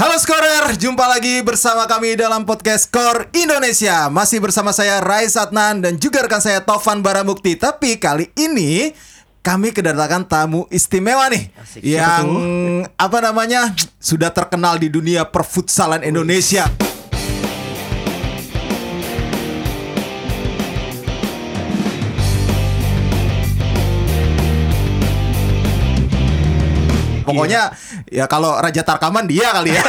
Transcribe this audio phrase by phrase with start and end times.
[0.00, 4.08] Halo Skorer, jumpa lagi bersama kami dalam podcast Skor Indonesia.
[4.08, 7.52] Masih bersama saya Rai Satnan dan juga rekan saya Tovan Baramukti.
[7.52, 8.96] Tapi kali ini
[9.44, 11.84] kami kedatangan tamu istimewa nih Asik.
[11.84, 12.26] Yang
[12.96, 16.64] apa namanya sudah terkenal di dunia perfutsalan Indonesia
[27.30, 27.62] Pokoknya
[28.10, 29.82] ya kalau Raja Tarkaman dia kali ya.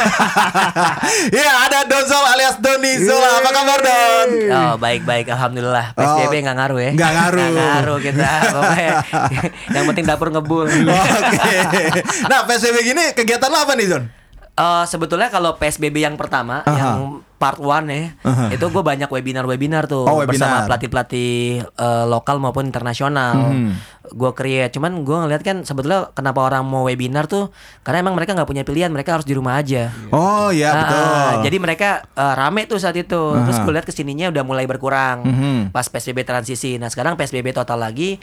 [1.42, 3.42] ya ada Donzol alias Doni Zola.
[3.42, 4.28] Apa kabar Don?
[4.48, 7.42] Oh baik baik alhamdulillah PSBB nggak ngaruh ya Nggak ngaruh.
[7.42, 8.92] Nggak ngaruh kita pokoknya
[9.76, 12.00] yang penting dapur ngebul Oke.
[12.30, 14.21] Nah PSBB gini kegiatan lo apa nih Don?
[14.52, 16.76] Eh, sebetulnya kalau PSBB yang pertama Aha.
[16.76, 18.52] yang part one ya Aha.
[18.52, 20.28] itu gue banyak webinar-webinar tuh Oh, webinar.
[20.28, 21.32] bersama pelatih-pelatih
[21.64, 23.72] eh, lokal maupun internasional Mhm.
[24.12, 27.48] gue create cuman gue ngeliat kan sebetulnya kenapa orang mau webinar tuh
[27.80, 31.00] karena emang mereka nggak punya pilihan mereka harus di rumah aja Oh iya Ah, betul.
[31.02, 33.08] ah, jadi mereka eh, rame tuh saat itu.
[33.34, 33.64] Terus Aha.
[33.64, 35.72] gue lihat ke sininya udah mulai berkurang Mhm.
[35.72, 36.76] pas PSBB transisi.
[36.76, 38.20] Nah sekarang PSBB total lagi.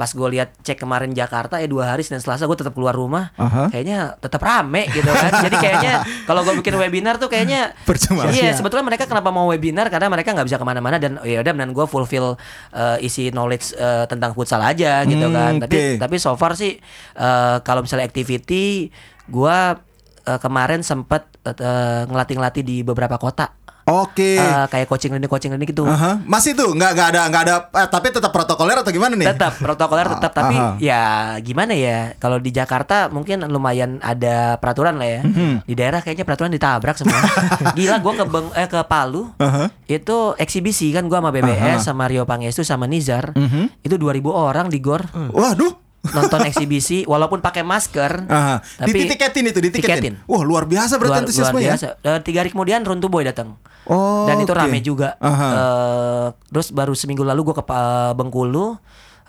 [0.00, 3.36] Pas gue lihat cek kemarin Jakarta ya dua hari Senin Selasa gue tetap keluar rumah.
[3.36, 3.68] Aha.
[3.68, 5.44] Kayaknya tetap rame gitu kan.
[5.44, 5.94] jadi kayaknya
[6.28, 8.32] kalau gue bikin webinar tuh kayaknya Percuma.
[8.32, 11.52] Iya sebetulnya mereka kenapa mau webinar karena mereka nggak bisa ke mana-mana dan ya udah
[11.52, 12.40] dan gue fulfill
[12.72, 15.52] eh, isi knowledge eh, tentang futsal aja gitu Hmm, kan.
[15.68, 16.80] Tapi tapi so far sih
[17.14, 18.88] eh, kalau misalnya activity
[19.28, 19.76] gua
[20.24, 23.59] eh, kemarin sempat eh, ngelatih-ngelatih di beberapa kota.
[23.88, 24.36] Oke.
[24.36, 25.84] Eh, kayak coaching klinik coaching klinik gitu.
[25.84, 26.20] Aha.
[26.22, 29.28] Masih tuh nggak nggak ada nggak ada eh, tapi tetap protokoler atau gimana nih?
[29.32, 30.76] Tetap protokoler tetap tapi Aha.
[30.78, 31.02] ya
[31.40, 35.20] gimana ya kalau di Jakarta mungkin lumayan ada peraturan lah ya.
[35.24, 35.66] Mhm.
[35.66, 37.18] Di daerah kayaknya peraturan ditabrak semua.
[37.78, 39.32] Gila gua ke Beng- eh, ke Palu.
[39.36, 39.70] Aha.
[39.84, 41.86] Itu eksibisi kan gua sama BBS Aha.
[41.92, 43.32] sama Rio Pangestu sama Nizar.
[43.34, 43.82] Mhm.
[43.82, 45.02] Itu 2000 orang di gor.
[45.12, 45.89] Waduh.
[46.00, 48.24] Nonton eksibisi walaupun pakai masker.
[48.26, 48.64] Aha.
[48.64, 49.84] Tapi ditiketin itu ditiketin.
[49.84, 50.14] tiketin.
[50.24, 51.72] Wah luar biasa berarti luar, antusiasme luar ya.
[51.76, 51.86] biasa.
[52.00, 53.60] Eh, tiga hari kemudian Runtu Boy datang.
[53.84, 54.24] Oh.
[54.24, 54.60] Dan itu oke.
[54.60, 55.20] rame juga.
[55.20, 55.48] Aha.
[55.52, 58.80] Eh, terus baru seminggu lalu gue ke eh, Bengkulu.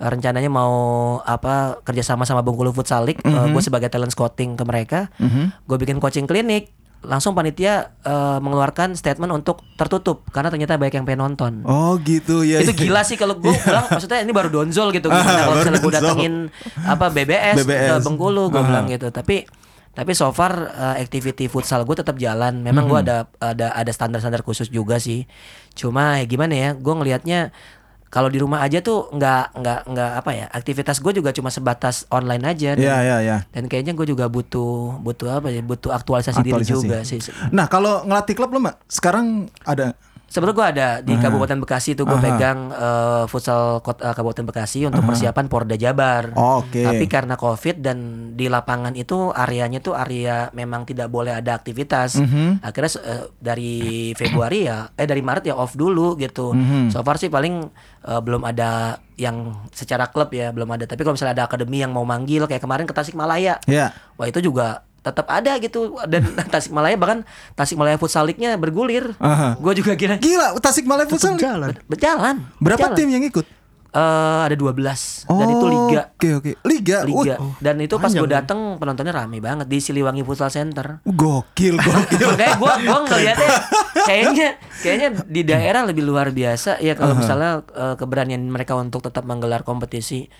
[0.01, 0.73] Rencananya mau
[1.21, 3.21] apa kerjasama sama Bengkulu Futsal League.
[3.21, 3.53] Mhm.
[3.53, 4.99] gue sebagai talent scouting ke mereka.
[5.67, 6.73] Gue bikin coaching klinik.
[7.01, 11.53] Langsung panitia eh, mengeluarkan statement untuk tertutup karena ternyata banyak yang pengen nonton.
[11.63, 12.61] Oh gitu ya.
[12.61, 15.93] itu gila sih kalau gue bilang maksudnya ini baru donzol gitu Ah, kalau misalnya gue
[15.93, 16.33] datengin
[16.79, 18.01] apa BBS, ke BBS.
[18.01, 18.65] Bengkulu gue Ah.
[18.65, 19.49] bilang gitu tapi
[19.91, 22.89] tapi so far uh, activity futsal gue tetap jalan memang Mhm.
[22.89, 25.27] gue ada ada ada standar-standar khusus juga sih
[25.71, 27.51] cuma ya gimana ya gue ngelihatnya
[28.11, 32.03] kalau di rumah aja tuh nggak nggak nggak apa ya aktivitas gue juga cuma sebatas
[32.11, 33.37] online aja dan, Iya iya iya.
[33.55, 36.75] dan kayaknya gue juga butuh butuh apa ya butuh aktualisasi, diri Aktualisasi.
[36.75, 37.19] juga sih
[37.55, 39.95] Nah kalau ngelatih klub lo mbak, sekarang ada
[40.31, 41.27] Sebenarnya gue ada di Aha.
[41.27, 42.23] Kabupaten Bekasi tuh gue Aha.
[42.23, 46.31] pegang eh, futsal kota Kabupaten Bekasi untuk persiapan Porda Jabar.
[46.39, 46.79] Oh, oke.
[46.79, 47.97] Tapi karena COVID dan
[48.39, 52.15] di lapangan itu areanya tuh area memang tidak boleh ada aktivitas.
[52.15, 52.63] Mhm.
[52.63, 53.75] Akhirnya eh, dari
[54.15, 56.55] Februari ya, eh dari Maret ya off dulu gitu.
[56.55, 56.95] Mhm.
[56.95, 57.67] So far sih paling
[58.07, 60.87] eh, belum ada yang secara klub ya belum ada.
[60.87, 63.91] Tapi kalau misalnya ada akademi yang mau manggil kayak kemarin ke Tasikmalaya, ya.
[64.15, 66.21] wah itu juga tetap ada gitu dan
[66.53, 67.25] Tasikmalaya bahkan
[67.57, 69.17] Tasikmalaya Futsal League-nya bergulir.
[69.57, 71.35] Gue juga kira Gila, Tasikmalaya Futsal.
[71.41, 71.73] jalan.
[71.89, 72.45] berjalan.
[72.61, 72.97] Berapa berjalan.
[72.97, 73.45] tim yang ikut?
[73.91, 76.01] Eh, ada 12 dan itu liga.
[76.15, 76.51] Oke oke.
[76.63, 77.03] Liga.
[77.03, 77.35] Liga.
[77.43, 78.39] Wih, dan itu pas gue ya.
[78.39, 81.03] dateng penontonnya rame banget di Siliwangi Futsal Center.
[81.03, 82.23] gokil gokil.
[82.31, 83.51] Makanya gue gua ngeliatnya
[84.07, 84.47] kayaknya
[84.79, 89.67] kayaknya di daerah lebih luar biasa ya kalau misalnya eh, keberanian mereka untuk tetap menggelar
[89.67, 90.31] kompetisi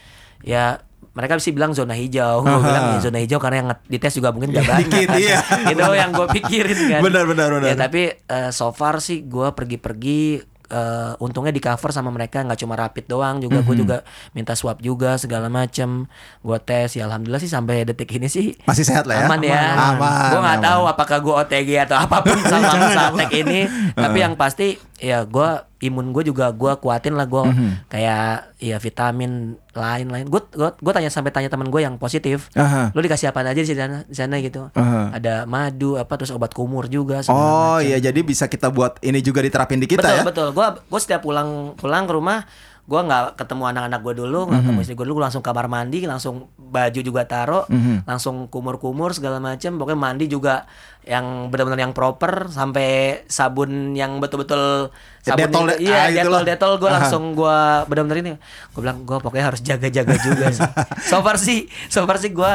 [0.48, 0.80] ya
[1.12, 4.52] mereka bisa bilang zona hijau, gue bilang ya zona hijau karena yang dites juga mungkin
[4.52, 4.88] gak banyak.
[4.88, 5.18] Dikit, kan.
[5.18, 5.40] iya.
[5.72, 7.02] Itu yang gue pikirin kan.
[7.02, 7.68] Benar, benar, benar.
[7.68, 12.56] Ya tapi eh, so far sih gue pergi-pergi eh, untungnya di cover sama mereka nggak
[12.58, 13.82] cuma rapid doang juga gue Mhm.
[13.82, 13.98] juga
[14.32, 16.08] minta swab juga segala macem
[16.40, 19.26] gue tes ya alhamdulillah sih sampai detik ini sih Masih sehat lah ya.
[19.26, 20.32] aman ya Aman.
[20.32, 20.64] gue nggak aman.
[20.64, 23.60] tahu apakah gue OTG atau apa pun sama Satek ini
[23.92, 25.50] tapi yang pasti ya gue
[25.82, 27.90] imun gue juga gue kuatin lah gue Mhm.
[27.90, 29.32] kayak ya vitamin
[29.72, 32.94] lain-lain gue gue tanya sampai tanya teman gue yang positif Aha.
[32.94, 35.10] lo dikasih apa aja di sana di sana gitu Aha.
[35.12, 39.42] ada madu apa terus obat kumur juga Oh iya jadi bisa kita buat ini juga
[39.42, 40.24] diterapin di kita betul ya.
[40.24, 42.46] betul gue gue setiap pulang pulang ke rumah
[42.92, 46.04] gue nggak ketemu anak-anak gue dulu nggak ketemu istri gue dulu gua langsung kamar mandi
[46.04, 48.04] langsung baju juga taruh Mhm.
[48.04, 50.68] langsung kumur-kumur segala macam pokoknya mandi juga
[51.02, 52.88] yang benar-benar yang proper sampai
[53.26, 56.44] sabun yang betul-betul sabun Detol, yang- iya ah, itulah.
[56.44, 57.58] detol detol gue langsung gue
[57.88, 58.34] benar-benar ini.
[58.70, 60.62] Gue bilang gue pokoknya harus jaga-jaga juga sih.
[61.10, 62.54] So far sih so far sih gue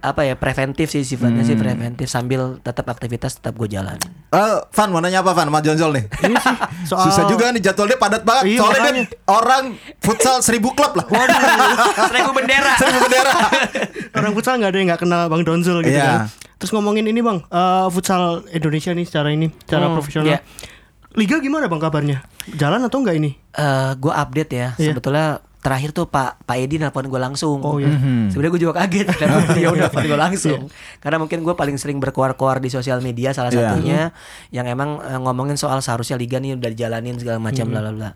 [0.00, 1.48] apa ya preventif sih sifatnya Hmm.
[1.48, 3.98] sih preventif sambil tetap aktivitas tetap gue jalan
[4.28, 6.04] Eh, Van mau nanya apa Van sama Jonjol nih?
[6.20, 6.54] Ini sih
[6.86, 8.44] soal Susah juga nih jadwalnya padat banget.
[8.46, 9.02] Iya, Soalnya makanya.
[9.04, 9.64] dia orang
[9.98, 11.06] futsal seribu klub lah.
[12.10, 13.32] seribu bendera seribu bendera.
[14.18, 16.04] orang futsal nggak ada yang nggak kenal Bang Donzul gitu Iya.
[16.04, 16.20] kan.
[16.56, 20.28] Terus ngomongin ini bang, eh, futsal Indonesia nih secara ini, secara Hmm, profesional.
[20.28, 20.38] iya.
[21.10, 22.18] Liga gimana bang kabarnya?
[22.50, 23.30] Jalan atau enggak ini?
[23.50, 24.68] Eh, gue update ya.
[24.74, 24.92] Iya.
[24.92, 27.58] Sebetulnya terakhir tuh Pak Pak Edi nelpon gue langsung.
[27.60, 27.90] Oh iya.
[28.30, 30.60] Sebenarnya gue juga kaget dan dia udah nelpon gue langsung.
[30.98, 33.74] Karena mungkin gue paling sering berkoar-koar di sosial media salah Iya.
[33.74, 34.00] satunya
[34.48, 38.10] yang emang eh, ngomongin soal seharusnya liga nih udah dijalanin segala macam bla bla bla.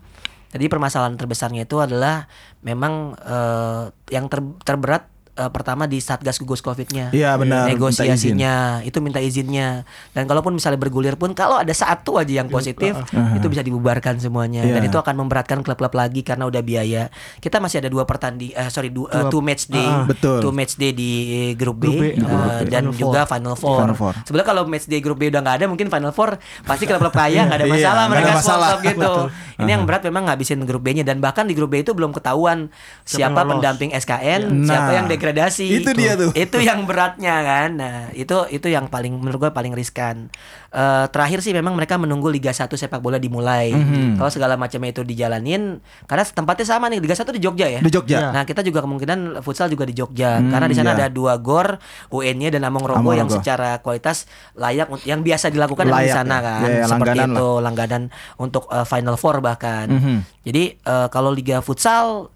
[0.49, 2.25] Jadi permasalahan terbesarnya itu adalah
[2.61, 7.09] memang eh, yang ter- terberat eh, pertama di satgas gugus covidnya.
[7.09, 9.83] Iya, benar, minta negosiasinya itu minta izinnya.
[10.09, 12.93] Dan kalaupun misalnya bergulir pun kalau ada satu aja yang positif
[13.33, 14.61] itu bisa dibubarkan semuanya.
[14.61, 14.87] Dan Iya.
[14.87, 17.09] itu akan memberatkan klub-klub lagi karena udah biaya.
[17.37, 19.83] Kita masih ada dua pertanding eh sorry eh, two match day.
[19.83, 20.39] Ah, betul.
[20.39, 21.11] two match day di
[21.53, 22.69] grup B, Grup B, B.
[22.69, 23.79] dan Final juga final four.
[23.79, 24.13] Final four.
[24.23, 27.45] sebenarnya kalau match day grup B udah nggak ada mungkin final four pasti klub-klub kaya
[27.45, 28.69] nggak ada Iya, masalah nggak mereka ada masalah.
[28.79, 29.13] gitu.
[29.55, 32.67] Ini yang berat memang ngabisin grup B-nya dan bahkan di grup B itu belum ketahuan
[33.03, 36.35] Siapa pendamping SKN Nah, siapa yang degradasi itu dia tuh.
[36.35, 40.27] itu yang beratnya kan nah itu itu yang paling menurut gue paling riskan
[40.73, 44.17] Eh, terakhir sih memang mereka menunggu Liga 1 sepak bola dimulai Mhm.
[44.17, 47.93] kalau segala macamnya itu dijalanin karena tempatnya sama nih Liga 1 di Jogja ya Di
[47.93, 48.33] Jogja.
[48.33, 50.97] nah kita juga kemungkinan futsal juga di Jogja Hmm, karena di sana iya.
[50.97, 51.77] ada dua gor
[52.09, 53.37] UN-nya dan Among Rogo Among yang Rogo.
[53.37, 56.41] secara kualitas layak yang biasa dilakukan memang di Layak sana ya.
[56.41, 58.03] kan Iya, iya, seperti langganan itu langganan
[58.35, 60.17] untuk eh, Final Four bahkan Mhm.
[60.41, 62.33] jadi eh, kalau Liga Futsal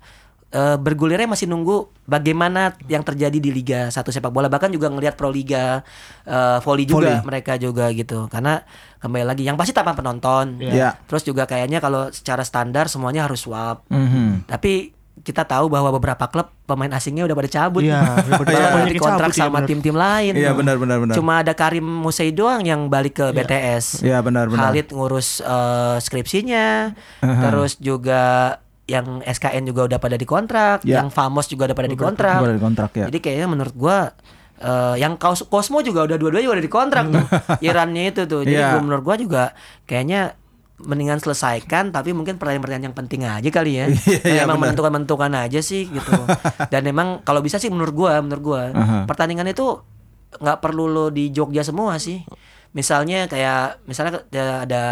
[0.49, 4.47] eh, bergulirnya masih nunggu bagaimana yang terjadi di Liga satu sepak bola.
[4.47, 5.83] Bahkan juga ngelihat Pro Liga
[6.23, 7.27] eh, volley juga Volley.
[7.27, 8.27] mereka juga gitu.
[8.27, 8.63] Karena
[8.97, 10.57] kembali lagi yang pasti tanpa penonton.
[10.59, 10.97] Iya.
[11.05, 13.83] terus juga kayaknya kalau secara standar semuanya harus swap.
[13.91, 14.47] Mhm.
[14.47, 17.81] tapi kita tahu bahwa beberapa klub pemain asingnya udah pada cabut.
[17.81, 17.99] Iya,
[18.37, 20.37] pada- banyak di yang kontrak cabut, sama tim-tim lain.
[20.37, 21.15] Iya, benar, benar, benar.
[21.17, 24.69] cuma ada Karim Musei doang yang balik ke BTS Iya, benar, benar.
[24.69, 26.93] Khalid ngurus eh, skripsinya.
[27.19, 28.55] Terus juga
[28.87, 30.99] yang SKN juga udah pada dikontrak, Ya.
[30.99, 32.39] yang Famos juga udah pada dikontrak.
[32.39, 33.05] Udah dikontrak, ya.
[33.11, 34.15] Jadi kayaknya menurut gua
[34.57, 37.25] eh, yang Kos- Cosmo juga udah dua-duanya udah dikontrak tuh.
[37.67, 38.41] Irannya itu tuh.
[38.41, 38.73] Jadi Ya.
[38.73, 39.43] gua menurut gua juga
[39.83, 40.33] kayaknya
[40.77, 43.85] mendingan selesaikan tapi mungkin pertanyaan-pertanyaan yang penting aja kali ya.
[43.85, 44.01] Yang
[44.33, 46.13] iya, emang menentukan-menentukan aja sih gitu.
[46.73, 48.97] Dan emang kalau bisa sih menurut gua, menurut gua Aha.
[49.05, 49.83] pertandingan itu
[50.37, 52.23] nggak perlu lo di Jogja semua sih.
[52.71, 54.25] Misalnya kayak misalnya
[54.63, 54.83] ada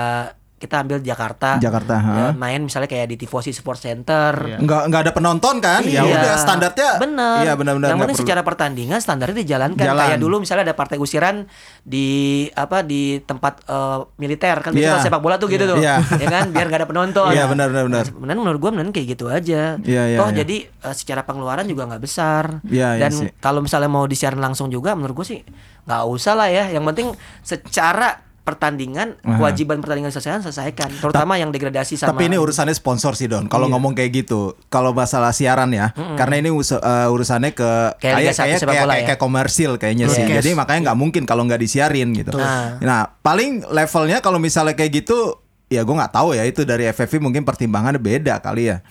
[0.55, 1.57] kita ambil Jakarta.
[1.57, 4.31] Jakarta, ya, main misalnya kayak di Tifosi Sport Center.
[4.57, 5.83] Nggak nggak ada penonton kan?
[5.83, 6.15] Ya Iya.
[6.15, 6.89] udah standarnya.
[6.97, 7.89] bener Iya benar-benar.
[7.89, 8.25] yang penting perlu.
[8.25, 9.99] secara pertandingan standarnya dijalankan Jalan.
[10.01, 11.43] kayak dulu misalnya ada partai usiran
[11.81, 12.07] di
[12.51, 15.05] apa di tempat eh, militer kan biasanya Iya.
[15.05, 15.99] sepak bola tuh gitu tuh Iya.
[16.01, 18.05] ya kan biar nggak ada penonton Iya, benar, benar, benar.
[18.15, 20.37] menurut gua mending kayak gitu aja Iya, iya, toh iya.
[20.39, 23.29] jadi eh, secara pengeluaran juga nggak besar Iya, iya dan sih.
[23.37, 25.43] kalau misalnya mau disiarin langsung juga menurut gua sih
[25.85, 31.97] nggak usah lah ya yang penting secara pertandingan kewajiban pertandingan selesaikan selesaikan terutama yang degradasi
[31.97, 33.49] sama Tapi ini urusannya sponsor sih Don.
[33.49, 33.51] Iya.
[33.51, 37.97] Kalau ngomong kayak gitu, kalau masalah siaran ya, karena ini us- uh, urusannya ke Kayak
[37.97, 39.05] kayak kayak, kayak, ya?
[39.09, 40.21] kayak komersil kayaknya sih.
[40.21, 40.45] Broadcast.
[40.45, 42.37] Jadi makanya nggak mungkin kalau nggak disiarin gitu.
[42.37, 42.77] Nah.
[42.77, 47.17] Nah, paling levelnya kalau misalnya kayak gitu, ya gue nggak tahu ya itu dari FFV
[47.17, 48.85] mungkin pertimbangannya beda kali ya.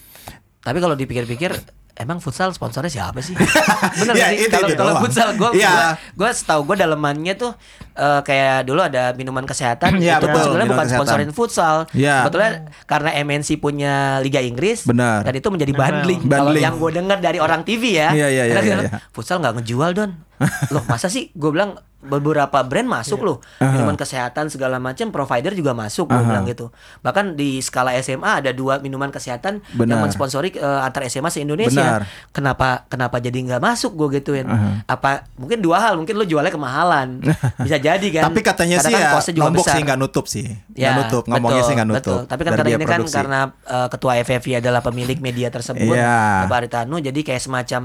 [0.66, 1.54] Tapi kalau dipikir-pikir
[1.94, 3.34] emang futsal sponsornya siapa sih?
[3.98, 4.38] Bener Ya, nggak sih?
[4.40, 5.78] itu- Kalau itu kalau futsal gue gua,
[6.12, 7.54] gua setahu gue dalemannya tuh
[7.94, 10.98] eh, kayak dulu ada minuman kesehatan Iya, itu pun betul, sebenarnya bukan kesehatan.
[11.00, 11.76] sponsorin futsal.
[11.90, 12.14] Iya.
[12.20, 12.50] Sebetulnya
[12.84, 15.22] karena MNC punya Liga Inggris Benar.
[15.22, 16.20] dan itu menjadi bundling.
[16.24, 16.62] Kalau Bundling.
[16.62, 18.10] yang gue dengar dari orang TV ya.
[18.10, 18.90] Iya, iya, iya, iya.
[19.10, 20.10] Futsal nggak ngejual don.
[20.74, 21.30] Loh masa sih?
[21.30, 26.44] Gue bilang beberapa brand masuk loh minuman kesehatan segala macam provider juga masuk gue bilang
[26.44, 26.68] gitu
[27.00, 30.04] bahkan di skala SMA ada dua minuman kesehatan yang Benar.
[30.04, 32.02] mensponsori eh, antar SMA se Indonesia Benar.
[32.30, 34.44] kenapa kenapa jadi nggak masuk gue gituin
[34.84, 37.24] apa mungkin dua hal mungkin lu jualnya kemahalan
[37.64, 39.74] bisa jadi kan Tapi katanya sih kan ya Lombok besar.
[39.74, 40.46] sih nggak nutup sih.
[40.46, 42.02] Nggak Ya, nutup, ngomongnya betul, sih nggak nutup.
[42.02, 42.20] betul.
[42.26, 43.16] Tapi kan karena ini kan produksi.
[43.16, 45.94] karena eh, ketua FFV adalah pemilik media tersebut.
[45.94, 47.82] Bapak Aritanu, jadi kayak semacam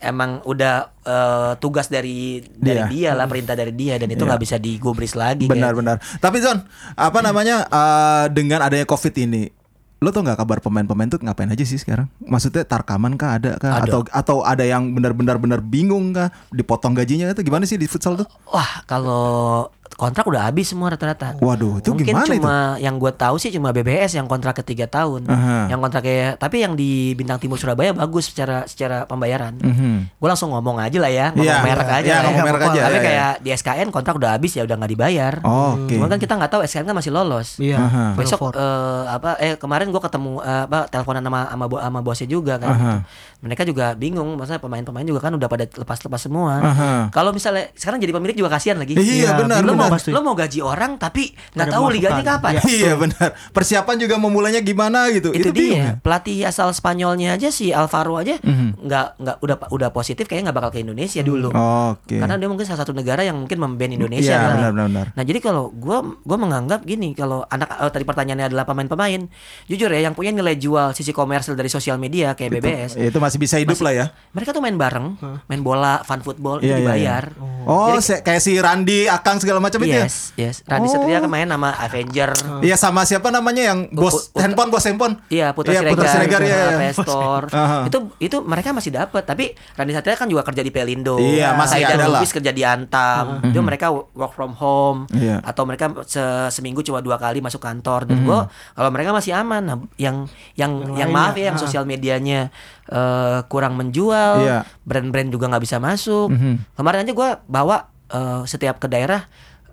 [0.00, 4.28] emang udah eh, tugas dari dari dia lah, perintah dari dia dan itu Iya.
[4.28, 5.46] nggak bisa digubris lagi.
[5.46, 5.78] Benar kan.
[5.78, 5.96] benar.
[6.18, 6.62] Tapi Zon,
[6.92, 9.50] apa namanya eh, dengan adanya Covid ini,
[9.98, 12.06] lo tau nggak kabar pemain-pemain tuh ngapain aja sih sekarang?
[12.20, 13.82] Maksudnya tarkaman kah ada kah?
[13.82, 13.90] Ada.
[13.90, 16.30] Atau atau ada yang benar-benar benar bingung kah?
[16.48, 18.28] Dipotong gajinya itu gimana sih di futsal tuh?
[18.46, 19.66] Wah, kalau
[19.98, 21.34] kontrak udah habis semua rata-rata.
[21.36, 22.38] Waduh, itu Mungkin gimana itu?
[22.38, 25.26] cuma yang gue tahu sih cuma BBS yang kontrak ketiga tahun.
[25.26, 25.66] Aha.
[25.66, 29.58] Yang kontraknya, tapi yang di Bintang Timur Surabaya bagus secara secara pembayaran.
[29.58, 30.14] Mhm.
[30.14, 31.98] Gue langsung ngomong aja lah ya, ngomong Iya, merek aja.
[32.00, 32.46] iya, lah ngomong ya.
[32.46, 35.34] merek aja, Tapi iya, kayak di SKN kontrak udah habis ya udah nggak dibayar.
[35.42, 35.92] Oh, Oke.
[35.92, 37.48] Cuman kan kita nggak tahu SKN kan masih lolos.
[37.58, 37.76] Iya.
[37.80, 38.04] Aha.
[38.14, 42.28] Besok eh, apa eh kemarin gue ketemu eh, apa teleponan sama sama, bo- sama bosnya
[42.28, 42.70] juga kan.
[42.70, 42.78] Aha.
[42.78, 42.98] gitu.
[43.38, 46.58] Mereka juga bingung, maksudnya pemain-pemain juga kan udah pada lepas-lepas semua.
[46.60, 46.90] Aha.
[47.08, 48.94] Kalau misalnya sekarang jadi pemilik juga kasihan lagi.
[48.94, 50.10] Iya, benar, Lu mau lo, pasti.
[50.10, 52.52] lo mau gaji orang tapi nggak tahu liganya kapan.
[52.58, 52.62] Iya.
[52.68, 53.28] Iya benar.
[53.48, 55.30] Persiapan juga memulainya gimana gitu.
[55.30, 55.90] itu, bingung ya?
[55.90, 58.80] dia pelatih asal Spanyolnya aja si Alvaro aja Mhm.
[58.80, 62.16] nggak nggak udah udah positif kayaknya nggak bakal ke Indonesia dulu Oke.
[62.16, 64.54] karena dia mungkin salah satu negara yang mungkin memban Indonesia Iya, kali.
[64.54, 65.06] benar, benar, benar.
[65.12, 69.26] nah jadi kalau gua gua menganggap gini kalau anak eh, tadi pertanyaannya adalah pemain-pemain
[69.64, 73.38] jujur ya yang punya nilai jual sisi komersil dari sosial media kayak BBS Itu masih
[73.38, 74.06] bisa hidup lah ya.
[74.30, 75.16] mereka tuh main bareng
[75.46, 77.24] main bola fun football Iya, itu iya, dibayar
[77.64, 80.02] Oh, Jadi- se- kayak si Randi, Akang segala macam itu ya.
[80.02, 80.92] yes yes Randy Oh.
[80.94, 85.14] Satria kan main nama Avenger Iya sama siapa namanya yang bos Put- handphone bos handphone.
[85.26, 86.56] Iya Putra Iya, Siregar, Putra Siregar ya.
[86.56, 87.42] uh, Pestor.
[87.84, 91.16] Itu itu mereka masih dapat tapi Randy Satria kan juga kerja di Pelindo.
[91.16, 92.20] Iya, masih ada lah.
[92.20, 93.40] Kerja di Antam.
[93.42, 95.40] Itu mereka work from home Iya.
[95.40, 96.20] atau mereka se-
[96.50, 99.60] seminggu cuma dua kali masuk kantor dan gua kalau mereka masih aman.
[99.60, 102.48] Nah, yang yang yang, lainnya, maaf ya yang sosial medianya
[102.86, 104.58] eh, kurang menjual, Iya.
[104.82, 106.28] brand-brand juga nggak bisa masuk.
[106.28, 106.74] Mhm.
[106.74, 107.76] Kemarin aja gua bawa
[108.08, 109.28] eh, setiap ke daerah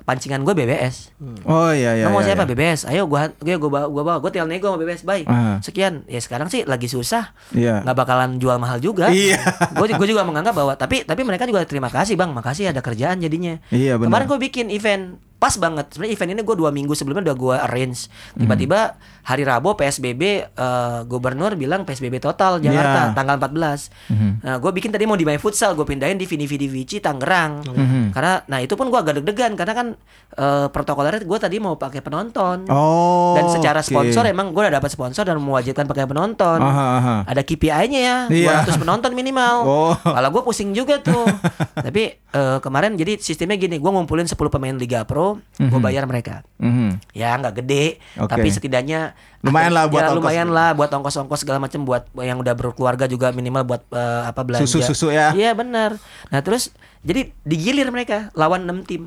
[0.06, 1.10] pancingan gue BBS.
[1.50, 2.06] Oh iya iya.
[2.06, 2.50] Lo mau iya, siapa iya.
[2.54, 2.86] BBS?
[2.86, 4.18] Ayo gua gua gua bawa, gua bawa.
[4.22, 5.26] Gua tinggal nego sama BBS, baik.
[5.26, 5.58] Ah.
[5.66, 6.06] Sekian.
[6.06, 7.34] Ya sekarang sih lagi susah.
[7.52, 7.82] Iya.
[7.82, 9.10] nggak bakalan jual mahal juga.
[9.10, 9.42] Iya.
[9.74, 13.18] Gue gue juga menganggap bahwa tapi tapi mereka juga terima kasih bang, makasih ada kerjaan
[13.18, 13.58] jadinya.
[13.74, 14.14] Iya, benar.
[14.14, 15.86] Kemarin gue bikin event pas banget.
[15.88, 18.10] Sebenarnya event ini gue dua minggu sebelumnya udah gue arrange.
[18.34, 23.14] Tiba-tiba hari Rabu PSBB eh, gubernur bilang PSBB total Jakarta Iya.
[23.14, 24.42] tanggal 14.
[24.42, 27.62] Nah gue bikin tadi mau di My Futsal, gue pindahin di Vini Vidi Vici Tangerang.
[28.10, 29.88] Karena nah itu pun gue agak deg-degan karena kan
[30.34, 32.66] eh, protokolernya gue tadi mau pakai penonton.
[32.68, 33.38] Oh.
[33.38, 33.88] Dan secara oke.
[33.88, 36.58] sponsor emang gue udah dapat sponsor dan mewajibkan pakai penonton.
[36.58, 37.16] Aha, aha.
[37.28, 38.66] Ada KPI-nya ya, Iya.
[38.66, 39.56] 200 penonton minimal.
[39.62, 39.94] Oh.
[39.94, 41.28] Kalau gue pusing juga tuh.
[41.86, 46.44] Tapi eh, kemarin jadi sistemnya gini, gue ngumpulin 10 pemain Liga Pro, gue bayar mereka.
[46.58, 47.00] Mhm.
[47.12, 48.32] Ya nggak gede, Oke.
[48.32, 50.18] tapi setidaknya Lumayan lah buat ya, ongkos.
[50.20, 54.42] lumayan lah buat ongkos-ongkos segala macam buat yang udah berkeluarga juga minimal buat eh, apa
[54.42, 54.66] belanja.
[54.66, 55.32] Susu-susu ya.
[55.32, 55.98] Iya benar.
[56.34, 59.04] Nah terus jadi digilir mereka lawan 6 tim.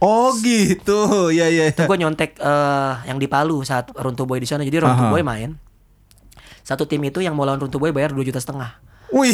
[0.00, 1.28] Oh gitu.
[1.32, 1.64] Iya iya.
[1.72, 4.64] Itu gue nyontek eh, yang di Palu saat Runtuh Boy di sana.
[4.64, 5.08] Jadi Runtuh.
[5.08, 5.56] Boy main.
[6.64, 8.83] Satu tim itu yang mau lawan Runtuh Boy bayar 2 juta setengah.
[9.14, 9.30] Wih.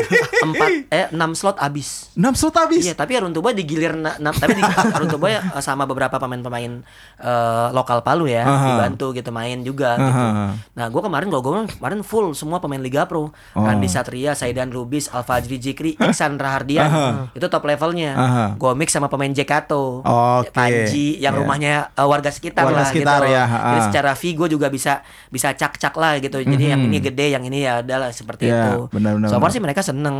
[0.48, 2.08] Empat eh enam slot habis.
[2.16, 2.82] 6 slot habis.
[2.82, 4.62] Iya, tapi Runtuh Boy digilir na- na- tapi di,
[4.98, 6.80] Runtuh Boy eh, sama beberapa pemain-pemain
[7.18, 8.66] eh, lokal Palu ya, Aha.
[8.72, 10.08] dibantu gitu main juga gitu.
[10.08, 10.56] Aha.
[10.72, 13.28] Nah, gua kemarin gua, gua kemarin full semua pemain Liga Pro.
[13.28, 13.30] Oh.
[13.58, 16.88] Randy Satria, Saidan Lubis, Alfajri Jikri, Iksan Rahardian.
[17.30, 18.12] Itu top levelnya.
[18.14, 18.44] Aha.
[18.56, 20.00] Gua mix sama pemain Jekato.
[20.00, 20.50] Oke.
[20.50, 21.38] Panji yang Iya.
[21.38, 23.30] rumahnya eh, warga sekitar Warga lah sekitar gitu.
[23.30, 26.40] ya, Jadi secara fee gua juga bisa bisa cak-cak lah gitu.
[26.40, 26.88] Jadi yang Mhm.
[26.88, 28.88] ini gede, yang ini ya adalah seperti Iya, itu.
[28.88, 29.52] benar, benar, so far benar.
[29.52, 30.16] sih mereka seneng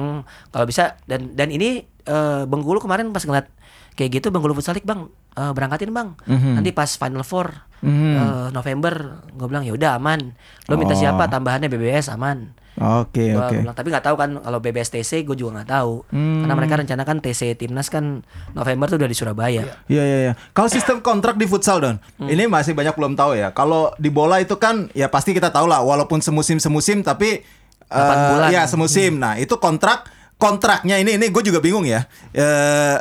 [0.48, 1.68] kalau bisa dan dan ini
[2.02, 3.46] eh, Bengkulu kemarin pas ngeliat
[3.94, 6.54] kayak gitu Bengkulu Futsal League bang eh, berangkatin bang Mhm.
[6.56, 8.10] nanti pas Final Four Mhm.
[8.12, 8.94] eh, November
[9.28, 10.34] gue bilang ya udah aman
[10.66, 10.98] lo minta Oh.
[10.98, 13.58] siapa tambahannya BBS aman Oke Gua oke.
[13.58, 16.46] bilang, tapi nggak tahu kan kalau BBS TC gue juga nggak tahu Hmm.
[16.46, 18.22] karena mereka rencanakan TC timnas kan
[18.54, 20.32] November tuh udah di Surabaya Iya iya iya.
[20.52, 22.28] Kalau sistem kontrak di futsal Don, Hmm.
[22.28, 23.50] ini masih banyak belum tahu ya.
[23.50, 27.42] Kalau di bola itu kan ya pasti kita tahu lah walaupun semusim semusim tapi
[27.88, 28.48] Delapan eh, bulan.
[28.52, 29.12] ya semusim.
[29.16, 32.06] Nah, itu kontrak kontraknya ini ini gue juga bingung ya.
[32.36, 32.96] Eh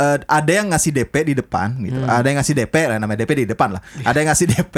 [0.00, 2.00] eh, ada yang ngasih DP di depan gitu.
[2.00, 2.08] Hmm.
[2.08, 3.82] Ada yang ngasih DP lah namanya DP di depan lah.
[4.02, 4.76] Ada yang ngasih DP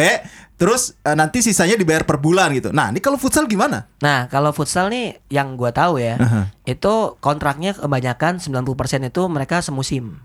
[0.59, 2.75] terus eh, nanti sisanya dibayar per bulan gitu.
[2.75, 3.87] Nah, ini kalau futsal gimana?
[4.02, 6.50] Nah, kalau futsal nih yang gua tahu ya, Aha.
[6.66, 10.19] itu kontraknya kebanyakan 90% itu mereka semusim.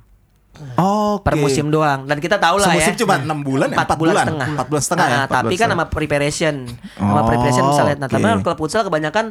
[0.75, 2.03] Oh, Per musim doang.
[2.03, 2.81] Dan kita tahu lah ya.
[2.83, 3.77] Semusim cuma 6 bulan ya?
[3.77, 4.25] Empat bulan, bulan.
[4.25, 4.47] setengah.
[4.51, 5.11] Empat bulan setengah ya?
[5.11, 5.77] Nah, Empat tapi bulan kan setengah.
[5.79, 6.55] sama preparation.
[6.93, 7.95] Sama Oh, preparation misalnya.
[7.95, 8.27] Nah, tapi oke.
[8.27, 9.25] kan klub futsal kebanyakan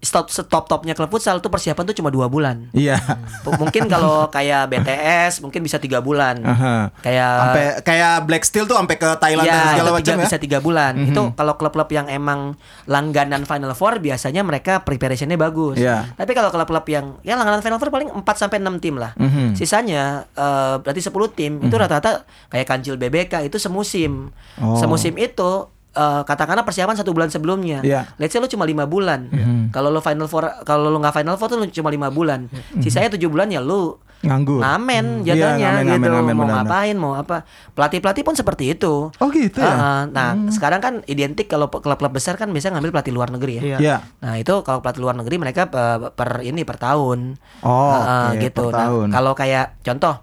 [0.00, 2.72] stop stop topnya klub futsal tuh persiapan tuh cuma dua bulan.
[2.72, 2.96] Iya.
[3.44, 6.40] M- mungkin kalau kayak BTS mungkin bisa tiga bulan.
[6.40, 6.88] Aha.
[6.98, 10.24] Kayak Sampai kayak Black Steel tuh sampai ke Thailand dan Ya, segala itu macam ya.
[10.24, 10.92] bisa tiga bulan.
[10.96, 11.06] Mhm.
[11.12, 15.76] Itu kalau klub-klub yang emang langganan Final Four biasanya mereka preparationnya bagus.
[15.76, 16.08] Iya.
[16.12, 19.12] Tapi kalau klub-klub yang ya langganan Final Four paling 4 sampai 6 tim lah.
[19.14, 19.52] Mhm.
[19.52, 24.32] Sisanya eh, berarti 10 tim itu rata-rata kayak Kancil BBK itu semusim.
[24.56, 24.80] Oh.
[24.80, 27.80] Semusim itu eh, katakanlah persiapan satu bulan sebelumnya.
[27.80, 28.06] Iya.
[28.16, 29.26] Let's say lu cuma lima bulan.
[29.26, 29.70] Mhm.
[29.70, 32.46] Kalau lu Final Four kalau lu nggak Final Four tuh lu cuma lima bulan.
[32.76, 34.60] Sisanya tujuh bulan ya lu Nganggur.
[34.60, 36.68] ngamen Iya, jatuhnya ngamen, gitu ngamen, ngamen, mau benar-benar.
[36.68, 37.36] ngapain mau apa
[37.72, 39.72] pelatih pelatih pun seperti itu Oh gitu ya.
[39.72, 43.62] Ah, nah sekarang kan identik kalau klub-klub besar kan biasanya ngambil pelatih luar negeri ya
[43.64, 43.76] Iya.
[43.80, 43.96] Iya.
[44.20, 48.44] nah itu kalau pelatih luar negeri mereka eh, per ini per tahun Oh, Ah, oke,
[48.44, 49.08] gitu per Nah, tahun.
[49.08, 50.14] kalau kayak contoh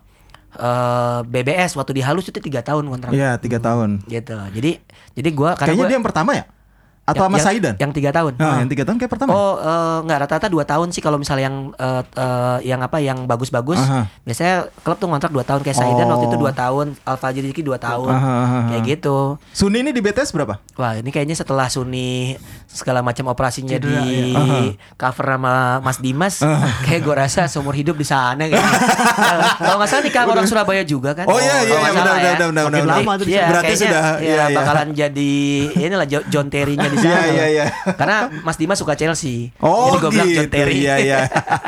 [0.57, 4.01] eh, BBS waktu di halus itu tiga tahun kontrak Iya, tiga tahun.
[4.05, 4.81] gitu jadi
[5.13, 6.45] jadi gua karena Kayaknya gua dia yang pertama ya?
[7.07, 7.75] Atau sama yang, Saidan?
[7.79, 8.35] Yang tiga tahun.
[8.35, 9.31] Nah, yang tiga tahun kayak pertama.
[9.31, 13.23] Oh, eh, nggak rata-rata dua tahun sih kalau misalnya yang eh, eh, yang apa yang
[13.23, 13.79] bagus-bagus.
[13.79, 14.11] Aha.
[14.27, 16.43] Biasanya klub tuh ngontrak dua tahun kayak Saidan waktu itu Oh.
[16.43, 18.59] dua tahun, Alfa Rizky dua tahun, Aha, aha, aha.
[18.75, 19.39] kayak gitu.
[19.55, 20.59] Suni ini di BTS berapa?
[20.75, 22.35] Wah ini kayaknya setelah Suni
[22.69, 24.75] segala macam operasinya Cedera, di ya.
[24.93, 26.43] cover sama Mas Dimas,
[26.83, 28.79] kayak gue rasa seumur hidup di sana kayaknya.
[29.57, 31.25] Kalau nggak salah nikah orang Surabaya juga kan?
[31.25, 32.31] Oh, iya, iya, iya, benar, ya.
[32.35, 32.97] benar, benar, benar, benar.
[32.97, 34.45] Lama tuh iya, Berarti kayaknya, sudah, iya, iya, iya.
[34.53, 35.33] bakalan jadi
[35.79, 37.07] inilah Jo- John Terry-nya di sana.
[37.07, 37.65] Iya, iya, iya.
[37.93, 39.49] Karena Mas Dimas suka Chelsea.
[39.57, 40.75] Oh, jadi gue bilang John gitu, Terry.
[40.77, 41.19] iya, iya.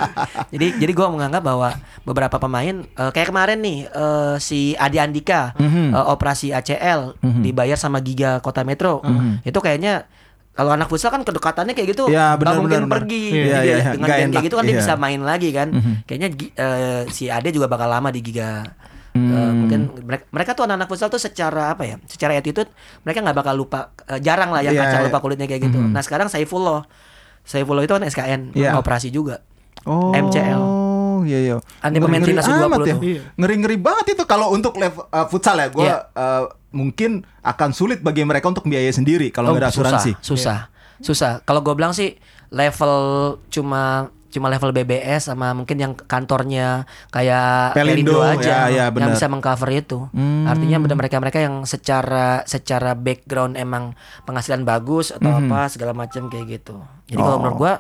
[0.54, 1.70] jadi jadi gue menganggap bahwa
[2.04, 5.96] beberapa pemain eh, kayak kemarin nih eh, si Adi Andika Mhm.
[5.96, 9.00] eh, operasi ACL dibayar sama Giga Kota Metro.
[9.42, 10.06] Itu kayaknya
[10.52, 12.94] kalau anak futsal kan kedekatannya kayak gitu Ya, nggak benar, mungkin benar.
[12.98, 13.92] pergi Iya, Jadi iya, iya.
[13.92, 14.82] dengan enak, kayak gitu kan dia iya.
[14.82, 15.68] bisa main lagi kan
[16.04, 18.64] kayaknya Gi- eh, si Ade juga bakal lama di Giga
[19.10, 19.66] Eh, Hmm.
[19.66, 22.70] mungkin mereka, mereka tuh anak-anak futsal tuh secara apa ya secara attitude
[23.02, 25.08] mereka nggak bakal lupa eh, jarang lah yang Iya, kacang iya.
[25.08, 26.86] lupa kulitnya kayak gitu nah sekarang Saifullah
[27.42, 28.76] Saifullah itu kan SKN Iya.
[28.76, 29.42] operasi juga
[29.82, 30.60] Oh, MCL.
[31.22, 31.56] Iya iya.
[31.80, 32.86] Kan dia pemain timnas U20 amat ya.
[32.90, 33.00] tuh.
[33.02, 33.22] Iya.
[33.36, 35.68] Ngeri-ngeri banget itu kalau untuk level uh, futsal ya.
[35.68, 35.98] Gua Iya.
[36.14, 40.12] uh, mungkin akan sulit bagi mereka untuk biaya sendiri kalau nggak ada asuransi.
[40.12, 40.70] Oh, Susah,
[41.02, 41.02] susah.
[41.02, 41.32] susah.
[41.42, 42.14] Kalau gue bilang sih
[42.50, 42.94] level
[43.50, 49.10] cuma cuma level BBS sama mungkin yang kantornya kayak Pelindo, Pelindo, aja ya, ya, yang
[49.10, 50.06] bisa mengcover itu.
[50.12, 50.46] Hmm.
[50.46, 56.62] Artinya benar mereka-mereka yang secara secara background emang penghasilan bagus atau apa segala macam kayak
[56.62, 56.78] gitu.
[57.08, 57.26] Jadi Hmm.
[57.26, 57.42] kalau Oh.
[57.42, 57.74] menurut gua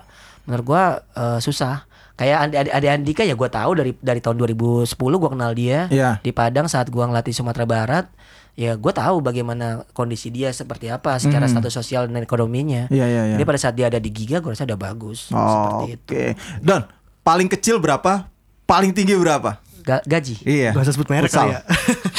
[0.43, 1.85] menurut gua eh, susah.
[2.19, 4.83] Kayak Ade, Ade Andika ya gue tahu dari dari tahun 2010
[5.15, 6.19] gua kenal dia Iya.
[6.19, 8.11] di Padang saat gua ngelatih Sumatera Barat.
[8.53, 12.91] Ya gue tahu bagaimana kondisi dia seperti apa secara status sosial dan ekonominya.
[12.91, 13.35] Iya, iya, iya.
[13.39, 15.95] Jadi pada saat dia ada di Giga gue rasa udah bagus Oh, seperti Oke.
[15.95, 16.13] itu.
[16.59, 16.83] Don,
[17.21, 18.27] paling kecil berapa?
[18.65, 19.63] Paling tinggi berapa?
[19.79, 20.43] Ga- gaji.
[20.43, 20.75] Iya.
[20.75, 21.61] Gak usah sebut merek kali ya.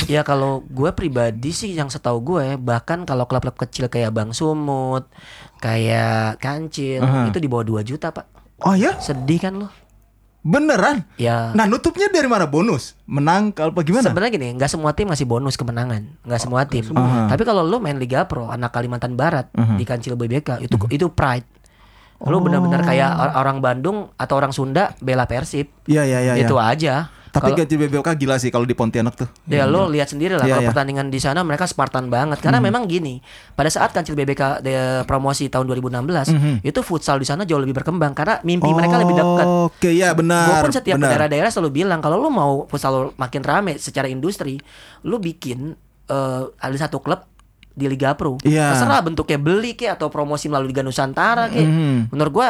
[0.16, 5.12] ya kalau gue pribadi sih yang setahu gue bahkan kalau klub-klub kecil kayak Bang Sumut,
[5.60, 7.28] kayak Kancil Aha.
[7.28, 8.24] itu di bawah 2 juta pak.
[8.60, 8.96] Oh ya?
[8.96, 9.68] Sedih kan lo?
[10.40, 11.04] Beneran?
[11.20, 11.52] Ya.
[11.52, 12.48] Nah, nutupnya dari mana?
[12.48, 12.96] Bonus?
[13.04, 14.08] Menang kalau apa gimana?
[14.08, 16.88] Sebenarnya gini, nggak semua tim ngasih bonus kemenangan, nggak semua tim.
[16.96, 17.28] Aha.
[17.28, 19.76] Tapi kalau lo main Liga Pro, anak Kalimantan Barat Aha.
[19.76, 21.44] di Kancil BBK itu itu pride.
[22.24, 25.72] Lo benar-benar kayak or- orang Bandung atau orang Sunda bela Persib.
[25.84, 26.32] Iya, iya, iya.
[26.40, 26.64] itu iya.
[26.72, 26.94] aja.
[27.30, 29.30] Tapi Kalau- gaji BBLK gila sih kalau di Pontianak tuh.
[29.46, 30.70] Ya lo lihat sendiri lah Iya, kalau iya.
[30.70, 33.22] pertandingan di sana mereka Spartan banget karena memang gini
[33.52, 38.10] pada saat kancil BBK de- promosi tahun 2016 itu futsal di sana jauh lebih berkembang
[38.12, 39.46] karena mimpi mereka lebih dekat.
[39.46, 40.50] Oke, ya benar.
[40.50, 44.58] Gue pun setiap daerah-daerah selalu bilang kalau lu mau futsal lu makin rame secara industri,
[45.00, 47.22] lu bikin eh, ada satu klub
[47.70, 48.36] di Liga Pro.
[48.42, 48.74] Iya.
[48.74, 51.64] Terserah bentuknya beli kayak atau promosi melalui Liga Nusantara kayak.
[51.64, 51.96] Mhm.
[52.10, 52.48] Menurut gua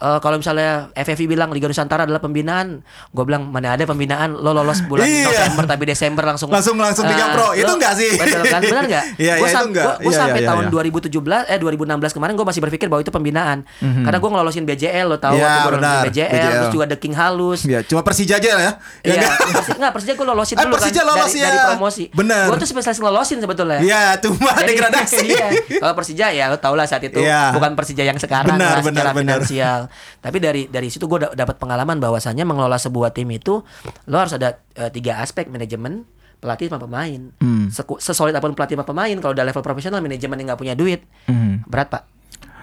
[0.00, 4.50] eh, kalau misalnya FFV bilang Liga Nusantara adalah pembinaan, gue bilang mana ada pembinaan lo
[4.50, 5.28] lolos bulan Iya.
[5.28, 7.48] November tapi Desember langsung Langsung- langsung Liga Eh, Pro.
[7.52, 8.10] Itu lo- enggak sih?
[8.12, 8.60] Betul kan?
[8.60, 9.04] Benar enggak?
[9.20, 9.94] Iya, Gue iya, itu enggak.
[10.00, 10.72] Gue Iya, sampai iya, tahun iya.
[10.72, 13.58] 2017 eh 2016 kemarin gue masih berpikir bahwa itu pembinaan.
[13.78, 16.02] Karena gue ngelolosin BJL lo tahu Iya, waktu gue benar.
[16.02, 16.52] BJL, BJL.
[16.56, 17.60] terus juga The King Halus.
[17.62, 18.56] Ya, cuma Persija aja ya.
[18.56, 19.32] Ya Iya, enggak?
[19.52, 21.46] Persi, enggak Persija gue lolosin Eh, dulu Persija kan lolos dari, ya.
[21.46, 22.04] dari promosi.
[22.10, 22.44] Bener.
[22.46, 23.78] Gue tuh spesialis ngelolosin sebetulnya.
[23.80, 25.26] Iya, cuma degradasi.
[25.34, 25.46] iya.
[25.76, 27.52] Kalau Persija ya lo tau lah saat itu Iya.
[27.52, 29.40] bukan Persija yang sekarang Benar, secara benar, benar.
[29.42, 29.80] finansial.
[30.18, 33.60] Tapi dari dari situ gue dapat pengalaman bahwasannya mengelola sebuah tim itu
[34.06, 36.04] lo harus ada eh, tiga aspek manajemen,
[36.38, 37.20] pelatih sama pemain.
[37.38, 37.68] Hmm.
[37.98, 41.04] Sesolid apa pun pelatih sama pemain kalau udah level profesional manajemen yang nggak punya duit
[41.26, 41.68] Mhm.
[41.68, 42.02] berat pak.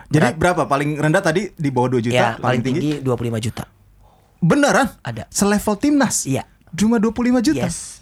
[0.08, 2.16] Jadi berapa paling rendah tadi di bawah 2 juta?
[2.16, 3.68] ya paling tinggi 25 juta.
[4.40, 4.88] Beneran?
[5.04, 5.28] Ada.
[5.28, 6.24] Selevel timnas?
[6.24, 6.48] Iya.
[6.72, 7.68] Cuma 25 juta?
[7.68, 8.00] Yes.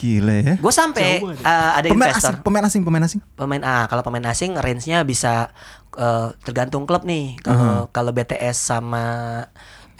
[0.00, 0.54] Gile ya.
[0.56, 2.32] Gue sampai eh, ada Pemain investor.
[2.32, 3.20] asing, pemain asing, pemain asing.
[3.36, 5.52] pemain ah kalau pemain asing range-nya bisa
[6.00, 7.36] eh, tergantung klub nih.
[7.44, 9.04] Kalau kalau BTS sama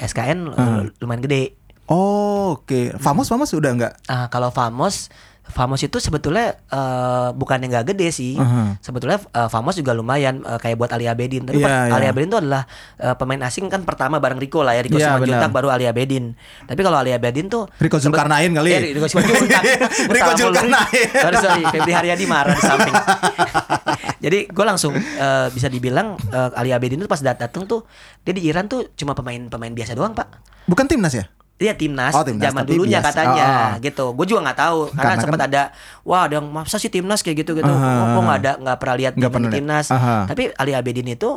[0.00, 1.60] SKN eh, lumayan gede.
[1.90, 2.96] Oh, oke.
[3.02, 3.92] Famos, Famos udah enggak?
[4.08, 5.12] Ah kalau Famos
[5.50, 8.34] Famos itu sebetulnya eh, bukan yang nggak gede sih.
[8.34, 8.78] Aha.
[8.78, 11.44] Sebetulnya eh, Famos juga lumayan eh, kayak buat Ali Abedin.
[11.44, 11.92] Tapi per- iya.
[11.92, 12.62] Ali Abedin itu adalah
[12.96, 14.80] eh, pemain asing kan pertama bareng Rico lah ya.
[14.80, 16.32] Rico Iya, Simanjuntak baru Ali Abedin.
[16.64, 18.70] Tapi kalau Ali Abedin tuh Rico Zulkarnain kali.
[18.70, 19.62] Eh, Rico Simanjuntak.
[20.14, 20.30] Rico.
[20.32, 21.06] Zulkarnain.
[21.12, 22.94] sorry sorry, Febri Haryadi marah di samping.
[24.20, 27.84] Jadi gue langsung eh, bisa dibilang eh, Ali Abedin itu pas dat- datang tuh
[28.20, 30.28] dia di Iran tuh cuma pemain-pemain biasa doang pak.
[30.64, 31.24] Bukan timnas ya?
[31.60, 33.70] Iya timnas, Oh, timnas, zaman dulunya katanya Oh, oh.
[33.78, 34.04] gitu.
[34.16, 35.62] Gue juga nggak tahu karena, Karena sempat kan- ada
[36.02, 37.68] wah ada yang masa sih timnas kayak gitu gitu.
[37.68, 38.16] Aha.
[38.16, 39.86] Kok nggak ada nggak pernah lihat pernah timnas.
[39.88, 40.24] Aha.
[40.24, 41.36] Tapi Ali Abedin itu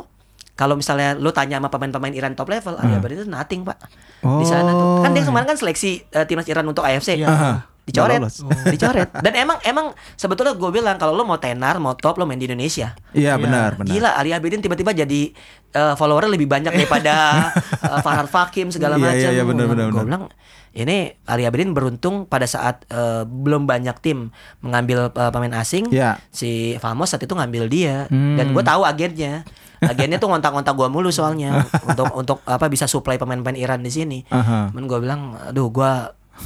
[0.54, 3.76] kalau misalnya lu tanya sama pemain-pemain Iran top level, Ali Abedin itu nothing pak
[4.22, 5.04] di sana tuh.
[5.04, 5.28] Kan dia Oh.
[5.28, 7.14] kemarin kan seleksi eh, timnas Iran untuk AFC.
[7.14, 7.28] Iya.
[7.28, 7.52] Aha.
[7.84, 8.40] Dicoret, lolos.
[8.72, 9.08] dicoret.
[9.14, 12.44] Dan emang emang sebetulnya gue bilang kalau lo mau tenar, mau top, lo main di
[12.44, 12.96] Indonesia.
[13.10, 13.88] Iya benar benar.
[13.88, 15.30] Gila Ali Abidin tiba-tiba jadi
[15.70, 17.12] eh, follower lebih banyak daripada
[17.84, 19.20] eh, Farhad Fakim segala Iya, macam.
[19.20, 20.24] iya, iya, benar, benar, Gue bilang
[20.72, 25.86] ini Ali Abidin beruntung pada saat eh, belum banyak tim mengambil eh, pemain asing.
[25.88, 26.18] Iya.
[26.28, 28.34] Si Famos saat itu ngambil dia Hmm.
[28.34, 29.44] dan gue tahu agennya.
[29.78, 34.18] Agennya tuh ngontak-ngontak gue mulu soalnya untuk untuk apa bisa supply pemain-pemain Iran di sini.
[34.26, 34.72] Aha.
[34.72, 35.92] Cuman gue bilang, aduh gue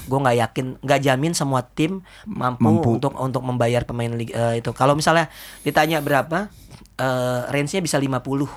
[0.08, 2.88] gue nggak yakin, nggak jamin semua tim mampu, Mampu.
[2.96, 4.70] untuk untuk membayar pemain eh, itu.
[4.72, 5.28] Kalau misalnya
[5.62, 6.48] ditanya berapa,
[6.98, 8.48] eh range-nya bisa 50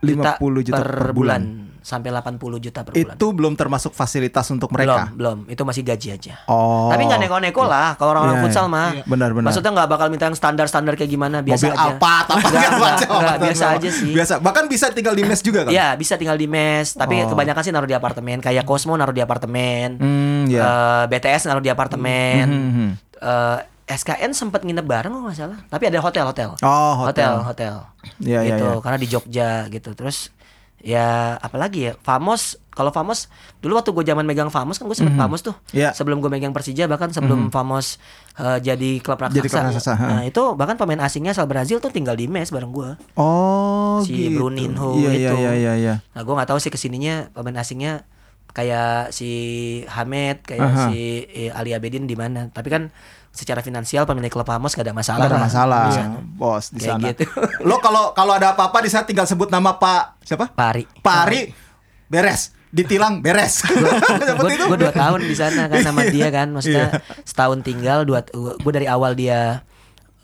[0.00, 1.69] 50 juta per bulan.
[1.80, 3.16] Sampai 80 juta per bulan.
[3.16, 5.10] Itu belum termasuk fasilitas untuk mereka.
[5.10, 5.52] Belum, belum.
[5.52, 6.34] Itu masih gaji aja.
[6.46, 6.88] Oh.
[6.88, 8.72] Tapi nggak neko-neko lah kalau orang-orang Iya, futsal iya.
[8.72, 8.88] mah.
[8.92, 9.02] Iya.
[9.04, 9.46] Benar, benar.
[9.50, 11.82] Maksudnya nggak bakal minta yang standar-standar kayak gimana, biasa Mobil aja.
[11.86, 13.08] Alphard apa Nggak, segala nggak, macam.
[13.16, 14.12] nggak, biasa aja sih.
[14.12, 14.34] Biasa.
[14.38, 15.70] Bahkan bisa tinggal di mes juga kan?
[15.70, 17.28] Iya, bisa tinggal di mes, tapi Oh.
[17.28, 18.38] kebanyakan sih naruh di apartemen.
[18.38, 19.96] Kayak Cosmo naruh di apartemen.
[19.96, 20.62] Hmm, ya.
[20.62, 22.44] Eh, BTS naruh di apartemen.
[22.44, 22.90] Hmm, hmm,
[23.20, 23.58] Eh,
[23.90, 25.58] SKN sempat nginep bareng kalau nggak salah.
[25.66, 26.54] Tapi ada hotel-hotel.
[26.62, 27.42] Oh, hotel.
[27.42, 27.74] hotel.
[28.16, 28.80] Iya, iya, gitu, iya.
[28.80, 29.90] karena di Jogja gitu.
[29.92, 30.30] Terus
[30.80, 31.92] ya apalagi ya?
[32.00, 33.28] Famos kalau Famos
[33.60, 35.52] dulu waktu gue zaman megang Famos kan gue sempet Famos tuh.
[35.76, 35.92] Iya.
[35.92, 38.00] Sebelum gue megang Persija bahkan sebelum Famos
[38.40, 39.36] eh, jadi klub raksasa.
[39.36, 40.06] Jadi klub raksasa, ha.
[40.08, 42.90] Nah, itu bahkan pemain asingnya asal Brazil tuh tinggal di mes bareng gue.
[43.20, 44.40] Oh, Si gitu.
[44.40, 45.20] Bruninho iya, itu.
[45.20, 45.94] Iya, iya, iya, iya.
[46.16, 48.08] Nah, gue nggak tahu sih ke sininya pemain asingnya
[48.50, 49.30] kayak si
[49.86, 50.84] Hamed, kayak Aha.
[50.90, 52.48] si eh, Ali Abedin di mana.
[52.50, 52.90] Tapi kan
[53.30, 55.22] secara finansial pemilik klub Amos gak ada masalah.
[55.22, 56.16] Nggak ada lah masalah, di sana.
[56.20, 57.06] bos di Kayak sana.
[57.08, 57.22] gitu.
[57.68, 60.50] Lo kalau kalau ada apa-apa di sana tinggal sebut nama Pak siapa?
[60.50, 60.84] Pari.
[60.98, 61.40] Pak Ari,
[62.06, 62.50] beres.
[62.68, 63.66] Ditilang beres.
[64.68, 67.02] Gue dua tahun di sana kan sama dia kan, maksudnya Iya.
[67.22, 68.22] setahun tinggal dua.
[68.32, 69.66] Gue dari awal dia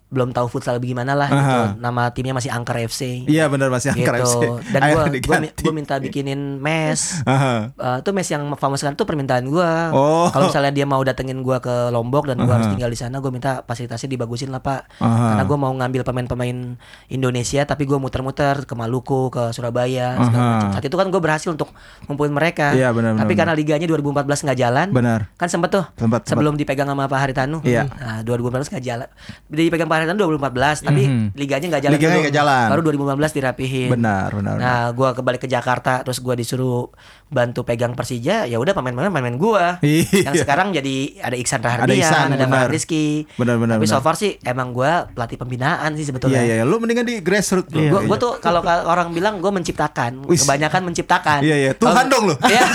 [0.07, 1.59] belum tahu futsal bagaimana lah gitu.
[1.66, 1.75] Aha.
[1.83, 3.27] Nama timnya masih Angker FC.
[3.27, 4.07] Iya benar masih gitu.
[4.07, 4.45] angker FC.
[4.71, 5.03] Dan gue
[5.51, 7.27] gue minta bikinin mes.
[7.27, 7.75] Aha.
[7.75, 9.71] Eh, tuh mes yang famous kan tuh permintaan gue.
[9.90, 10.31] Oh.
[10.31, 13.31] Kalau misalnya dia mau datengin gue ke Lombok dan gue harus tinggal di sana, gue
[13.35, 14.87] minta fasilitasnya dibagusin lah pak.
[15.03, 15.35] Aha.
[15.35, 16.79] Karena gue mau ngambil pemain-pemain
[17.11, 20.71] Indonesia, tapi gue muter-muter ke Maluku, ke Surabaya, macam.
[20.71, 21.75] Saat itu kan gue berhasil untuk
[22.07, 22.71] ngumpulin mereka.
[22.79, 25.21] Iya, benar, Tapi benar, karena liganya 2014 nggak jalan, Benar.
[25.35, 27.59] kan sempet tuh Sempet, sebelum dipegang sama Pak Haritanu.
[27.66, 27.90] Iya.
[27.90, 29.09] Nah, 2014 nggak jalan.
[29.51, 31.27] Dipegang Pak Haritanu 2014, tapi Mhm.
[31.35, 31.95] liganya nggak jalan.
[31.95, 32.23] Liganya dulu.
[32.23, 32.67] nggak jalan.
[32.69, 33.89] Baru 2015 dirapihin.
[33.91, 36.93] Benar, benar, Nah, gua kembali ke Jakarta, terus gua disuruh
[37.27, 38.45] bantu pegang Persija.
[38.45, 39.79] Ya udah pemain-pemain pemain gua.
[39.81, 40.31] Iya.
[40.31, 42.49] Yang sekarang jadi ada Iksan Ada Rahardian, Iksan, ada, benar.
[42.49, 43.07] Farhan Rizky.
[43.35, 46.41] Benar, benar, Tapi so far sih emang gua pelatih pembinaan sih Iya sebetulnya.
[46.41, 47.83] iya, lu mendingan di grassroots bro.
[47.89, 50.43] Gua, gua tuh kalau orang bilang gue menciptakan, Wis.
[50.43, 51.41] kebanyakan menciptakan.
[51.41, 51.73] Iya, iya.
[51.73, 52.35] Tuhan Kalau- dong lu.
[52.43, 52.61] Iya.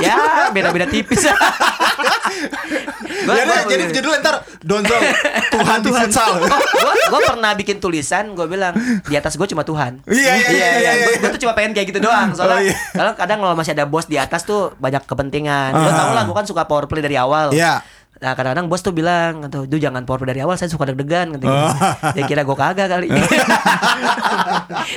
[0.00, 0.16] ya
[0.50, 1.22] beda-beda tipis.
[3.18, 4.94] Gua- Ya gua- jadi judul ntar Donzo
[5.50, 6.38] Tuhan di futsal.
[6.38, 10.68] gue gue pernah bikin tulisan gue bilang di atas gue cuma Tuhan Iya, iya, iya,
[10.76, 11.06] iya, iya.
[11.16, 12.76] gue tuh cuma pengen kayak gitu doang soalnya Oh, iya.
[12.92, 15.94] kalau kadang kalau masih ada bos di atas tuh banyak kepentingan lo Ah.
[15.94, 17.80] tau lah gue kan suka power play dari awal Iya.
[18.18, 21.34] Nah kadang-kadang bos tuh bilang tuh, "Duh jangan power play dari awal, saya suka deg-degan."
[21.34, 21.44] Gitu.
[21.44, 21.70] Oh.
[22.14, 23.06] Dia kira gue kagak kali.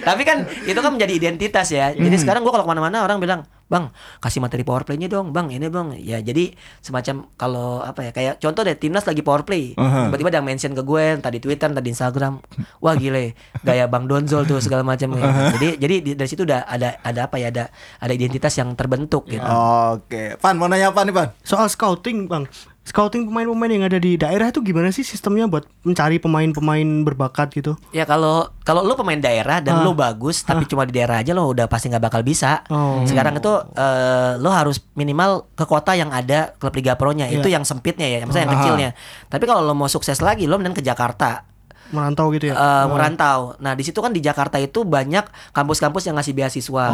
[0.01, 1.91] Tapi kan itu kan menjadi identitas ya.
[1.91, 2.19] Jadi Hmm.
[2.19, 5.47] sekarang gue kalau ke mana-mana orang bilang, "Bang, kasih materi power play-nya dong, bang.
[5.49, 9.73] Ini bang." Ya jadi semacam kalau apa ya kayak contoh deh timnas lagi power play,
[9.75, 10.07] Aha.
[10.07, 12.41] tiba-tiba ada yang mention ke gue, tadi Twitter, tadi Instagram,
[12.79, 15.13] wah gile, gaya bang Donzol tuh segala macam.
[15.51, 19.27] Jadi jadi di- dari situ udah ada ada apa ya ada ada identitas yang terbentuk
[19.27, 19.45] gitu.
[19.91, 21.27] Oke, Pan mau nanya apa nih Pan?
[21.41, 22.45] Soal scouting, Bang.
[22.82, 27.78] Scouting pemain-pemain yang ada di daerah itu gimana sih sistemnya buat mencari pemain-pemain berbakat gitu?
[27.89, 29.86] Ya kalau kalau lu pemain daerah dan Ah.
[29.86, 32.65] lu bagus tapi cuma di daerah aja lo udah pasti nggak bakal bisa.
[32.67, 33.06] Oh.
[33.06, 37.30] Sekarang itu eh, lo harus minimal ke kota yang ada klub Liga Pro-nya.
[37.30, 37.62] Itu Iya.
[37.62, 38.58] yang sempitnya ya, maksudnya yang Ah.
[38.60, 38.89] kecilnya.
[39.30, 41.46] Tapi kalau lo mau sukses lagi lo mending ke Jakarta.
[41.88, 42.56] Merantau gitu ya?
[42.56, 43.54] eh, merantau.
[43.58, 46.86] Nah, di situ kan di Jakarta itu banyak kampus-kampus yang ngasih beasiswa.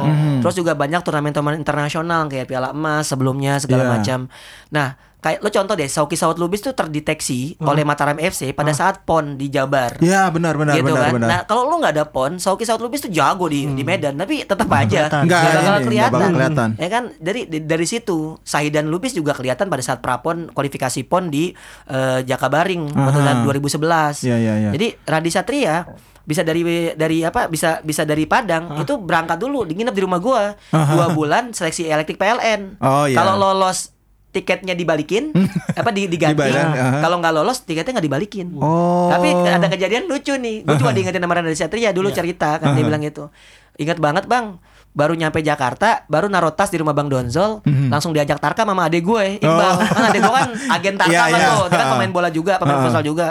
[0.42, 3.92] Terus juga banyak turnamen-turnamen internasional kayak Piala Emas sebelumnya segala Iya.
[3.94, 4.20] macam.
[4.68, 9.04] Nah, kayak lo contoh deh, Sauki Saud Lubis tuh terdeteksi oleh Mataram FC pada saat
[9.04, 11.14] PON di Jabar Ya benar benar gitu benar kan.
[11.14, 11.28] benar.
[11.28, 14.42] Nah, kalau lu nggak ada pon, Sauki Saud Lubis tuh jago di di Medan, tapi
[14.42, 15.24] tetap aja kelihatan.
[15.24, 16.16] Nggak, bakal ini, nggak kelihatan.
[16.16, 16.70] bakal kelihatan.
[16.76, 17.04] Ya kan?
[17.18, 21.52] Dari dari situ Sahidan Lubis juga kelihatan pada saat prapon kualifikasi pon di
[21.88, 23.28] eh, Jakabaring waktu Aha.
[23.28, 24.24] tahun 2011.
[24.24, 24.70] Iya, iya, iya.
[24.72, 25.84] Jadi Radi Satria
[26.24, 26.60] bisa dari
[26.92, 31.56] dari apa bisa bisa dari Padang itu berangkat dulu nginep di rumah gua dua bulan
[31.56, 33.16] seleksi elektrik PLN Oh, iya.
[33.16, 33.96] kalau lolos
[34.28, 35.32] tiketnya dibalikin
[35.80, 37.00] apa di, diganti Dibayar, aha.
[37.02, 39.08] kalau nggak lolos tiketnya nggak dibalikin Oh.
[39.10, 40.62] tapi ada kejadian lucu nih.
[40.62, 43.32] Gue cuma diingetin sama Randa Satria dulu cerita kan dia bilang gitu.
[43.78, 44.58] Ingat banget bang.
[44.98, 49.06] Baru nyampe Jakarta, baru naruh tas di rumah Bang Donzol, langsung diajak Tarka sama adek
[49.06, 49.74] gue, Iqbal.
[49.78, 49.86] Oh.
[49.94, 51.50] Kan adek gue kan agen Tarka Iya, kan iya.
[51.54, 52.86] tuh, dia kan pemain bola juga, pemain Uh-uh.
[52.90, 53.28] futsal juga.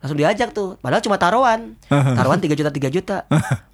[0.00, 1.76] Langsung diajak tuh, padahal cuma taruhan.
[1.92, 3.16] Taruhan 3 juta 3 juta.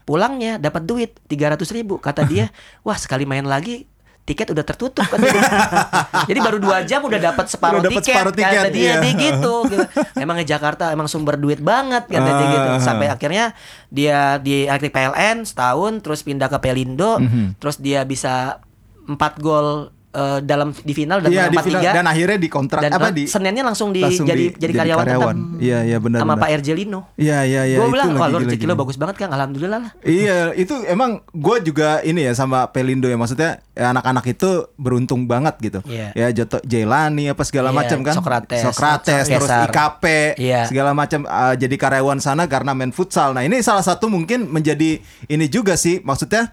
[0.02, 2.02] Pulangnya dapat duit 300 ribu.
[2.02, 2.50] Kata dia,
[2.82, 3.86] wah sekali main lagi
[4.26, 5.40] tiket udah tertutup dia.
[6.28, 8.94] Jadi baru dua jam udah dapat separuh Udah dapat tiket, separuh tiket, kata dia, iya.
[8.98, 9.84] dia gitu, gitu.
[10.18, 12.68] Emangnya Jakarta emang sumber duit banget kata dia gitu.
[12.74, 12.82] Ah.
[12.82, 13.54] Sampai akhirnya
[13.86, 17.62] dia di akhir PLN setahun terus pindah ke Pelindo, Mhm.
[17.62, 18.58] terus dia bisa
[19.06, 21.68] empat gol eh, dalam di final dan Iya menang di 4-3.
[21.76, 24.56] final dan akhirnya di kontrak dan apa lang- di Seninnya langsung di langsung jadi di-
[24.56, 26.18] jadi karyawan, tetap Iya iya benar.
[26.18, 26.42] sama benar.
[26.42, 27.00] Pak Erjelino.
[27.14, 27.76] Iya iya iya.
[27.76, 29.92] gue bilang, wah lu rezeki lo bagus banget Kang, alhamdulillah lah.
[30.00, 35.24] Iya, itu emang gue juga ini ya sama Pelindo ya maksudnya ya, anak-anak itu beruntung
[35.24, 35.80] banget gitu.
[35.84, 36.10] Iya.
[36.12, 38.14] Ya Joto Jailani apa segala Iya, macam kan.
[38.14, 39.68] Sokrates, Sokrates terus Gesar.
[39.68, 40.04] IKP
[40.36, 40.64] Iya.
[40.64, 43.30] segala macam uh, jadi karyawan sana karena main futsal.
[43.30, 46.48] Nah, ini salah satu mungkin menjadi ini juga sih maksudnya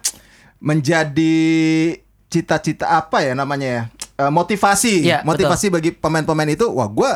[0.58, 1.34] menjadi
[2.34, 3.82] cita-cita apa ya namanya ya?
[4.14, 6.66] Eh, motivasi, Iya, motivasi bagi pemain-pemain itu.
[6.70, 7.10] Wah, gue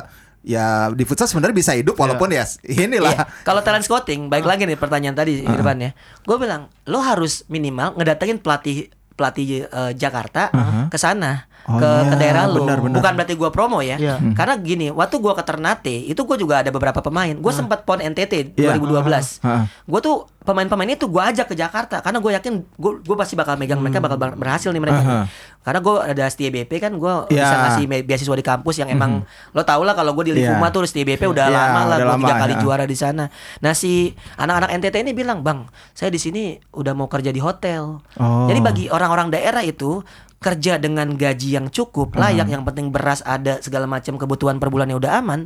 [0.47, 3.15] ya di futsal sebenarnya bisa hidup walaupun ya inilah.
[3.15, 3.27] Iya.
[3.43, 5.91] Kalau talent scouting, baik lagi nih pertanyaan tadi Irfan ya.
[6.23, 10.55] Gue bilang, lo harus minimal ngedatengin pelatih pelatih eh, Jakarta
[10.87, 12.65] ke sana Oh, ke, ke iya, daerah lo.
[12.65, 12.97] benar, benar.
[12.97, 13.95] Bukan berarti gue promo ya.
[13.95, 14.17] Iya.
[14.33, 17.35] Karena gini, waktu gue ke Ternate itu gue juga ada beberapa pemain.
[17.35, 18.73] Gue sempat pon NTT Iya.
[18.75, 19.39] 2012.
[19.41, 19.69] Ah.
[19.83, 23.55] Gue tuh pemain-pemain itu gue ajak ke Jakarta karena gue yakin gue gue pasti bakal
[23.55, 24.97] megang mereka bakal ber- berhasil nih mereka.
[24.99, 25.21] Aha.
[25.61, 27.45] Karena gue ada STI BP kan gue Iya.
[27.45, 29.21] bisa ngasih me- beasiswa di kampus yang emang
[29.53, 30.49] lo tau lah kalau gue di Iya.
[30.49, 32.61] Livuma tuh STI BP udah Iya, lama lah gue tiga kali ya.
[32.61, 33.29] juara di sana.
[33.59, 38.01] Nah si anak-anak NTT ini bilang bang, saya di sini udah mau kerja di hotel.
[38.17, 38.49] Oh.
[38.49, 40.01] Jadi bagi orang-orang daerah itu
[40.39, 44.95] kerja dengan gaji yang cukup, layak, yang penting beras ada segala macam kebutuhan per bulannya
[44.95, 45.43] udah aman,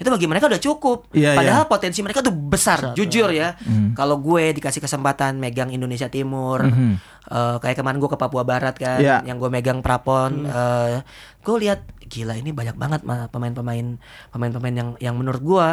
[0.00, 1.12] itu bagi mereka udah cukup.
[1.12, 3.52] Iya, Padahal potensi mereka tuh besar, jujur ya.
[3.60, 3.92] Hmm.
[3.92, 8.96] Kalau gue dikasih kesempatan megang Indonesia Timur, eh, kayak kemarin gue ke Papua Barat kan,
[8.96, 9.04] Hmm.
[9.04, 9.16] Iya.
[9.28, 11.04] yang gue megang Prapon, eh,
[11.44, 14.00] gue lihat gila ini banyak banget mah pemain-pemain
[14.34, 15.68] pemain-pemain yang yang menurut gue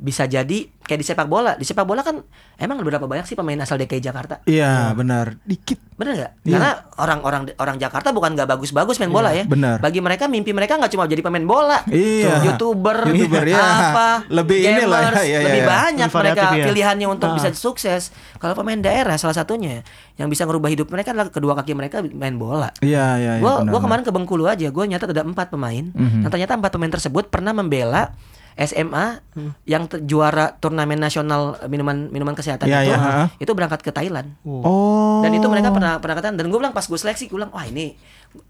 [0.00, 1.54] bisa jadi kayak di sepak bola.
[1.54, 2.24] Di sepak bola kan
[2.56, 4.40] emang berapa banyak sih pemain asal DKI Jakarta?
[4.42, 5.36] Iya, benar.
[5.42, 5.76] Dikit.
[5.94, 6.32] Bener nggak?
[6.42, 6.52] Iya.
[6.52, 9.44] Karena orang-orang orang Jakarta bukan nggak bagus-bagus main bola ya.
[9.44, 9.76] benar.
[9.78, 11.84] Bagi mereka mimpi mereka nggak cuma jadi pemain bola.
[11.86, 12.40] Iya.
[12.40, 13.60] Tuh, Youtuber, Youtuber, iya.
[13.60, 15.68] apa, Lebih inilah, gamers, iya, iya, lebih iya.
[15.68, 16.64] banyak Lebih mereka ya.
[16.66, 17.34] pilihannya untuk Ah.
[17.36, 18.02] bisa sukses.
[18.36, 19.84] Kalau pemain daerah salah satunya
[20.16, 22.72] yang bisa ngerubah hidup mereka adalah kedua kaki mereka main bola.
[22.80, 23.38] Iya, iya, iya.
[23.38, 23.82] Gue benar, gua benar.
[23.84, 25.84] kemarin ke Bengkulu aja, gue nyatat ada empat pemain.
[25.86, 26.24] Mhm.
[26.24, 28.16] Dan ternyata empat pemain tersebut pernah membela
[28.60, 29.24] SMA
[29.64, 33.24] yang te- juara turnamen nasional minuman minuman kesehatan Iya, itu, iya, ha.
[33.34, 34.36] itu berangkat ke Thailand.
[34.44, 35.20] Oh.
[35.20, 37.64] Dan itu mereka pernah pernah katakan dan gue bilang pas gue seleksi gue bilang wah
[37.64, 37.96] ini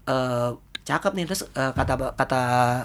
[0.05, 0.49] eh,
[0.81, 2.41] cakep nih terus eh, kata kata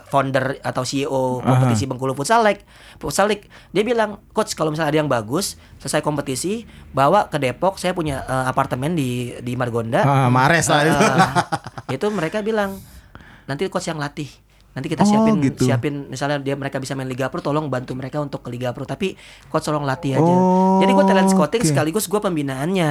[0.07, 2.63] founder atau CEO kompetisi Bengkulu Futsal League,
[2.97, 6.63] Futsal League dia bilang coach kalau misalnya ada yang bagus selesai kompetisi
[6.93, 10.05] bawa ke Depok saya punya eh, apartemen di di Margonda.
[10.05, 10.95] Ah, Mares lah itu.
[11.89, 12.79] Eh, itu mereka bilang
[13.45, 14.29] nanti coach yang latih.
[14.77, 15.65] Nanti kita Oh, siapin gitu.
[15.65, 18.85] siapin misalnya dia mereka bisa main Liga Pro tolong bantu mereka untuk ke Liga Pro
[18.85, 19.17] tapi
[19.49, 20.21] coach tolong latih aja.
[20.23, 21.65] Oh, Jadi gue talent scouting.
[21.65, 21.71] Mhm.
[21.73, 22.91] sekaligus gue pembinaannya.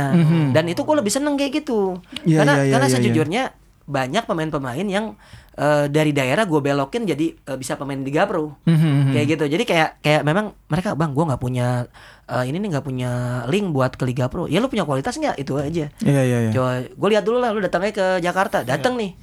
[0.49, 2.01] Dan itu gue lebih seneng kayak gitu.
[2.25, 3.43] Iya, karena iya, iya, karena iya, sejujurnya
[3.85, 5.13] banyak pemain-pemain yang
[5.53, 8.57] eh, dari daerah gue belokin jadi eh, bisa pemain Liga Pro.
[8.65, 9.45] Mhm, Kayak gitu.
[9.47, 11.85] Jadi kayak kayak memang mereka bang gue nggak punya
[12.25, 13.11] eh, ini nih nggak punya
[13.45, 14.49] link buat ke Liga Pro.
[14.49, 15.37] Ya lu punya kualitas nggak?
[15.37, 15.93] Itu aja.
[15.95, 16.51] Iya, iya, iya.
[16.51, 19.13] Coba gue lihat dulu lah lu datangnya ke Jakarta, datang nih.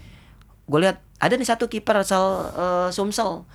[0.66, 3.46] Gue lihat ada nih satu kiper asal eh, Sumsel.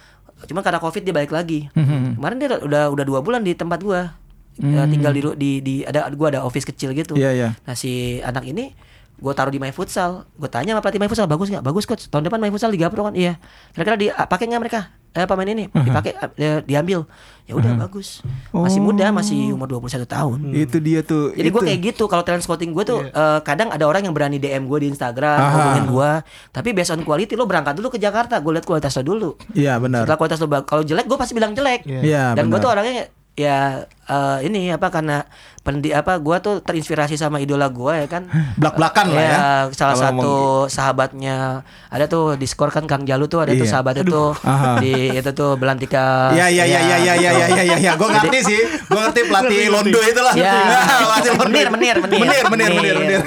[0.46, 1.66] Cuma karena Covid dia balik lagi.
[1.74, 4.14] Kemarin dia udah udah dua bulan di tempat gua.
[4.58, 7.18] Ya, tinggal di, di di ada gua ada office kecil gitu.
[7.18, 7.50] Iya, iya.
[7.66, 8.74] Nah si anak ini
[9.18, 10.30] gue taruh di My Futsal.
[10.38, 11.66] Gue tanya sama pelatih My Futsal bagus nggak?
[11.66, 12.06] Bagus coach.
[12.06, 13.18] Tahun depan My Futsal Liga Pro kan?
[13.18, 13.42] Iya.
[13.74, 14.94] Kira-kira di pakai nggak mereka?
[15.18, 17.10] Eh pemain ini dipakai eh, diambil.
[17.48, 18.22] Ya udah bagus.
[18.52, 20.38] Masih muda, masih umur 21 tahun.
[20.54, 21.34] Itu dia tuh.
[21.34, 24.38] Jadi gue kayak gitu kalau talent scouting gue tuh eh, kadang ada orang yang berani
[24.38, 25.50] DM gue di Instagram Aha.
[25.50, 26.12] ngomongin gue,
[26.54, 29.30] tapi based on quality lo berangkat dulu ke Jakarta, gue lihat kualitas lo dulu.
[29.58, 30.06] Iya, benar.
[30.06, 31.88] Setelah kualitas lo kalau jelek gue pasti bilang jelek.
[31.88, 35.28] Iya, Dan gue tuh orangnya ya uh, ini apa karena
[35.62, 38.24] pendi apa gua tuh terinspirasi sama idola gua ya kan.
[38.56, 39.32] Belak-belakan uh, lah ya.
[39.36, 39.52] ya.
[39.76, 40.24] Salah satu ngomong...
[40.24, 40.76] Gitu.
[40.80, 41.38] sahabatnya
[41.92, 43.60] ada tuh diskor kan Kang Jalu tuh ada iya.
[43.60, 44.16] tuh sahabatnya Aduh.
[44.16, 44.80] tuh Aha.
[44.80, 46.32] di itu tuh Belantika.
[46.32, 47.92] Iya iya iya iya iya iya iya ya, ya, ya.
[48.00, 48.60] gua ngerti sih.
[48.88, 50.36] Gua ngerti pelatih Londo itu lah.
[50.48, 50.54] Ya.
[51.34, 52.20] Menir menir menir.
[52.24, 53.20] Menir menir menir menir.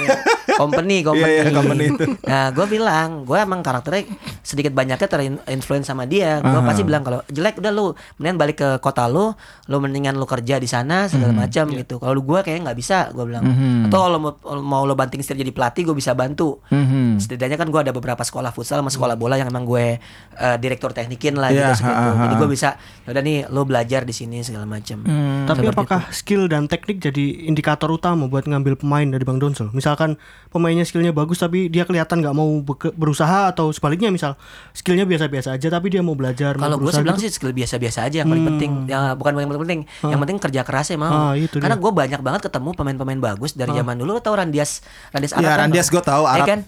[0.57, 1.33] Company iya, company.
[1.33, 2.05] Iya, company itu.
[2.25, 4.09] Nah, gua bilang, gua emang karakternya
[4.41, 6.41] sedikit banyaknya terinfluence sama dia.
[6.41, 6.69] Gua uh -huh.
[6.69, 9.35] pasti bilang kalau jelek udah lu mendingan balik ke kota lu,
[9.69, 11.99] lu mendingan lu kerja di sana segala macam gitu.
[11.99, 13.43] Kalau lu gue kayak nggak bisa, gue bilang.
[13.43, 13.87] Mhm.
[13.87, 16.63] Atau kalau mau, mau lo banting setir jadi pelatih, gue bisa bantu.
[16.69, 17.19] Mhm.
[17.19, 19.99] Setidaknya kan gue ada beberapa sekolah futsal sama sekolah bola yang emang gue
[20.33, 21.83] eh, direktur teknikin lah Iya, gitu.
[21.83, 21.99] segitu.
[21.99, 22.69] ha, ha, Jadi gue bisa,
[23.05, 25.03] udah nih lo belajar di sini segala macam.
[25.03, 25.45] Hmm.
[25.45, 29.69] Tapi Seperti apakah skill dan teknik jadi indikator utama buat ngambil pemain dari Bang Donsel?
[29.71, 30.15] Misalkan
[30.49, 34.37] pemainnya skillnya bagus tapi dia kelihatan nggak mau beke- berusaha atau sebaliknya misal
[34.71, 37.25] skillnya biasa-biasa aja tapi dia mau belajar Kalau gue bilang gitu.
[37.25, 38.71] sih skill biasa-biasa aja yang paling penting.
[38.87, 41.11] Ya bukan yang paling penting, yang penting kerja keras ya mau.
[41.11, 44.17] Ah, itu Karena gue banyak banget ketemu pemain-pemain bagus dari zaman dulu.
[44.17, 45.61] Lo tau Randias, Randias Arab Iya, kan?
[45.67, 46.49] Randias gua tahu, Ya Arab.
[46.49, 46.61] kan?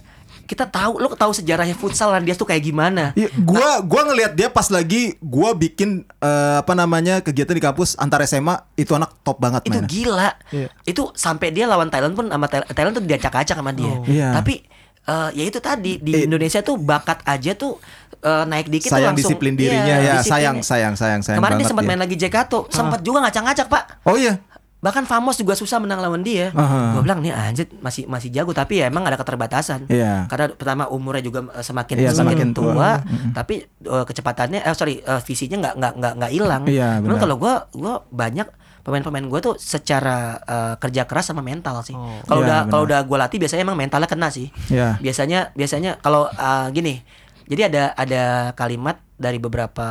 [0.42, 3.12] kita tahu lo tahu sejarahnya futsal Randias tuh kayak gimana.
[3.14, 7.96] Iya, gua gua ngelihat dia pas lagi gua bikin eh, apa namanya kegiatan di kampus
[7.96, 9.88] antar SMA itu anak top banget itu mainnya.
[9.88, 10.30] gila.
[10.50, 10.68] Iya.
[10.84, 13.92] Itu sampai dia lawan Thailand pun sama Thailand, Thailand tuh diacak-acak sama dia.
[14.04, 14.28] Iya.
[14.34, 14.66] Tapi
[15.04, 16.24] eh, ya itu tadi di Eh.
[16.24, 17.78] Indonesia tuh bakat aja tuh
[18.18, 20.22] eh, naik dikit tuh sayang langsung disiplin dirinya iya, ya, disiplinnya.
[20.24, 21.90] sayang sayang sayang sayang Kemarin dia sempat dia.
[21.90, 23.84] main lagi Jekato, sempat juga ngacak-ngacak, Pak.
[24.04, 24.38] Oh iya.
[24.78, 26.50] Bahkan Famos juga susah menang lawan dia.
[26.50, 26.90] Aha.
[26.92, 29.86] Gue bilang nih anjir masih masih jago tapi ya emang ada keterbatasan.
[29.86, 30.26] Iya.
[30.26, 32.90] Karena pertama umurnya juga semakin Iya, semakin semakin tua, tua.
[33.30, 36.62] tapi eh, kecepatannya eh sorry eh, visinya nggak nggak nggak nggak hilang.
[36.66, 37.20] Iya, Cuman benar.
[37.20, 38.48] kalau gue gue banyak
[38.82, 41.94] pemain-pemain gue tuh secara eh, kerja keras sama mental sih.
[42.26, 44.50] Kalau Iya, udah kalau udah gue latih biasanya emang mentalnya kena sih.
[44.68, 44.98] Iya.
[44.98, 46.98] Biasanya biasanya kalau eh, gini.
[47.42, 48.22] Jadi ada ada
[48.54, 49.86] kalimat dari beberapa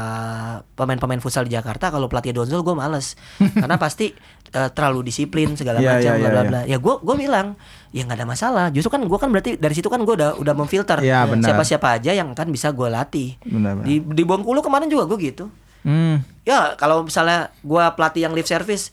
[0.74, 3.20] pemain-pemain futsal di Jakarta kalau pelatih Donzol gue males
[3.62, 4.12] karena pasti
[4.52, 6.50] eh, terlalu disiplin segala Iya, macam iya, bla iya, bla iya.
[6.50, 6.62] bla.
[6.66, 7.48] Ya gue gue bilang
[7.92, 8.66] ya nggak ada masalah.
[8.72, 11.48] Justru kan gue kan berarti dari situ kan gue udah udah memfilter Iya, benar.
[11.52, 13.36] siapa siapa aja yang kan bisa gue latih.
[13.44, 13.86] Benar, benar.
[13.86, 15.46] Di di Bengkulu kemarin juga gue gitu.
[15.82, 16.22] Hmm.
[16.42, 18.90] Ya kalau misalnya gua pelatih yang lift service,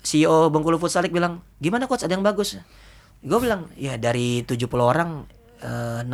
[0.00, 2.58] CEO Bengkulu Futsal League bilang, gimana coach ada yang bagus?
[3.22, 5.24] Gue bilang, ya dari 70 orang
[5.62, 6.10] eh, 66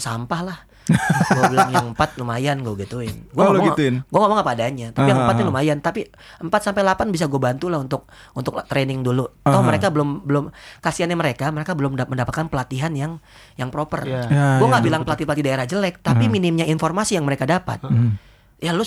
[0.00, 0.58] sampah lah.
[1.34, 3.26] gue bilang yang 4 lumayan gue gituin.
[3.28, 4.06] Gue Oh, ngomong, gituin?
[4.06, 4.94] gua ngomong apa adanya.
[4.94, 5.50] Tapi yang Aha, 4 nya aha.
[5.50, 5.78] lumayan.
[5.82, 6.06] Tapi
[6.38, 9.26] 4 sampai 8 bisa gue bantu lah untuk untuk training dulu.
[9.42, 9.66] Toh Aha.
[9.66, 13.18] mereka belum belum kasihannya mereka, mereka belum dap- mendapatkan pelatihan yang
[13.54, 14.06] yang proper.
[14.06, 14.30] Iya.
[14.30, 17.82] Ya, gue ya, nggak bilang pelatih-pelatih daerah jelek, tapi minimnya informasi yang mereka dapat.
[18.56, 18.86] Ya lu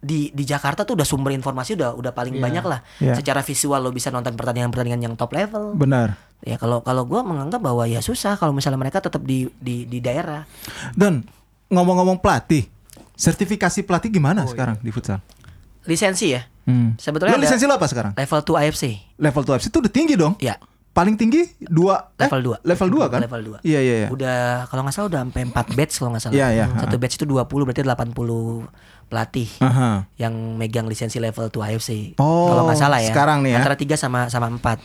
[0.00, 2.42] di di Jakarta tuh udah sumber informasi udah udah paling Iya.
[2.42, 2.80] banyak lah.
[2.98, 3.14] Iya.
[3.20, 5.76] Secara visual lo bisa nonton pertandingan-pertandingan yang top level.
[5.76, 6.16] Benar.
[6.40, 10.00] Ya kalau kalau gua menganggap bahwa ya susah kalau misalnya mereka tetap di di di
[10.00, 10.48] daerah.
[10.96, 11.20] Dan
[11.68, 12.64] ngomong-ngomong pelatih,
[13.12, 14.50] sertifikasi pelatih Oh, gimana iya.
[14.50, 15.20] sekarang di futsal?
[15.84, 16.48] Lisensi ya.
[16.64, 16.96] Hmm.
[16.96, 18.12] Sebetulnya Lo lisensi lo apa sekarang?
[18.16, 18.84] Level 2 AFC.
[19.20, 20.34] Level 2 FC itu udah tinggi dong.
[20.40, 20.56] Ya.
[20.90, 22.66] Paling tinggi dua eh, Level 2.
[22.66, 23.20] Level 2 kan?
[23.22, 23.68] Level 2.
[23.68, 24.08] Iya iya iya.
[24.10, 26.34] Udah kalau nggak salah udah sampai 4 batch kalau nggak salah.
[26.34, 26.64] Iya, iya.
[26.82, 29.50] Satu batch itu 20 berarti 80 pelatih.
[29.58, 30.06] Aha.
[30.14, 32.14] yang megang lisensi level 2 AFC.
[32.22, 33.10] Oh, kalau nggak salah ya.
[33.10, 33.58] sekarang nih ya.
[33.58, 34.78] Antara 3 sama sama 4.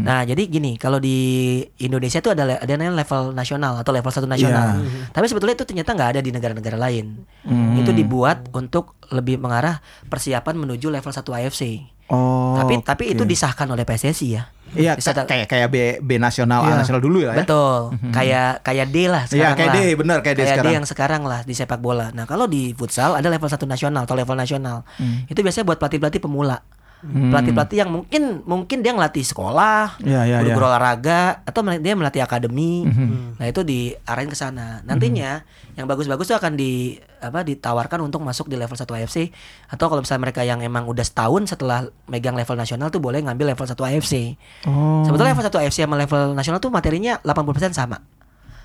[0.00, 4.80] Nah, jadi gini, kalau di Indonesia itu ada ada level nasional atau level 1 nasional.
[4.80, 5.12] Iya.
[5.12, 7.20] Tapi sebetulnya itu ternyata nggak ada di negara-negara lain.
[7.44, 7.76] Hmm.
[7.76, 11.95] Itu dibuat untuk lebih mengarah persiapan menuju level 1 AFC.
[12.06, 12.54] Oh.
[12.54, 14.44] tapi tapi itu disahkan oleh PSSI ya.
[14.76, 16.74] Iya, kayak kayak B, B nasional, A Iya.
[16.84, 17.32] nasional dulu ya.
[17.32, 17.96] Betul.
[18.12, 19.76] Kayak kayak D lah Iya, sekarang kayak lah.
[19.80, 20.72] D, benar, kayak D sekarang.
[20.74, 22.12] yang sekarang lah di sepak bola.
[22.12, 24.84] Nah, kalau di futsal ada level 1 nasional atau level nasional.
[25.00, 25.24] Hmm.
[25.30, 26.60] Itu biasanya buat pelatih-pelatih pemula.
[27.06, 30.70] Pelatih-pelatih yang mungkin mungkin dia ngelatih sekolah, Iya, iya, guru-guru iya.
[30.74, 32.82] olahraga atau dia melatih akademi.
[32.82, 33.38] Hmm.
[33.38, 34.82] Nah, itu diarahin ke sana.
[34.82, 35.46] Nantinya
[35.78, 39.28] yang bagus-bagus itu akan di apa ditawarkan untuk masuk di level 1 AFC
[39.68, 43.52] atau kalau misalnya mereka yang emang udah setahun setelah megang level nasional tuh boleh ngambil
[43.54, 44.36] level 1 AFC.
[44.64, 45.04] Oh.
[45.04, 48.00] Sebetulnya level 1 AFC sama level nasional tuh materinya 80% sama.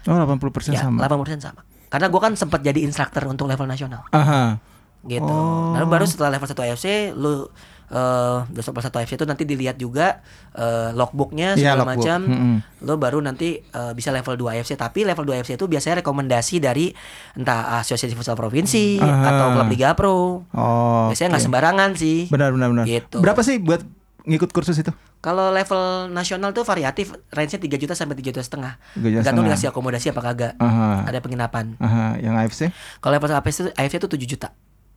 [0.09, 0.97] Oh, 80% Ya, sama.
[1.05, 1.61] 80% sama.
[1.91, 4.55] Karena gua kan sempat jadi instruktur untuk level nasional Aha.
[5.03, 5.27] gitu.
[5.27, 5.75] Oh.
[5.75, 7.51] Lalu baru setelah level 1 AFC lu
[7.91, 11.99] eh level 1 AFC itu nanti dilihat juga eh, logbooknya Iya, segala logbook.
[11.99, 12.19] macam.
[12.23, 12.55] Mm-mm.
[12.81, 16.57] Lu baru nanti eh, bisa level 2 AFC tapi level 2 AFC itu biasanya rekomendasi
[16.57, 16.95] dari
[17.33, 19.27] entah asosiasi futsal provinsi Aha.
[19.27, 20.47] atau klub liga pro.
[20.47, 21.11] Oh.
[21.11, 21.47] Biasanya nggak oke.
[21.47, 22.19] sembarangan sih.
[22.27, 22.85] Benar benar benar.
[22.85, 23.19] Gitu.
[23.19, 23.83] Berapa sih buat
[24.23, 24.89] ngikut kursus itu?
[25.19, 28.73] Kalau level nasional tuh variatif, range-nya 3 juta sampai 3 juta setengah.
[28.95, 30.53] 3 juta Gantung dikasih akomodasi apa kagak.
[30.57, 31.05] Aha.
[31.05, 31.77] Ada penginapan.
[31.77, 34.47] Aha, yang AFC Kalau level AFC itu, AFC itu 7 juta.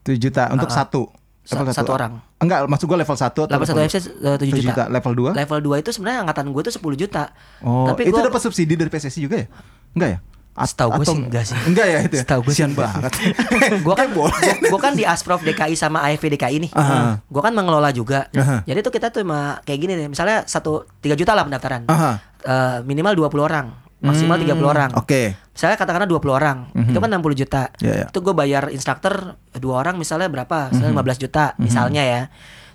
[0.01, 0.79] 7 juta untuk Ah, ah.
[0.81, 1.03] satu.
[1.45, 2.13] Level satu orang.
[2.41, 4.85] Enggak, maksud gua level 1 atau Level 1 AFC eh, 7 7 juta.
[4.89, 5.41] Level 2?
[5.45, 7.25] Level 2 itu sebenarnya angkatan gue tuh 10 juta.
[7.61, 9.47] Oh, Tapi itu gua- dapat subsidi dari PSSI juga ya?
[9.93, 10.19] Enggak ya?
[10.55, 11.57] Setahu gua atau- sih enggak sih.
[11.67, 12.23] Enggak ya itu ya?
[12.23, 13.13] Setahu gua sih banget.
[13.85, 14.07] Gue kan
[14.73, 16.71] gue kan di Asprof DKI sama AFV DKI nih.
[16.73, 17.19] Aha.
[17.27, 18.31] Gue kan mengelola juga.
[18.33, 18.63] Aha.
[18.63, 19.27] Jadi tuh kita tuh
[19.61, 20.07] kayak gini nih.
[20.07, 21.91] Misalnya satu 3 juta lah pendaftaran.
[21.91, 22.13] Aha.
[22.45, 23.67] Eh, minimal 20 orang,
[24.05, 24.91] maksimal 30 orang.
[24.91, 25.33] Hmm, Oke.
[25.49, 27.63] Misalnya katakanlah 20 orang, itu kan 60 juta.
[27.79, 28.07] Iya, iya.
[28.07, 30.69] Itu gue bayar instruktur dua orang misalnya berapa?
[30.69, 30.99] Misalnya Mhm.
[31.01, 32.23] 15 juta misalnya ya.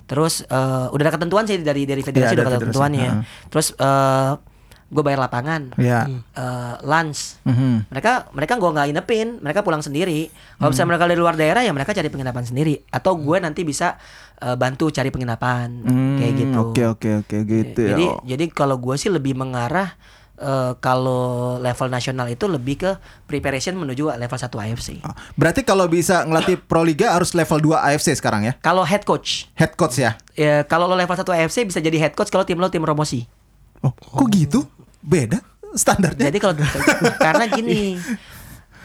[0.06, 3.10] Terus eh, udah ada ketentuan sih dari dari federasi Iya, udah ada ketentuannya.
[3.14, 4.32] federasi, Terus eh
[4.90, 6.10] gue bayar lapangan, Iya.
[6.34, 7.38] eh, lunch.
[7.44, 7.94] Mhm.
[7.94, 10.34] Mereka mereka gue nggak inepin, mereka pulang sendiri.
[10.56, 10.70] Kalau Hmm.
[10.72, 12.82] misalnya mereka dari luar daerah ya mereka cari penginapan sendiri.
[12.90, 14.00] Atau gue nanti bisa
[14.40, 15.84] eh, bantu cari penginapan
[16.16, 16.58] kayak Hmm, gitu.
[16.64, 17.92] Oke oke oke gitu ya.
[17.92, 18.24] Jadi Oh.
[18.24, 20.00] jadi kalau gue sih lebih mengarah
[20.40, 22.92] eh, kalau level nasional itu lebih ke
[23.28, 24.90] preparation menuju level 1 AFC.
[25.04, 28.54] Oh, Berarti kalau bisa ngelatih Pro Liga harus level 2 AFC sekarang ya?
[28.64, 30.16] Kalau head coach, Head coach ya?
[30.34, 33.28] ya kalau lo level 1 AFC bisa jadi head coach kalau tim lo tim promosi.
[33.84, 34.64] Oh, kok gitu?
[35.00, 35.40] Beda
[35.76, 36.28] standarnya?
[36.32, 36.56] Jadi kalau
[37.20, 37.96] karena gini,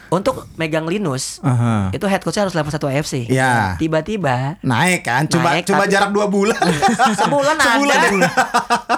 [0.07, 1.89] untuk megang Linus Aha.
[1.89, 3.13] itu head coachnya harus level 1 AFC.
[3.25, 3.75] Iya.
[3.75, 5.25] Tiba-tiba Naik kan?
[5.25, 6.61] Cuma Naik, cuma tapi- jarak dua bulan.
[7.21, 8.29] sebulan, Sebulan ada.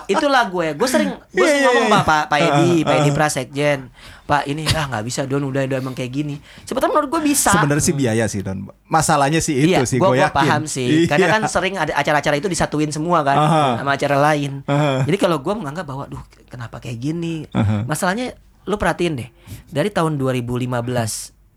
[0.05, 0.67] Itulah gue.
[0.73, 2.01] Gue sering gue Iya, sering iya, ngomong iya.
[2.03, 3.09] Pak Pak Edi, Ah, Pak Edi.
[3.11, 3.79] Prasekjen.
[4.27, 6.35] Pak ini ah nggak bisa Don udah udah emang kayak gini.
[6.61, 7.47] Sebetulnya menurut gue bisa.
[7.49, 8.67] Sebenarnya sih biaya sih Don.
[8.85, 10.35] Masalahnya sih itu iya, sih gue yakin.
[10.35, 11.07] paham sih.
[11.07, 11.33] Karena Iya.
[11.33, 13.63] kan sering ada acara-acara itu disatuin semua kan Aha.
[13.79, 14.67] sama acara lain.
[14.67, 15.07] Aha.
[15.07, 17.47] Jadi kalau gue menganggap bahwa, duh kenapa kayak gini?
[17.51, 17.87] Aha.
[17.87, 18.35] Masalahnya
[18.67, 19.29] lu perhatiin deh
[19.67, 20.67] dari tahun 2015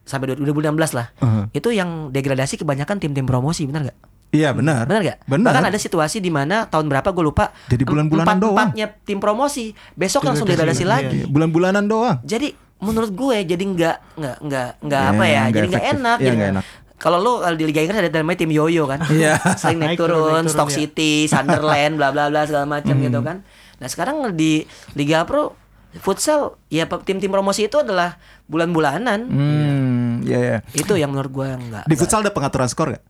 [0.02, 1.50] sampai 2016 lah, Aha.
[1.50, 3.98] itu yang degradasi kebanyakan tim-tim promosi, benar nggak?
[4.30, 4.86] Iya benar.
[4.86, 5.18] Benar gak?
[5.26, 5.50] Benar.
[5.50, 7.50] Bahkan ada situasi di mana tahun berapa gue lupa.
[7.66, 8.70] Jadi bulan-bulanan doang.
[8.70, 11.18] Empatnya tim promosi, besok langsung degradasi lagi.
[11.22, 12.22] Iya, Bulan-bulanan doang.
[12.22, 16.16] Jadi menurut gue jadi nggak nggak nggak nggak Ya, apa ya, jadi nggak enak.
[16.16, 16.64] Iya, jadi nggak enak.
[16.94, 19.34] Kalau lu kalau di Liga Inggris ada namanya tim yoyo kan, Iya.
[19.60, 20.76] sering naik Naik turun, Stock ya.
[20.78, 23.04] City, Sunderland, bla bla bla segala macam Hmm.
[23.06, 23.36] gitu kan.
[23.78, 24.62] Nah sekarang di
[24.94, 25.58] Liga Pro
[25.98, 29.26] futsal ya tim-tim promosi itu adalah bulan-bulanan.
[29.26, 30.56] Hmm, iya ya.
[30.70, 31.84] Itu yang menurut gue nggak.
[31.90, 33.04] Di futsal ada pengaturan skor gak?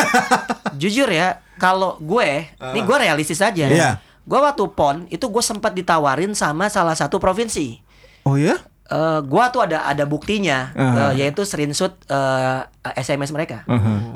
[0.80, 3.66] Jujur ya, kalau gue, ini gue realistis aja.
[3.66, 3.90] Iya.
[4.24, 7.82] Gue waktu pon itu gue sempat ditawarin sama salah satu provinsi.
[8.24, 8.56] Oh ya?
[8.84, 11.16] Eh gua tuh ada ada buktinya Aha.
[11.16, 12.60] eh, yaitu screenshot eh,
[13.00, 13.64] SMS mereka.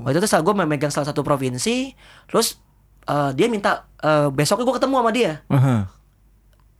[0.04, 1.96] Waktu itu salah gue memegang salah satu provinsi,
[2.28, 2.60] terus
[3.08, 5.32] eh, dia minta eh, besoknya gue ketemu sama dia.
[5.48, 5.88] Aha.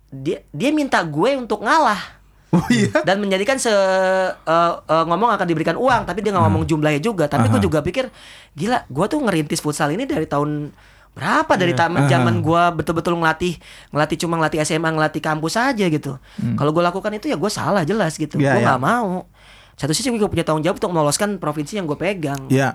[0.09, 2.89] Dia dia minta gue untuk ngalah Oh iya.
[3.05, 7.29] dan menjadikan se eh, eh, ngomong akan diberikan uang, tapi dia nggak ngomong jumlahnya juga.
[7.29, 8.09] Tapi gue juga pikir
[8.57, 10.73] gila, gue tuh ngerintis futsal ini dari tahun
[11.19, 13.59] berapa dari taman zaman gue betul-betul ngelatih
[13.91, 16.17] ngelatih cuma ngelatih SMA ngelatih kampus aja gitu.
[16.57, 18.41] Kalau gue lakukan itu ya gue salah jelas gitu.
[18.41, 18.69] Iya, gue iya.
[18.73, 19.29] nggak mau.
[19.77, 22.75] Satu sisi gue punya tanggung jawab untuk meloloskan provinsi yang gue pegang Iya.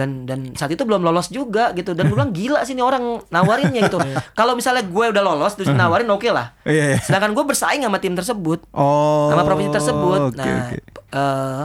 [0.00, 3.20] Dan dan saat itu belum lolos juga gitu dan gue bilang gila sih nih orang
[3.28, 4.00] nawarinnya gitu
[4.38, 6.98] kalau misalnya gue udah lolos terus nawarin oke lah Iya, iya.
[6.98, 9.28] sedangkan gue bersaing sama tim tersebut Oh.
[9.28, 10.76] sama provinsi tersebut Oke, nah oke.
[11.12, 11.64] eh,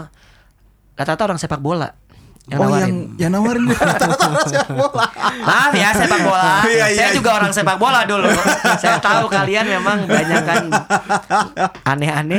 [0.93, 1.87] rata-rata orang sepak bola
[2.45, 5.05] yang oh nawarin yang yang nawarin rata-rata orang sepak bola.
[5.41, 6.53] Maaf ya sepak bola.
[6.61, 7.15] Iya, iya, saya iya.
[7.15, 8.29] juga orang sepak bola dulu.
[8.77, 10.63] saya tahu kalian memang banyak kan
[11.83, 12.37] aneh-aneh.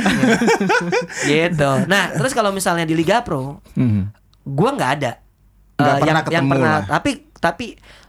[1.23, 1.71] gitu.
[1.85, 4.07] Nah, terus kalau misalnya di Liga Pro, Hmm.
[4.43, 5.11] gua nggak ada
[5.77, 6.83] Nggak Eh, pernah yang, yang ketemu pernah lah.
[6.89, 7.65] tapi tapi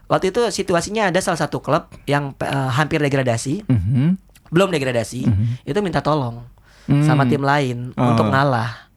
[0.07, 4.17] waktu itu situasinya ada salah satu klub yang eh, hampir degradasi Mhm.
[4.49, 5.21] belum degradasi
[5.63, 6.49] itu minta tolong
[6.85, 7.05] Hmm.
[7.05, 8.09] sama tim lain Oh.
[8.09, 8.89] untuk ngalah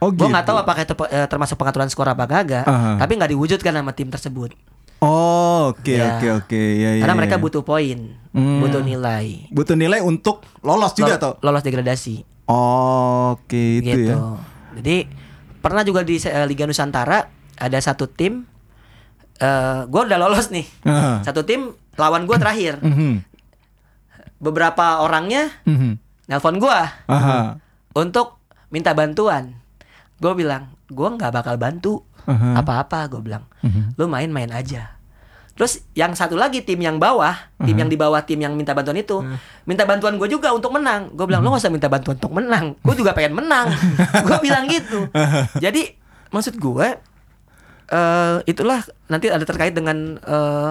[0.00, 0.50] Oh gue nggak gitu.
[0.50, 2.96] tahu apakah itu eh, termasuk pengaturan skor apa kagak Aha.
[2.96, 4.56] tapi nggak diwujudkan sama tim tersebut
[4.98, 6.16] Oh, oke Ya.
[6.16, 6.56] oke oke.
[6.56, 7.42] Ya, ya, karena mereka ya.
[7.44, 8.64] butuh poin Hmm.
[8.64, 11.34] butuh nilai butuh nilai untuk lolos juga Lol- toh.
[11.38, 14.40] lolos degradasi Oh, oke itu gitu ya.
[14.74, 14.96] jadi
[15.60, 16.16] pernah juga di
[16.48, 18.46] Liga Nusantara ada satu tim
[19.34, 21.22] eh gue udah lolos nih Aha.
[21.22, 23.22] satu tim lawan gue terakhir Mhm.
[24.38, 25.96] beberapa orangnya Mhm.
[26.26, 27.58] nelpon gua Aha.
[27.94, 29.54] untuk minta bantuan.
[30.18, 32.58] Gue bilang, gua nggak bakal bantu Aha.
[32.58, 33.06] apa-apa.
[33.08, 33.94] Gue bilang, Mhm.
[33.94, 34.96] lu main-main aja.
[35.54, 37.30] Terus yang satu lagi tim yang bawah,
[37.62, 39.22] tim yang di bawah tim yang minta bantuan itu,
[39.62, 41.14] minta bantuan gue juga untuk menang.
[41.14, 42.74] Gue bilang, lu gak usah minta bantuan untuk menang.
[42.82, 43.70] Gue juga pengen menang.
[44.26, 45.06] gue bilang gitu.
[45.56, 45.94] Jadi
[46.28, 46.98] maksud gue,
[47.86, 50.70] eh itulah nanti ada terkait dengan eh,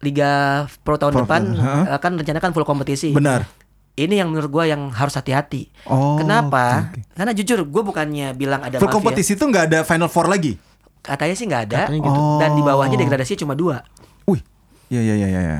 [0.00, 1.72] Liga Pro tahun Pro, depan ha?
[1.94, 3.12] akan rencana kan full kompetisi.
[3.12, 3.44] Benar.
[3.92, 5.68] Ini yang menurut gue yang harus hati-hati.
[5.84, 6.88] Oh, Kenapa?
[6.88, 7.04] oke.
[7.12, 8.96] Karena jujur gue bukannya bilang ada Full mafia.
[8.96, 10.56] kompetisi itu nggak ada final four lagi.
[11.00, 11.80] Katanya sih nggak ada.
[11.84, 12.20] Katanya gitu.
[12.40, 13.00] Dan di bawahnya Oh.
[13.00, 13.84] degradasi cuma dua.
[14.24, 14.40] Wih.
[14.88, 15.58] Ya ya ya ya ya.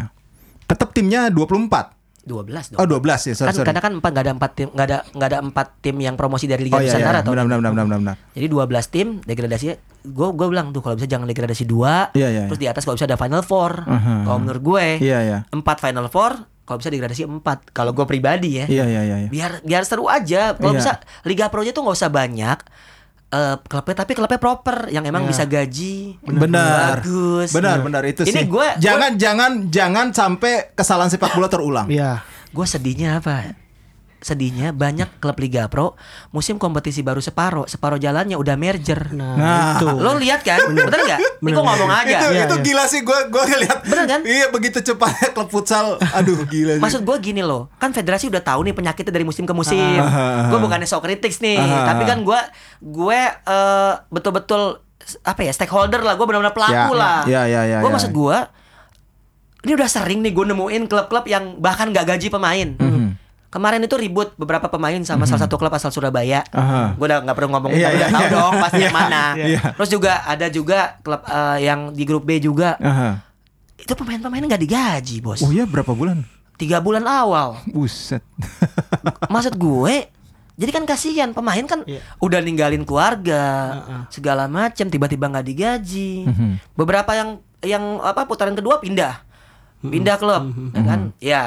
[0.64, 1.99] Tetap timnya 24.
[2.30, 2.78] 12 dong.
[2.78, 3.66] Oh, 12 ya, sorry, kan sorry.
[3.66, 6.46] karena kan empat nggak ada empat tim nggak ada nggak ada empat tim yang promosi
[6.46, 7.22] dari Liga Oh iya, Nusantara iya.
[7.26, 8.16] atau benar benar benar benar benar.
[8.30, 9.66] jadi 12 tim degradasi
[10.00, 12.94] gue gue bilang tuh kalau bisa jangan degradasi dua Iya, iya, terus di atas kalau
[12.94, 14.24] bisa ada final four Aha.
[14.24, 15.38] kalau menurut gue Iya iya.
[15.50, 19.16] empat final four kalau bisa degradasi empat kalau gue pribadi ya Iya iya iya.
[19.18, 19.28] iya.
[19.28, 20.78] biar biar seru aja kalau Iya.
[20.78, 20.90] bisa
[21.22, 22.58] Liga Pro nya tuh nggak usah banyak
[23.30, 25.30] eh klubnya tapi klubnya proper yang emang Iya.
[25.30, 26.98] bisa gaji Benar.
[26.98, 28.44] bagus Benar benar itu ini sih.
[28.44, 31.86] gue jangan jangan jangan sampai kesalahan sepak bola terulang.
[31.86, 32.26] Iya.
[32.48, 33.54] gue sedihnya apa
[34.20, 35.96] sedihnya banyak klub Liga Pro
[36.28, 39.72] musim kompetisi baru separuh separuh jalannya udah merger Nah, Nah.
[39.74, 39.86] itu.
[39.88, 42.62] lo lihat kan bener nggak ini kok ngomong aja itu Iya, itu iya.
[42.62, 44.20] gila sih gue gue ngeliat Bener kan?
[44.22, 48.40] iya begitu cepatnya klub futsal aduh gila sih Maksud gue gini loh, kan federasi udah
[48.40, 50.00] tahu nih penyakitnya dari musim ke musim.
[50.46, 52.40] Gue bukannya sok kritis nih, tapi kan gue
[52.80, 54.78] gue eh, betul-betul
[55.22, 57.18] apa ya stakeholder lah, gue benar-benar pelaku Ya, lah.
[57.24, 57.92] ya, ya, ya, gue ya.
[57.92, 58.36] maksud gue,
[59.60, 62.68] ini udah sering nih gue nemuin klub-klub yang bahkan gak gaji pemain.
[62.74, 62.89] Mhm.
[63.50, 66.46] Kemarin itu ribut beberapa pemain sama salah satu klub asal Surabaya.
[66.54, 66.94] Aha.
[66.94, 68.30] Gue udah nggak perlu ngomong, Iya, tapi iya, udah tahu iya.
[68.30, 69.22] dong pasti yang mana.
[69.34, 69.60] Iya.
[69.74, 72.78] Terus juga ada juga klub eh, yang di grup B juga.
[72.78, 73.26] Aha.
[73.74, 75.42] Itu pemain-pemain nggak digaji bos.
[75.42, 76.22] Oh iya berapa bulan?
[76.54, 77.58] Tiga bulan awal.
[77.66, 78.22] Buset.
[79.34, 79.94] Maksud gue
[80.54, 82.04] jadi kan kasihan pemain kan Iya.
[82.20, 83.42] udah ninggalin keluarga
[83.82, 84.00] Heeh.
[84.12, 86.28] segala macam tiba-tiba nggak digaji.
[86.28, 86.50] Mhm.
[86.78, 87.28] Beberapa yang
[87.66, 89.26] yang apa putaran kedua pindah.
[89.80, 91.00] Pindah klub ya kan?
[91.18, 91.42] Ya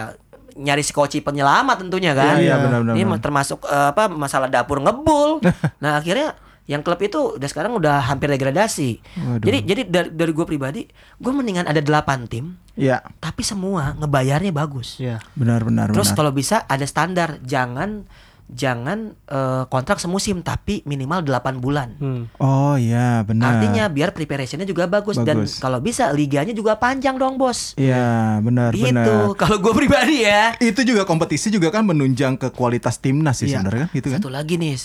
[0.57, 2.37] nyari skoci penyelamat tentunya kan.
[2.37, 5.41] Iya, iya, benar, benar, Ini termasuk eh, apa masalah dapur ngebul.
[5.83, 9.03] nah akhirnya yang klub itu udah sekarang udah hampir degradasi.
[9.19, 9.43] Waduh.
[9.43, 10.81] Jadi jadi dari, dari gue pribadi,
[11.19, 14.97] gue mendingan ada 8 tim, Iya, tapi semua ngebayarnya bagus.
[14.97, 15.21] Iya.
[15.37, 18.09] benar benar Terus kalau bisa ada standar, jangan
[18.47, 21.95] jangan eh, kontrak semusim tapi minimal 8 bulan.
[21.97, 22.27] Hmm.
[22.37, 23.57] Oh iya, benar.
[23.57, 25.57] Artinya biar preparationnya juga bagus, dan Bagus.
[25.57, 27.73] kalau bisa liganya juga panjang dong bos.
[27.75, 28.91] Iya, benar Gitu.
[28.91, 29.33] benar.
[29.33, 30.53] Kalau gue pribadi ya.
[30.57, 33.61] Itu juga kompetisi juga kan menunjang ke kualitas timnas sih Iya.
[33.61, 34.19] sebenarnya kan gitu kan.
[34.21, 34.75] Satu lagi nih,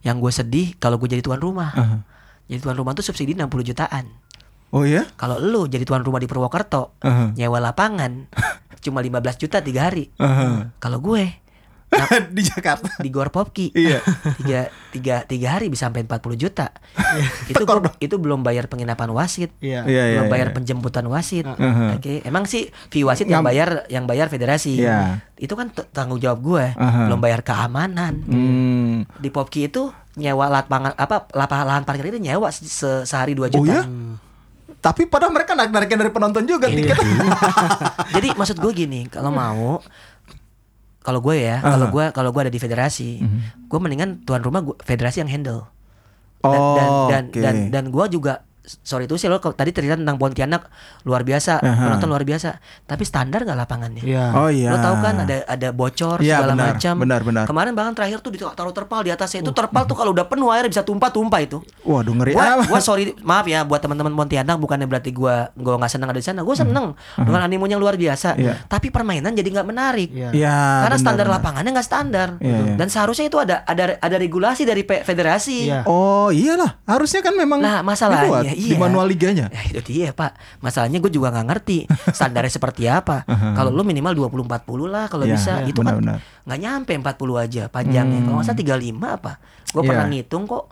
[0.00, 1.70] yang gue sedih kalau gue jadi tuan rumah.
[1.72, 1.96] Aha.
[2.46, 4.06] Jadi tuan rumah tuh subsidi 60 jutaan.
[4.70, 5.02] Oh iya?
[5.14, 7.34] Kalau lu jadi tuan rumah di Purwokerto, Aha.
[7.34, 8.30] nyewa lapangan
[8.84, 10.08] cuma 15 juta tiga hari.
[10.16, 10.72] Aha.
[10.78, 11.26] Kalau gue
[12.36, 12.86] di Jakarta.
[12.96, 13.98] di Gor Popki Iya.
[14.38, 14.60] tiga,
[14.90, 16.70] tiga, tiga hari bisa sampai 40 juta
[17.50, 19.82] itu Tekor gua- itu belum bayar penginapan wasit Iya.
[19.82, 20.54] Iya, iya, belum bayar iya.
[20.54, 21.96] penjemputan wasit Aha.
[21.96, 25.18] oke emang sih fee wasit yang bayar yang bayar federasi Iya.
[25.36, 27.06] itu kan tanggung jawab gue Aha.
[27.06, 28.96] belum bayar keamanan Hmm.
[29.16, 33.40] di Popki itu nyewa lapangan apa lapangan lahan parkir itu nyewa se- se- sehari 2
[33.40, 33.82] Oh juta ya?
[34.76, 36.96] Tapi padahal mereka narik-narikin dari penonton juga Iya.
[36.96, 36.96] tiket.
[38.10, 39.76] Jadi maksud gue gini, kalau mau
[41.10, 43.18] kalau gue ya, kalau gue kalau gue ada di federasi,
[43.66, 45.66] gue mendingan tuan rumah gua, federasi yang handle.
[46.40, 47.40] Dan Oh, dan dan, oke.
[47.42, 50.68] dan dan gue juga sorry itu sih lo tadi cerita tentang Pontianak
[51.08, 51.80] luar biasa, Aha.
[51.88, 54.04] penonton luar biasa, tapi standar gak lapangannya?
[54.04, 54.26] Iya.
[54.36, 54.70] Oh iya.
[54.70, 56.94] Lo tahu kan ada ada bocor Iya, segala benar, macam.
[57.00, 57.44] benar, benar.
[57.48, 60.68] Kemarin bahkan terakhir tuh ditaruh terpal di atasnya itu terpal tuh kalau udah penuh air
[60.68, 61.58] bisa tumpah-tumpah itu.
[61.82, 65.90] Waduh ngeri Gua, gua sorry maaf ya buat teman-teman Pontianak bukannya berarti gua gua nggak
[65.90, 66.40] senang ada di sana.
[66.44, 68.36] Gua seneng dengan animonya luar biasa.
[68.36, 68.44] Hmm.
[68.44, 68.54] Iya.
[68.68, 70.10] Tapi permainan jadi nggak menarik.
[70.12, 70.30] Iya.
[70.36, 70.56] Iya.
[70.84, 71.36] Karena benar, standar benar.
[71.40, 72.28] lapangannya nggak standar.
[72.38, 72.74] Iya, iya.
[72.76, 75.72] Dan seharusnya itu ada ada ada regulasi dari federasi.
[75.72, 75.88] Iya.
[75.88, 78.68] Oh iyalah, harusnya kan memang Nah, masalahnya, dibuat iya.
[78.68, 79.46] di manual liganya.
[79.48, 81.78] Ya, itu dia pak Masalahnya gue juga nggak ngerti
[82.08, 83.22] Standarnya seperti apa
[83.56, 84.50] Kalau lu minimal 20-40
[84.86, 86.18] lah Kalau Iya, bisa iya, Itu kan benar-benar.
[86.42, 89.32] nggak nyampe 40 aja panjangnya Kalau nggak salah 35 apa
[89.66, 89.88] Gue Iya.
[89.88, 90.64] pernah ngitung kok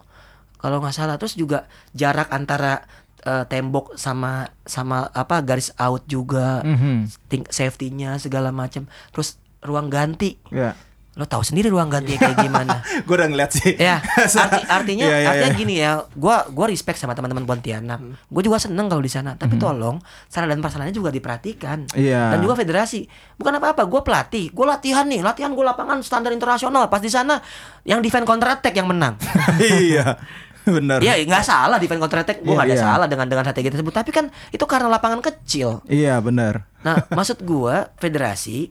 [0.56, 1.58] Kalau nggak salah Terus juga
[1.92, 2.82] jarak antara
[3.20, 7.10] eh, Tembok sama sama apa garis out juga Mhm.
[7.26, 10.78] ting- Safety-nya segala macam Terus ruang ganti Ya.
[11.18, 13.74] Lo tahu sendiri ruang ganti kayak gimana Gue udah ngeliat sih.
[13.74, 13.98] ya
[14.38, 15.58] arti, artinya Iya, iya, artinya iya.
[15.58, 19.56] gini ya gua gua respect sama teman-teman Pontianak gue juga seneng kalau di sana tapi
[19.56, 21.98] tolong sarana dan prasarannya juga diperhatikan Hmm.
[21.98, 22.30] Iya.
[22.30, 23.04] dan juga federasi
[23.34, 27.42] bukan apa-apa gue pelatih gue latihan nih latihan gue lapangan standar internasional pas di sana
[27.82, 29.18] yang defend counter attack yang menang
[29.58, 30.14] iya.
[30.62, 31.00] Benar.
[31.00, 32.84] Iya nggak salah defend counter attack gue nggak ada iya.
[32.84, 36.68] salah dengan dengan strategi tersebut tapi kan itu karena lapangan kecil Iya, benar.
[36.78, 38.68] nah maksud gua federasi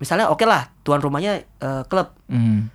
[0.00, 2.72] misalnya oke lah tuan rumahnya eh, klub Hmm.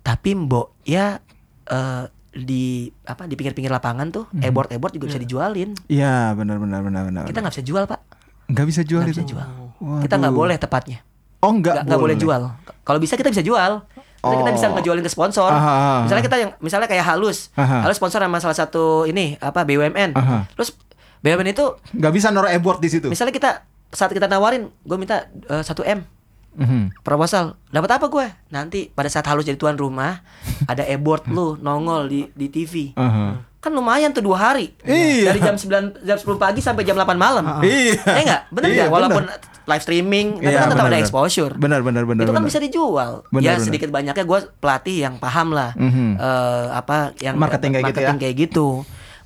[0.00, 1.18] tapi mbok ya
[1.66, 4.42] eh, di apa di pinggir-pinggir lapangan tuh Mhm.
[4.44, 7.22] e-board e-board juga bisa dijualin Iya, benar benar benar benar.
[7.24, 8.00] kita nggak bisa jual pak
[8.46, 9.18] nggak bisa jual nggak itu.
[9.18, 9.46] bisa jual
[9.76, 10.00] Waduh.
[10.00, 10.98] kita nggak boleh tepatnya
[11.40, 12.42] Oh, nggak nggak nggak boleh jual
[12.80, 13.82] kalau bisa kita bisa jual
[14.20, 14.56] Misalnya kita Oh.
[14.60, 15.94] bisa ngejualin ke sponsor Aha, aha.
[16.04, 17.82] misalnya kita yang misalnya kayak halus Aha.
[17.82, 20.44] halus sponsor sama salah satu ini apa BUMN Aha.
[20.52, 20.76] terus
[21.18, 23.08] BUMN itu Nggak bisa naruh e-board di situ.
[23.08, 23.50] misalnya kita
[23.88, 26.04] saat kita nawarin gue minta eh, satu m
[26.52, 26.98] Mhm.
[27.00, 30.18] proposal dapat apa gue nanti pada saat halus jadi tuan rumah
[30.66, 33.38] ada e-board lu nongol di di TV Aha.
[33.56, 35.30] kan lumayan tuh dua hari Iya.
[35.30, 38.02] dari jam 9 jam 10 pagi sampai jam 8 malam Iya.
[38.02, 39.24] eh enggak bener Iya, walaupun
[39.62, 42.22] live streaming tapi Iya, kan tetap benar, ada exposure Benar benar benar.
[42.22, 42.48] itu kan benar.
[42.48, 43.64] bisa dijual Benar, ya benar.
[43.64, 46.18] sedikit banyaknya gue pelatih yang paham lah Mhm.
[46.18, 48.20] eh, apa yang Marketing kayak gitu marketing ya?
[48.20, 48.68] kayak gitu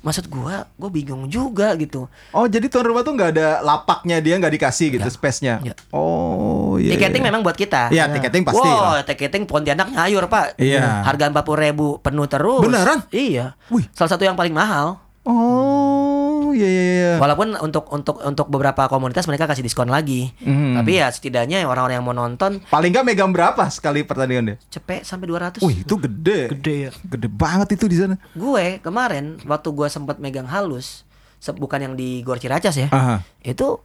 [0.05, 4.37] maksud gue gue bingung juga gitu Oh jadi tuan rumah tuh nggak ada lapaknya dia
[4.37, 5.65] nggak dikasih gitu space-nya.
[5.65, 5.73] Iya.
[5.89, 6.93] Oh iya.
[6.93, 7.29] tiketing iya.
[7.33, 8.69] memang buat kita Iya tiketing pasti.
[8.69, 9.03] Wow, lah.
[9.03, 10.61] tiketing Pontianak nyayur pak.
[10.61, 11.01] Iya.
[11.01, 12.61] Harga empat puluh ribu penuh terus.
[12.61, 13.01] Beneran?
[13.09, 13.57] Iya.
[13.73, 13.89] Wih.
[13.97, 15.01] Salah satu yang paling mahal.
[15.25, 17.11] Oh iya iya iya.
[17.17, 20.31] Walaupun untuk untuk untuk beberapa komunitas mereka kasih diskon lagi.
[20.39, 20.77] Mhm.
[20.77, 24.57] Tapi ya setidaknya orang-orang yang mau nonton Paling nggak megang berapa sekali pertandingan dia?
[24.69, 26.39] cepet sampai 200 Wih itu gede.
[26.51, 26.91] Gede ya.
[27.03, 28.15] Gede banget itu di sana.
[28.31, 31.03] Gue kemarin waktu gue sempat megang halus,
[31.37, 32.87] se- bukan yang di Gor Ciracas ya.
[32.89, 33.19] Aha.
[33.41, 33.81] Itu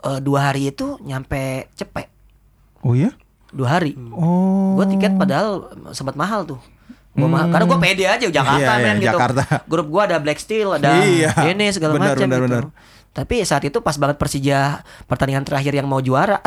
[0.00, 2.10] eh, dua hari itu nyampe cepet.
[2.80, 3.14] Oh iya?
[3.50, 3.94] Dua hari.
[4.10, 4.74] Oh.
[4.74, 6.60] Gue tiket padahal sempat mahal tuh.
[7.20, 7.48] Gua mahal.
[7.48, 9.08] Karena gue pede aja Jakarta Iya, iya, men gitu.
[9.12, 9.42] Jakarta.
[9.64, 11.30] Grup gue ada Black Steel, ada Iya.
[11.46, 12.46] ini segala Benar, macam benar, gitu.
[12.48, 12.64] benar.
[13.10, 16.38] Tapi saat itu pas banget Persija pertandingan terakhir yang mau juara.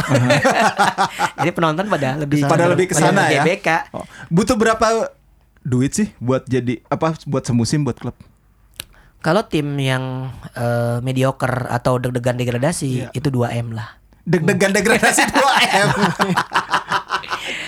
[1.37, 3.43] Jadi penonton pada lebih Pada lebih ke sana ya.
[3.43, 3.91] GBK.
[3.91, 5.11] Oh, Butuh berapa
[5.59, 8.15] duit sih buat jadi apa buat semusim buat klub?
[9.19, 13.95] Kalau tim yang eh, mediocre atau deg-degan degradasi itu 2 m lah.
[14.23, 15.89] Deg-degan degradasi 2 M.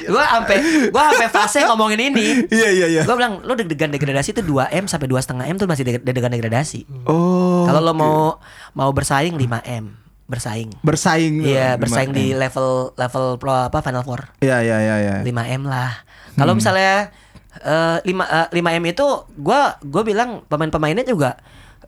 [0.07, 0.57] Gua sampai
[0.89, 2.45] gua sampai fase ngomongin ini.
[2.49, 3.01] Iya iya iya.
[3.03, 6.31] Gua bilang lo deg-degan degradasi itu 2 m sampai 2,5 m tuh masih deg- deg-degan
[6.31, 6.85] degradasi.
[7.05, 7.65] Oh.
[7.65, 8.37] Kalau lo mau
[8.73, 9.85] mau bersaing 5 m.
[10.25, 10.73] bersaing.
[10.81, 11.45] Bersaing.
[11.45, 12.41] Iya, bersaing di 5M.
[12.41, 14.25] level level pro apa Final Four.
[14.41, 15.15] Iya iya iya iya.
[15.21, 16.01] 5M lah.
[16.33, 17.13] Kalau misalnya
[17.61, 19.05] eh, 5 eh, 5M itu
[19.37, 21.37] gua gua bilang pemain-pemainnya juga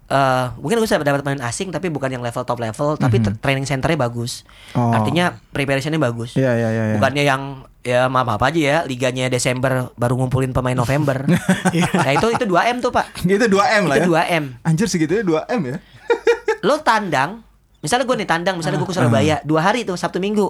[0.07, 3.35] eh mungkin gue bisa dapat pemain asing tapi bukan yang level top level tapi tra-
[3.35, 4.47] training centernya bagus.
[4.71, 4.95] Oh.
[4.95, 6.39] Artinya preparationnya bagus.
[6.39, 6.83] Iya iya iya.
[6.91, 6.95] iya.
[6.95, 7.41] Bukannya yang
[7.83, 11.27] ya maaf apa aja ya liganya Desember baru ngumpulin pemain November.
[12.03, 13.19] nah itu itu 2M tuh, Pak.
[13.27, 14.03] Itu 2M lah ya.
[14.03, 14.43] Itu 2M.
[14.63, 15.77] Anjir segitunya 2M ya.
[16.67, 17.47] Lo tandang
[17.77, 20.49] Misalnya gue nih tandang, misalnya gue ke Surabaya dua hari tuh Sabtu Minggu,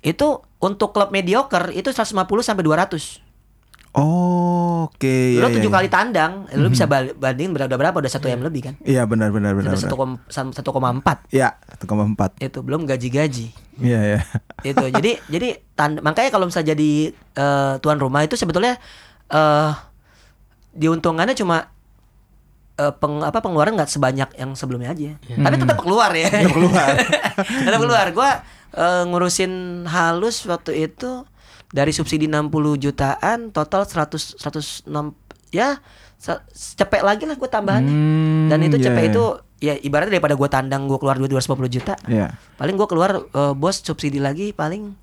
[0.00, 3.20] itu untuk klub mediocre itu 150 sampai 200.
[3.92, 5.36] Oh, oke.
[5.36, 8.72] lo iya, tujuh iya, kali tandang, lo bisa bandingin berapa berapa udah satu m lebih
[8.72, 8.74] kan?
[8.80, 9.76] Iya benar benar benar.
[9.76, 10.32] Sudah benar.
[10.32, 12.40] satu satu koma empat Iya, 1,4.
[12.40, 13.52] itu belum gaji-gaji
[13.84, 14.20] Iya iya.
[14.64, 18.80] itu jadi jadi tand- makanya kalau misalnya jadi eh, tuan rumah itu sebetulnya
[19.28, 19.72] eh
[20.72, 21.68] diuntungkannya cuma
[22.76, 26.88] eh, peng, apa pengeluaran nggak sebanyak yang sebelumnya aja tapi tetap keluar ya tetap keluar
[27.68, 28.30] tetap keluar gue
[29.04, 31.28] ngurusin halus waktu itu
[31.72, 34.86] dari subsidi 60 jutaan total 100 106
[35.50, 35.80] ya
[36.76, 39.10] cepet lagi lah gue tambahannya Hmm, dan itu iya, cepet iya.
[39.10, 39.24] itu
[39.58, 41.34] ya ibaratnya daripada gue tandang gue keluar 250
[41.68, 42.36] juta Iya.
[42.54, 44.94] paling gue keluar eh, bos subsidi lagi paling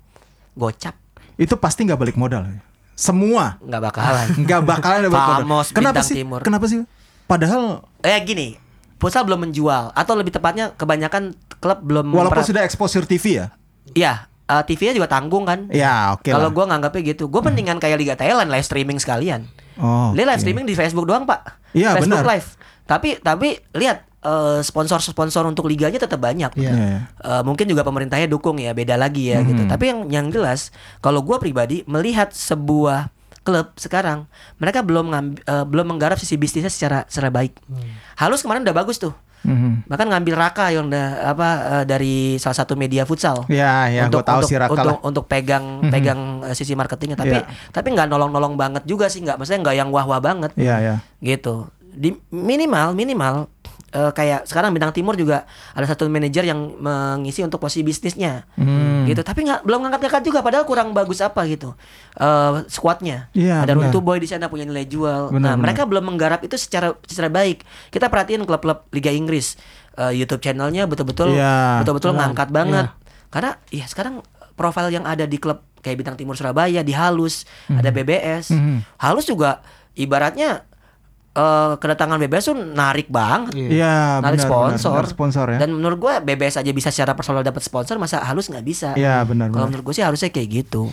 [0.54, 0.96] gocap
[1.34, 2.44] Itu pasti nggak balik modal.
[2.46, 2.60] ya?
[2.94, 5.64] Semua nggak bakalan nggak bakalan balik modal.
[5.72, 6.16] Kenapa sih?
[6.20, 6.40] Timur.
[6.40, 6.84] Kenapa sih?
[7.24, 8.56] Padahal eh gini
[9.00, 13.46] futsal belum menjual atau lebih tepatnya kebanyakan klub belum walaupun sudah exposure TV ya.
[13.90, 16.52] Iya, eh, TV-nya juga tanggung kan Ya, oke kalau lah.
[16.52, 19.46] gue nganggapnya gitu gue mendingan kayak Liga Thailand live streaming sekalian
[19.76, 20.12] Oh.
[20.12, 22.32] dia live streaming di Facebook doang pak Iya, Facebook benar.
[22.34, 22.48] live
[22.84, 26.70] tapi tapi lihat eh, sponsor-sponsor untuk liganya tetap banyak Iya.
[26.70, 26.98] Iya.
[27.16, 31.20] Eh, mungkin juga pemerintahnya dukung ya beda lagi ya gitu tapi yang yang jelas kalau
[31.20, 33.08] gua pribadi melihat sebuah
[33.40, 37.56] klub sekarang mereka belum ngambil, eh, belum menggarap sisi bisnisnya secara secara baik
[38.16, 39.88] halus kemarin udah bagus tuh Mhm.
[39.88, 41.48] bahkan ngambil Raka yang udah, apa
[41.80, 44.96] eh, dari salah satu media futsal Ya, ya, untuk tahu untuk, si Raka untuk, lah.
[45.00, 47.48] untuk pegang pegang eh, sisi marketingnya tapi Iya.
[47.70, 50.94] tapi nggak nolong-nolong banget juga sih nggak maksudnya nggak yang wah-wah banget Iya, ya.
[51.20, 53.50] gitu di minimal minimal
[53.90, 59.02] eh, kayak sekarang bintang timur juga ada satu manajer yang mengisi untuk posisi bisnisnya Hmm.
[59.04, 61.74] gitu tapi nggak belum ngangkat-ngangkat juga padahal kurang bagus apa gitu
[62.12, 63.72] eh squadnya Iya, ada.
[63.72, 65.62] Runtu Boy di sana punya nilai jual Benar, nah benar.
[65.62, 69.58] mereka belum menggarap itu secara secara baik kita perhatiin klub-klub Liga Inggris
[69.94, 71.80] eh, YouTube channelnya betul-betul Iya.
[71.80, 72.20] betul-betul Benar.
[72.28, 72.86] ngangkat banget
[73.28, 74.22] karena ya sekarang
[74.52, 78.98] profil yang ada di klub kayak bintang timur Surabaya di Halus ada BBS Mhm.
[78.98, 79.64] Halus juga
[79.94, 80.62] ibaratnya
[81.32, 84.90] eh, kedatangan BBS tuh narik banget Iya, narik benar, sponsor.
[84.90, 85.58] benar, benar, sponsor ya.
[85.58, 88.92] Dan menurut gua BBS aja bisa secara personal dapat sponsor, masa halus nggak bisa?
[88.94, 90.90] Iya, benar, Kalau menurut gue sih harusnya kayak gitu.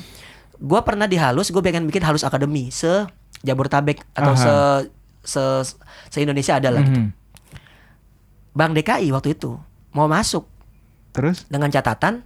[0.57, 3.05] Gua pernah di halus, gue pengen bikin halus akademi se
[3.39, 4.41] Jabodetabek atau Aha.
[4.41, 4.53] se
[5.21, 5.43] se
[6.09, 6.81] se Indonesia ada lah.
[6.81, 6.97] gitu.
[6.97, 7.09] Mhm.
[8.51, 9.53] Bank DKI waktu itu
[9.91, 10.49] mau masuk
[11.13, 11.45] Terus?
[11.45, 12.25] dengan catatan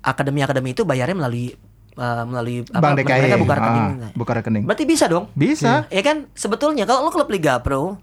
[0.00, 1.54] akademi-akademi itu bayarnya melalui
[1.98, 3.18] eh, melalui Bank DKI.
[3.18, 3.86] mereka buka rekening.
[3.90, 4.62] Ah, buka rekening.
[4.64, 5.26] Berarti bisa dong?
[5.34, 5.84] Bisa.
[5.90, 7.98] Ya kan sebetulnya kalau lo klub Liga Pro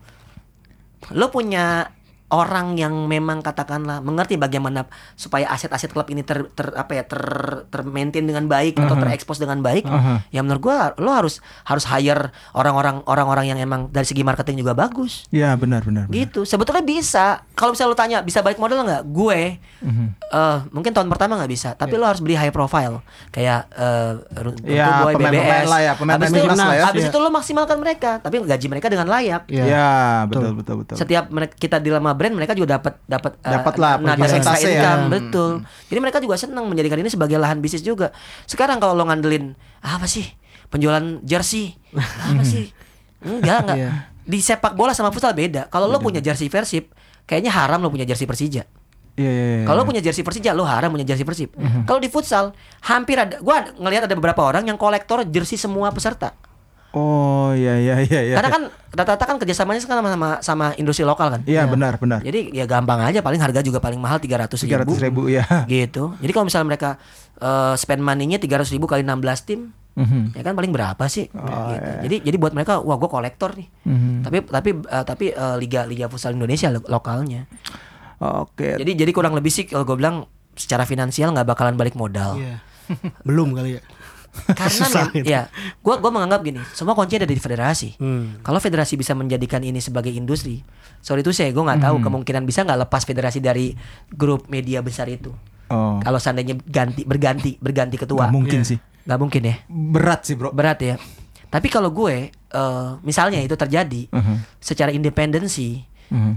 [1.14, 1.95] lo punya
[2.28, 7.22] orang yang memang katakanlah mengerti bagaimana supaya aset-aset klub ini ter, ter apa ya ter
[7.66, 10.26] ter maintain dengan baik atau terekspos dengan baik Aha.
[10.28, 14.74] ya menurut gua lo harus harus hire orang-orang orang-orang yang emang dari segi marketing juga
[14.74, 16.10] bagus Iya, benar, benar.
[16.10, 16.18] benar.
[16.18, 19.42] gitu sebetulnya bisa kalau misalnya lo tanya bisa balik modal nggak gue
[19.86, 20.08] Mhm.
[20.26, 24.66] eh mungkin tahun pertama nggak bisa tapi lo harus beli high profile kayak eh Runtu
[24.66, 26.84] Ya, Boy, pemain-pemain BBS lah ya, pemain habis itu, lah ya.
[26.90, 27.12] habis Iya.
[27.14, 29.64] itu lo maksimalkan mereka tapi gaji mereka dengan layak Iya.
[29.64, 29.90] Iya,
[30.26, 30.96] betul, betul, betul.
[30.98, 34.24] setiap mereka kita di lama brand mereka juga dapat dapat eh, Dapat lah, nada extra
[34.24, 34.72] persentase ya.
[34.74, 35.02] income.
[35.04, 35.12] Hmm.
[35.12, 35.52] betul.
[35.92, 38.16] Jadi mereka juga senang menjadikan ini sebagai lahan bisnis juga.
[38.48, 39.54] Sekarang kalau lo ngandelin
[39.84, 40.26] apa sih?
[40.72, 41.76] Penjualan jersey?
[41.96, 42.72] Apa sih?
[43.22, 43.78] Enggak enggak.
[43.78, 43.92] Iya.
[44.26, 45.70] di sepak bola sama futsal beda.
[45.70, 46.90] Kalau lo punya jersey Persib
[47.30, 48.66] kayaknya haram lo punya jersey Persija.
[49.16, 49.66] Iya, iya, iya.
[49.70, 51.54] kalau punya jersey Persija lo haram punya jersey Persib.
[51.86, 52.52] Kalau di futsal
[52.84, 56.34] hampir ada gua ngelihat ada beberapa orang yang kolektor jersey semua peserta
[56.96, 58.36] Oh, iya, iya, iya, iya.
[58.40, 62.24] karena kan rata-rata kan kerjasamanya kan sama sama, sama industri lokal kan Iya, benar, benar.
[62.24, 65.44] jadi ya gampang aja paling harga juga paling mahal 300 Tiga ribu, ratus ribu, ya.
[65.68, 66.16] gitu.
[66.16, 66.90] Jadi kalau misalnya mereka
[67.36, 70.36] eh, spend money-nya 300 ribu kali 16 tim, Mhm.
[70.36, 71.28] ya kan paling berapa sih?
[71.32, 71.84] Oh, gitu.
[71.84, 72.00] iya.
[72.02, 73.68] Jadi jadi buat mereka wah gue kolektor nih.
[73.84, 74.24] Mhm.
[74.24, 77.48] Tapi tapi eh, tapi eh, liga liga futsal Indonesia lo- lokalnya.
[78.18, 78.76] Oke.
[78.76, 82.36] Jadi jadi kurang lebih sih kalau gue bilang secara finansial nggak bakalan balik modal.
[82.36, 82.64] Iya.
[83.28, 83.82] Belum kali ya.
[84.60, 85.28] Karena Susah mem- itu.
[85.28, 85.48] ya,
[85.80, 87.96] gua gua menganggap gini, semua kuncinya ada di federasi.
[87.96, 88.40] Hmm.
[88.40, 90.62] Kalau federasi bisa menjadikan ini sebagai industri,
[91.00, 93.74] sorry itu saya gue nggak tahu kemungkinan bisa nggak lepas federasi dari
[94.08, 95.32] grup media besar itu.
[95.68, 95.98] Oh.
[95.98, 98.70] Kalau seandainya ganti berganti berganti ketua, Nggak mungkin Iya.
[98.70, 98.80] sih.
[99.04, 100.50] nggak mungkin ya, Berat sih, Bro.
[100.52, 100.96] berat ya.
[101.46, 104.60] Tapi kalau gue, eh, misalnya itu terjadi, Mhm.
[104.60, 105.86] secara independensi,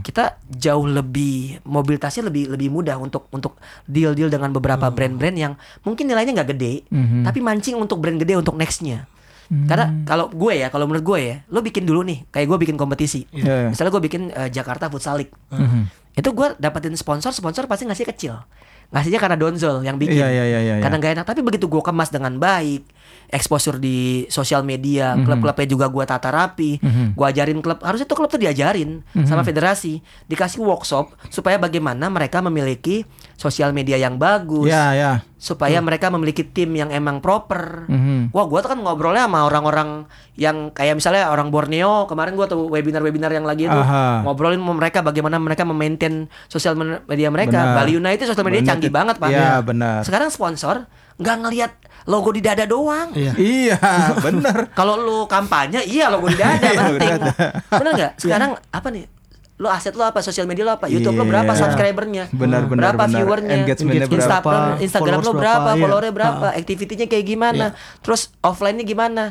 [0.00, 5.52] kita jauh lebih mobilitasnya lebih lebih mudah untuk untuk deal deal dengan beberapa brand-brand yang
[5.84, 6.88] mungkin nilainya nggak gede,
[7.24, 9.06] tapi mancing untuk brand gede untuk nextnya.
[9.48, 12.76] Karena kalau gue ya, kalau menurut gue ya, lo bikin dulu nih, kayak gue bikin
[12.76, 13.24] kompetisi.
[13.32, 13.72] Iya.
[13.72, 15.32] Misalnya gue bikin eh, Jakarta Futsal League.
[16.12, 18.36] Itu gue dapetin sponsor, sponsor pasti ngasih kecil.
[18.92, 20.20] Ngasihnya karena Donzol yang bikin.
[20.20, 21.26] Iya, iya, iya, iya, Karena gak enak.
[21.28, 22.88] Tapi begitu gue kemas dengan baik,
[23.28, 26.80] exposure di sosial media, klub-klubnya juga gue tata rapi,
[27.12, 27.80] gue ajarin klub.
[27.84, 33.04] Harusnya tuh klub tuh diajarin sama federasi, dikasih workshop supaya bagaimana mereka memiliki
[33.36, 35.12] sosial media yang bagus, Ya, ya.
[35.36, 37.86] supaya mereka memiliki tim yang emang proper.
[37.86, 38.34] Mhm.
[38.34, 42.08] Wah, gua tuh kan ngobrolnya sama orang-orang yang kayak misalnya orang Borneo.
[42.10, 44.26] Kemarin gua tuh webinar-webinar yang lagi itu Aha.
[44.26, 46.74] ngobrolin sama mereka bagaimana mereka memaintain sosial
[47.06, 47.60] media mereka.
[47.62, 47.76] Benar.
[47.78, 48.70] Bali United sosial media Benar.
[48.74, 49.28] canggih banget, Pak.
[49.30, 50.00] Iya, benar.
[50.02, 51.72] Sekarang sponsor nggak ngelihat
[52.08, 53.12] logo di dada doang.
[53.12, 53.32] Iya.
[53.36, 53.76] Iya,
[54.24, 54.72] bener.
[54.72, 57.20] Kalau lu kampanye, iya logo di dada Iya, penting.
[57.68, 58.12] Bener nggak?
[58.16, 59.04] Sekarang apa nih?
[59.58, 60.22] Lo aset lo apa?
[60.22, 60.86] Sosial media lo apa?
[60.86, 61.30] YouTube lo Iya.
[61.34, 62.24] berapa subscribernya?
[62.30, 63.12] Benar, benar, berapa benar.
[63.12, 63.54] viewernya?
[63.60, 64.16] Engagementnya berapa?
[64.16, 65.68] Instagram, Instagram lo berapa?
[65.68, 65.80] Iya.
[65.80, 66.46] Followernya berapa?
[66.54, 67.64] Activity-nya kayak gimana?
[68.00, 69.24] Terus offline-nya gimana?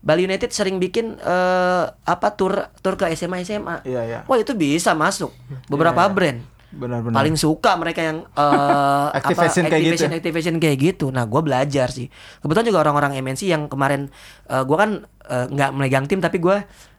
[0.00, 3.84] Bali United sering bikin eh, apa tour tour ke SMA SMA.
[3.84, 4.18] Iya, iya.
[4.24, 5.32] Wah itu bisa masuk
[5.64, 6.44] beberapa brand.
[6.74, 7.14] Benar, benar.
[7.14, 9.92] Paling suka mereka yang eh, Activation apa, kayak gitu.
[9.94, 11.06] activation, activation kayak gitu.
[11.08, 12.10] Nah, gue belajar sih.
[12.38, 14.10] Kebetulan juga orang-orang MNC yang kemarin
[14.46, 14.90] eh, gua kan
[15.24, 16.56] eh, nggak memegang tim tapi gue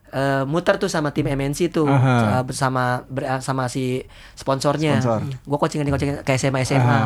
[0.08, 4.00] eh, muter tuh sama tim MNC tuh eh, bersama ber- sama si
[4.32, 4.98] sponsornya.
[4.98, 5.20] Sponsor.
[5.42, 6.98] Gue coaching coaching ke SMA SMA.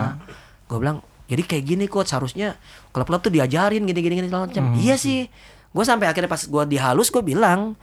[0.65, 2.59] Gue bilang jadi kayak gini coach harusnya
[2.91, 4.75] klub-klub tuh diajarin gini-gini gini segala macam.
[4.75, 5.31] Iya sih.
[5.71, 7.79] Gue sampai akhirnya pas gue dihalus gue bilang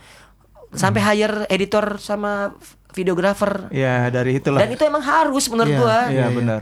[0.68, 2.52] sampai hire editor sama
[2.92, 4.60] videographer Ya, dari itulah.
[4.60, 6.62] dan itu emang harus menurut Iya, gua Iya, benar.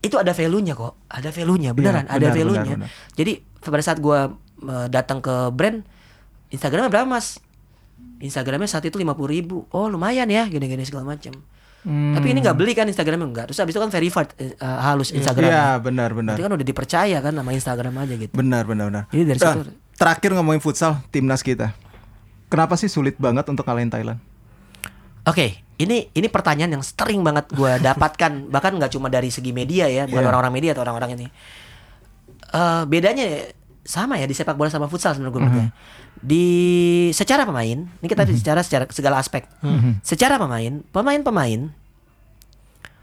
[0.00, 2.90] itu ada value-nya kok ada value-nya beneran Iya, ada value-nya benar, benar.
[3.12, 5.82] jadi pada saat gua eh, datang ke brand
[6.48, 7.40] Instagramnya berapa mas
[8.16, 11.34] Instagramnya saat itu lima ribu oh lumayan ya gini-gini segala macam
[11.84, 12.16] Hmm.
[12.16, 15.44] tapi ini nggak beli kan Instagramnya enggak terus habis itu kan verified eh, halus Instagram
[15.46, 16.32] Iya, benar, benar.
[16.32, 19.04] Berarti kan udah dipercaya kan sama Instagram aja gitu Benar, benar, benar.
[19.06, 21.76] Jadi dari Nah, situ- terakhir ngomongin futsal timnas kita.
[22.48, 24.16] Kenapa sih sulit banget untuk ngalahin Thailand?
[25.24, 25.46] Oke,
[25.76, 30.04] ini ini pertanyaan yang sering banget gue dapatkan bahkan nggak cuma dari segi media ya,
[30.04, 30.28] bukan Iya.
[30.28, 31.26] orang-orang media atau orang-orang ini.
[32.50, 33.48] Eh bedanya
[33.84, 35.66] sama ya di sepak bola sama futsal sebenarnya gue Mhm.
[36.24, 36.46] Di
[37.12, 39.44] secara pemain, ini kita bicara secara segala aspek.
[39.60, 40.00] Mhm.
[40.00, 41.68] Secara pemain, pemain-pemain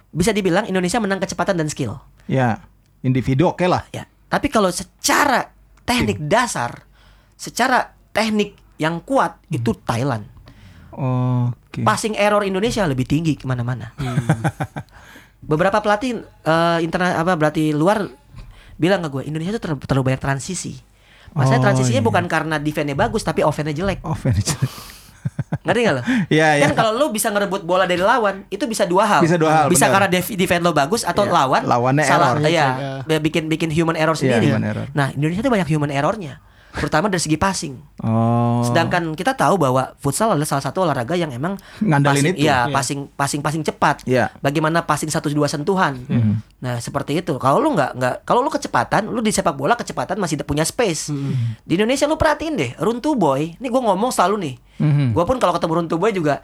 [0.10, 2.02] bisa dibilang Indonesia menang kecepatan dan skill.
[2.26, 2.66] Ya,
[3.02, 3.86] individu oke lah.
[3.90, 5.54] Ya, tapi kalau secara
[5.86, 6.82] teknik dasar,
[7.36, 10.26] secara teknik yang kuat itu Thailand.
[11.72, 11.82] Oke.
[11.82, 13.96] Passing error Indonesia lebih tinggi ke mana-mana.
[15.42, 18.06] Beberapa pelatih eh interna apa berarti luar
[18.76, 20.78] bilang ke gue Indonesia tuh ter- terlalu banyak transisi.
[21.32, 22.06] Masalahnya Oh, transisinya iya.
[22.06, 24.04] bukan karena defense-nya bagus tapi offense-nya jelek.
[24.04, 24.60] Oh, manajer.
[25.66, 26.02] Ngerti gak lo?
[26.34, 26.64] Iya, iya.
[26.66, 29.22] Kan kalau lo bisa ngerebut bola dari lawan itu bisa dua hal.
[29.22, 29.94] Bisa dua hal, Bisa benar.
[29.96, 31.34] karena def- defense lo bagus atau Iya.
[31.34, 32.36] lawan Lawannya salah.
[32.36, 32.44] error.
[32.44, 32.68] Iya,
[33.08, 33.20] Iya.
[33.22, 34.52] bikin bikin human error Iya, sendiri.
[34.52, 34.86] human error.
[34.92, 36.44] Nah Indonesia tuh banyak human errornya,
[36.76, 37.76] terutama dari segi passing.
[38.02, 38.64] Oh.
[38.64, 42.46] Sedangkan kita tahu bahwa futsal adalah salah satu olahraga yang emang Ngandalin passing, itu.
[42.48, 42.74] Iya, Iya.
[42.74, 43.96] passing passing passing cepat.
[44.08, 44.32] Iya.
[44.40, 46.00] Bagaimana passing satu dua sentuhan.
[46.08, 46.34] Mhm.
[46.62, 47.36] Nah, seperti itu.
[47.42, 51.10] Kalau lu nggak nggak kalau lu kecepatan, lu di sepak bola kecepatan masih punya space.
[51.66, 53.58] Di Indonesia lu perhatiin deh, Runtu Boy.
[53.58, 54.56] Ini gua ngomong selalu nih.
[54.78, 55.06] Mhm.
[55.14, 56.42] Gua pun kalau ketemu Runtu Boy juga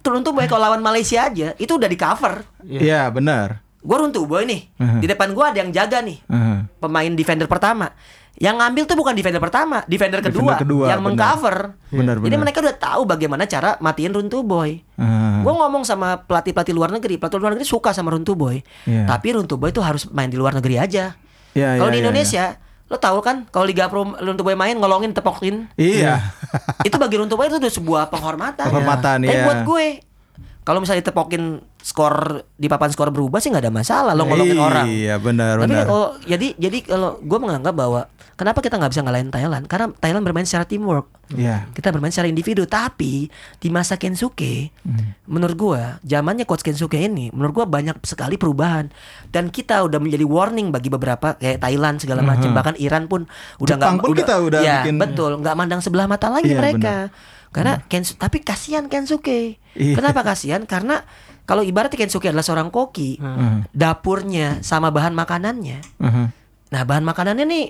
[0.00, 2.44] Runtu Boy kalau lawan Malaysia aja itu udah di cover.
[2.64, 3.60] Iya, benar.
[3.80, 4.60] Gua Runtu Boy nih.
[4.76, 4.98] Mhm.
[5.00, 6.20] Di depan gua ada yang jaga nih.
[6.24, 6.80] Mhm.
[6.80, 7.92] Pemain defender pertama.
[8.34, 11.78] Yang ngambil tuh bukan defender pertama, defender kedua, Defender kedua, yang mengcover.
[11.94, 12.42] Benar, Jadi benar.
[12.42, 14.82] mereka udah tahu bagaimana cara matiin Runtu Boy.
[14.98, 15.46] Mhm.
[15.46, 18.58] Gue ngomong sama pelatih-pelatih luar negeri, pelatih luar negeri suka sama Runtu Boy.
[18.90, 19.06] Iya.
[19.06, 21.14] Tapi Runtu Boy itu harus main di luar negeri aja.
[21.54, 22.44] Iya, kalau iya, di iya, Indonesia,
[22.90, 25.70] lo tahu kan kalau Liga Pro Runtu Boy main ngolongin tepokin.
[25.78, 26.18] Iya.
[26.82, 28.66] itu bagi Runtu Boy itu udah sebuah penghormatan.
[28.66, 29.46] Penghormatan, Tapi iya.
[29.46, 29.86] buat gue
[30.64, 34.88] kalau misalnya ditepokin skor di papan skor berubah sih nggak ada masalah lo ngolongin orang.
[34.88, 35.84] Iya, benar, Tapi benar.
[35.84, 39.68] kalau jadi jadi kalau gue menganggap bahwa kenapa kita nggak bisa ngalahin Thailand?
[39.68, 41.06] Karena Thailand bermain secara teamwork.
[41.32, 41.68] Iya.
[41.72, 44.68] Kita bermain secara individu, tapi di masa Kensuke,
[45.24, 48.92] menurut gua zamannya coach Kensuke ini, menurut gua banyak sekali perubahan
[49.28, 53.24] dan kita udah menjadi warning bagi beberapa kayak Thailand segala macam, bahkan Iran pun
[53.56, 57.08] udah nggak pun kita udah ya, bikin- betul, nggak mandang sebelah mata lagi Iya, mereka.
[57.54, 59.62] Karena Kensu, tapi kasihan Kensuke.
[59.72, 59.94] Iya.
[59.94, 60.66] Kenapa kasihan?
[60.66, 61.06] Karena
[61.44, 63.14] kalau ibaratnya Kensuke adalah seorang koki,
[63.70, 65.78] dapurnya sama bahan makanannya.
[65.98, 66.24] Mhm.
[66.68, 67.66] Nah, bahan makanannya nih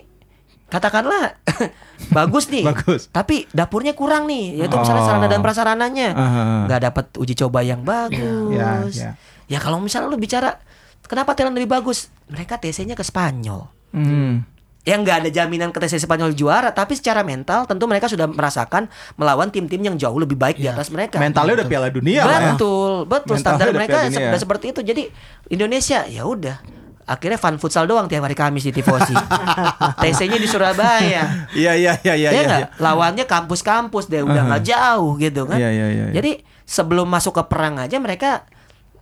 [0.64, 1.36] katakanlah
[2.16, 2.64] bagus nih.
[2.64, 3.12] Bagus.
[3.12, 5.08] Tapi dapurnya kurang nih, yaitu misalnya Oh.
[5.10, 6.08] sarana dan prasarananya.
[6.10, 6.42] Aha.
[6.64, 8.56] nggak dapat uji coba yang bagus.
[8.56, 9.10] Ya, ya.
[9.44, 10.56] Ya kalau misalnya lu bicara
[11.04, 12.08] kenapa Thailand lebih bagus?
[12.26, 13.68] Mereka TC-nya ke Spanyol.
[13.92, 14.53] Mhm.
[14.84, 18.84] Yang nggak ada jaminan ketika Spanyol juara, tapi secara mental tentu mereka sudah merasakan
[19.16, 21.16] melawan tim-tim yang jauh lebih baik di atas mereka.
[21.16, 22.48] Mentalnya udah Piala Dunia lah ya.
[22.52, 23.36] betul, betul.
[23.36, 24.36] Standar mereka se- Dunia.
[24.36, 24.80] seperti itu.
[24.80, 25.08] Jadi
[25.48, 26.60] Indonesia ya udah.
[27.04, 29.12] Akhirnya fun futsal doang tiap hari Kamis di Tifosi.
[30.00, 31.48] TC-nya di Surabaya.
[31.52, 32.28] Iya iya iya iya.
[32.28, 32.42] ya iya.
[32.44, 32.68] nggak?
[32.76, 35.56] Lawannya kampus-kampus deh udah nggak jauh gitu kan.
[35.56, 36.14] Iya, iya, iya, iya.
[36.16, 36.32] Jadi
[36.62, 38.48] sebelum masuk ke perang aja mereka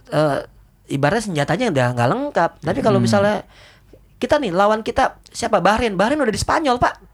[0.09, 0.47] eh,
[0.89, 2.51] ibaratnya senjatanya udah nggak lengkap.
[2.61, 3.07] Tapi kalau Hmm.
[3.07, 3.37] misalnya
[4.23, 5.91] kita nih lawan kita siapa Bahrain?
[5.93, 7.11] Bahrain udah di Spanyol pak.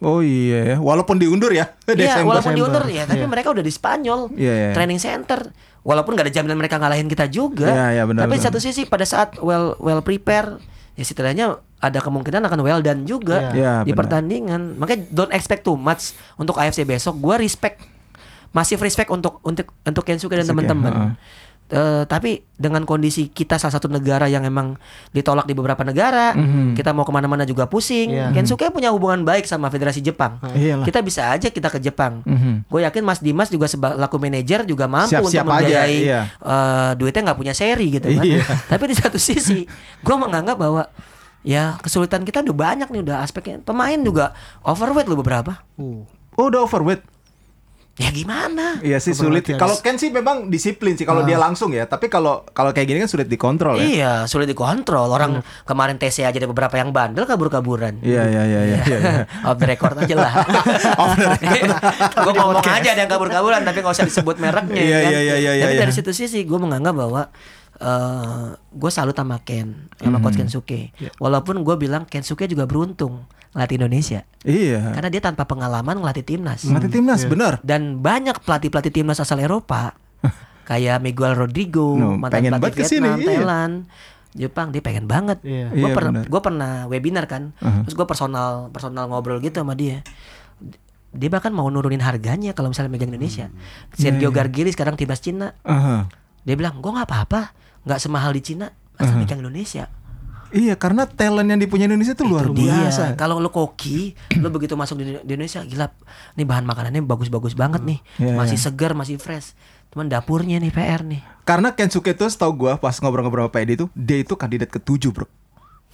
[0.00, 0.76] Oh iya, ya.
[0.80, 2.56] walaupun diundur ya Iya, walaupun Desember.
[2.56, 3.28] diundur ya, tapi Iya.
[3.28, 4.70] mereka udah di Spanyol, Iya, iya.
[4.72, 5.52] training center.
[5.80, 7.68] Walaupun gak ada jaminan mereka ngalahin kita juga.
[7.68, 8.46] Iya, iya, benar, tapi benar.
[8.48, 10.56] satu sisi pada saat well well prepare,
[10.92, 13.52] ya setidaknya ada kemungkinan akan well done juga Iya.
[13.52, 13.98] Iya, di benar.
[14.00, 14.60] pertandingan.
[14.76, 17.20] Makanya don't expect too much untuk AFC besok.
[17.20, 17.84] Gua respect,
[18.50, 20.92] masih respect untuk untuk untuk Kensuke dan teman-teman.
[20.94, 21.12] heeh.
[21.70, 24.74] Eh, tapi dengan kondisi kita salah satu negara yang emang
[25.14, 26.74] ditolak di beberapa negara, Mhm.
[26.74, 28.10] kita mau ke mana-mana juga pusing.
[28.10, 28.34] Iya.
[28.34, 30.42] Kensuke punya hubungan baik sama Federasi Jepang.
[30.50, 30.82] Iyalah.
[30.82, 32.26] Kita bisa aja kita ke Jepang.
[32.26, 32.66] Mhm.
[32.66, 36.20] Gue yakin Mas Dimas juga selaku manajer juga mampu Siap-siap untuk aja, membiayai iya.
[36.42, 38.24] eh, duitnya nggak punya seri gitu kan.
[38.26, 38.42] Iya.
[38.66, 39.62] Tapi di satu sisi
[40.02, 40.90] gue menganggap bahwa
[41.46, 44.34] ya kesulitan kita udah banyak nih udah aspeknya pemain juga
[44.66, 45.62] overweight loh beberapa.
[45.78, 46.02] Uh.
[46.34, 47.06] Oh udah overweight.
[48.00, 48.80] Ya gimana?
[48.80, 49.44] Iya sih sulit.
[49.44, 51.84] Kalau Ken sih memang disiplin sih kalau dia langsung ya.
[51.84, 53.84] Tapi kalau kalau kayak gini kan sulit dikontrol ya.
[53.84, 55.12] Iya sulit dikontrol.
[55.12, 58.00] Orang kemarin TC aja ada beberapa yang bandel kabur-kaburan.
[58.00, 58.78] Iya iya iya iya.
[58.88, 58.98] iya.
[59.52, 60.32] Off the record aja lah.
[61.02, 61.28] Off the
[62.24, 64.80] gue ngomong aja ada yang kabur-kaburan tapi nggak usah disebut mereknya.
[64.80, 65.10] Iya, kan?
[65.12, 65.80] iya, iya, iya, Tapi iya.
[65.84, 67.28] dari situ sisi gue menganggap bahwa
[67.80, 70.22] eh gue salut sama Ken, sama Hmm.
[70.22, 70.92] coach Kensuke.
[71.16, 74.20] Walaupun gue bilang Kensuke juga beruntung ngelatih Indonesia.
[74.42, 74.92] Iya.
[74.92, 76.62] Karena dia tanpa pengalaman ngelatih timnas.
[76.62, 77.56] Ngelatih timnas bener.
[77.60, 79.96] Dan banyak pelatih-pelatih timnas asal Eropa
[80.70, 83.26] kayak Miguel Rodrigo, No, mantan pengen pelatih banget ke sini, Vietnam, iya.
[83.26, 83.74] Thailand,
[84.30, 85.38] Jepang, dia pengen banget.
[85.42, 85.66] Iya.
[85.72, 86.26] Gue Iya, pernah benar.
[86.28, 87.82] gue pernah webinar kan, Uh-huh.
[87.82, 90.06] terus gue personal personal ngobrol gitu sama dia.
[91.10, 93.50] Dia bahkan mau nurunin harganya kalau misalnya megang Indonesia.
[93.92, 96.06] Sergio Gargili sekarang timnas Cina, Aha.
[96.40, 97.50] dia bilang gue nggak apa-apa,
[97.84, 99.88] nggak semahal di Cina, asal megang Indonesia.
[100.50, 102.74] Iya karena talent yang dipunya Indonesia itu luar Itu dia.
[102.74, 103.14] biasa.
[103.14, 105.94] Kalau lu koki, lu begitu masuk di, di Indonesia gila.
[106.34, 108.02] Nih bahan makanannya bagus-bagus banget nih.
[108.18, 108.64] Iya, masih iya.
[108.66, 109.54] segar, masih fresh.
[109.94, 111.22] Cuman dapurnya nih PR nih.
[111.46, 115.10] Karena Kensuke itu setahu gua pas ngobrol-ngobrol sama Pak Edi itu dia itu kandidat ketujuh
[115.14, 115.26] bro.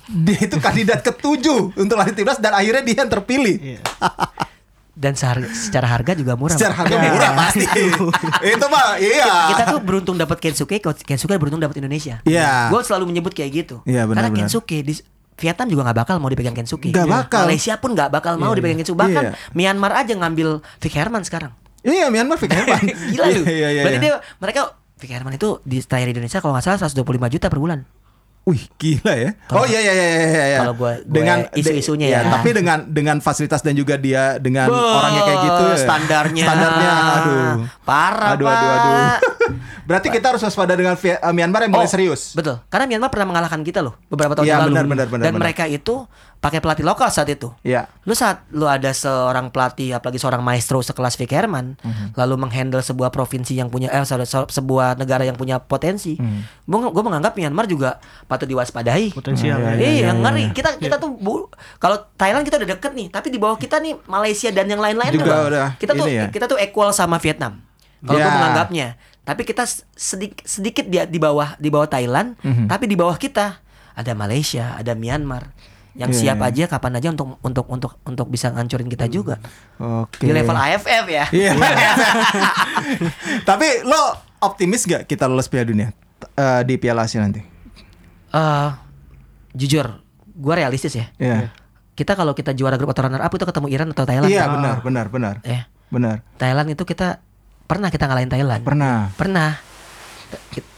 [0.09, 3.57] Dia itu kandidat ketujuh untuk latih timnas dan akhirnya dia yang terpilih.
[3.61, 3.81] Iya.
[4.97, 6.57] Dan secara harga juga murah.
[6.57, 7.69] Secara harga murah pasti.
[8.57, 9.53] itu mah iya.
[9.53, 12.25] Kita tuh beruntung dapat Kensuke, Kensuke beruntung dapat Indonesia.
[12.25, 12.73] Iya.
[12.73, 13.77] Gue selalu menyebut kayak gitu.
[13.85, 14.41] Iya, benar, Karena benar.
[14.49, 14.97] Kensuke di
[15.37, 16.89] Vietnam juga nggak bakal mau dipegang Kensuke.
[16.89, 17.45] Nggak bakal.
[17.45, 18.97] Malaysia pun nggak bakal mau dipegang Kensuke.
[19.05, 19.33] Bahkan Iya.
[19.53, 21.53] Myanmar aja ngambil Vic Herman sekarang.
[21.85, 22.81] Iya Myanmar Vic Herman.
[23.13, 23.43] Gila lu.
[23.45, 24.17] Iya iya Berarti iya.
[24.17, 24.61] dia mereka
[24.97, 27.05] Vic Herman itu di di Indonesia kalau nggak salah 125
[27.37, 27.85] juta per bulan.
[28.47, 29.31] Wih gila ya.
[29.45, 30.23] Kalau- oh iya iya iya iya.
[30.47, 30.59] iya.
[30.63, 32.21] kalau gua- gua dengan isu-isunya de- ya.
[32.31, 35.77] Tapi dengan dengan fasilitas dan juga dia dengan Beuh, orangnya kayak gitu ya.
[35.77, 36.45] standarnya.
[36.47, 37.55] Standarnya aduh.
[37.83, 38.95] Parah, Aduh aduh aduh.
[39.83, 42.33] Berarti kita harus waspada dengan eh, Myanmar yang mulai Oh, serius.
[42.33, 42.59] Betul.
[42.67, 44.73] Karena Myanmar pernah mengalahkan kita loh beberapa tahun Iya, yang lalu.
[44.73, 45.43] benar, benar, benar, Dan benar.
[45.43, 45.95] mereka itu
[46.37, 47.49] pakai pelatih lokal saat itu.
[47.61, 47.89] Iya.
[48.03, 52.15] Lu saat lu ada seorang pelatih apalagi seorang maestro sekelas Vic Herman Mhm.
[52.15, 56.15] lalu menghandle sebuah provinsi yang punya eh se- se- sebuah negara yang punya potensi.
[56.15, 56.69] Mhm.
[56.69, 59.11] Gue menganggap Myanmar juga patut diwaspadai.
[59.13, 59.59] Potensial.
[59.59, 59.75] Iya, ya.
[59.75, 60.45] iya, Iya, ngeri.
[60.53, 63.97] Kita kita tuh bu, kalau Thailand kita udah deket nih, tapi di bawah kita nih
[64.05, 66.29] Malaysia dan yang lain-lain Juga udah Kita tuh ya.
[66.29, 67.65] kita tuh equal sama Vietnam.
[67.99, 68.23] Kalau Ya.
[68.23, 68.89] gue menganggapnya.
[69.27, 72.71] Tapi kita sedikit sedikit di, di bawah di bawah Thailand, Mhm.
[72.71, 73.59] tapi di bawah kita
[73.93, 75.51] ada Malaysia, ada Myanmar
[75.97, 76.47] yang Iya, siap iya.
[76.47, 79.43] aja kapan aja untuk untuk untuk untuk bisa ngancurin kita juga.
[79.77, 80.23] Oke.
[80.23, 81.27] Di level AFF ya.
[81.33, 81.53] Iya.
[83.49, 83.99] Tapi lo
[84.39, 85.89] optimis gak kita lolos Piala Dunia
[86.37, 87.41] eh, di Piala Asia nanti?
[88.31, 88.69] Eh,
[89.55, 89.87] jujur,
[90.29, 91.09] gue realistis ya.
[91.17, 91.51] Iya.
[91.97, 94.29] Kita kalau kita juara grup atau runner up itu ketemu Iran atau Thailand.
[94.29, 94.53] Iya kan?
[94.55, 95.35] benar benar benar.
[95.43, 96.19] Eh, Benar.
[96.37, 97.23] Thailand itu kita
[97.67, 98.63] pernah kita ngalahin Thailand.
[98.63, 99.11] Pernah.
[99.13, 99.51] Pernah.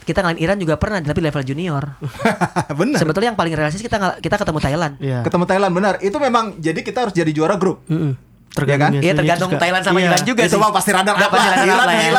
[0.03, 1.84] Kita ngalahin Iran juga pernah tapi level junior.
[2.80, 2.97] benar.
[2.97, 4.95] Sebetulnya yang paling realistis kita ngal- kita ketemu Thailand.
[4.99, 5.20] Iya.
[5.20, 5.95] Ketemu Thailand benar.
[6.01, 7.84] Itu memang jadi kita harus jadi juara grup.
[7.86, 8.16] Mm-mm.
[8.49, 8.64] kan?
[8.64, 9.61] Tergantung Iya hasilnya tergantung juga.
[9.61, 10.09] Thailand sama Iya.
[10.09, 10.72] Iran juga Itu sih.
[10.72, 11.57] pasti up pasti lah.
[11.62, 12.11] Iran lah ya.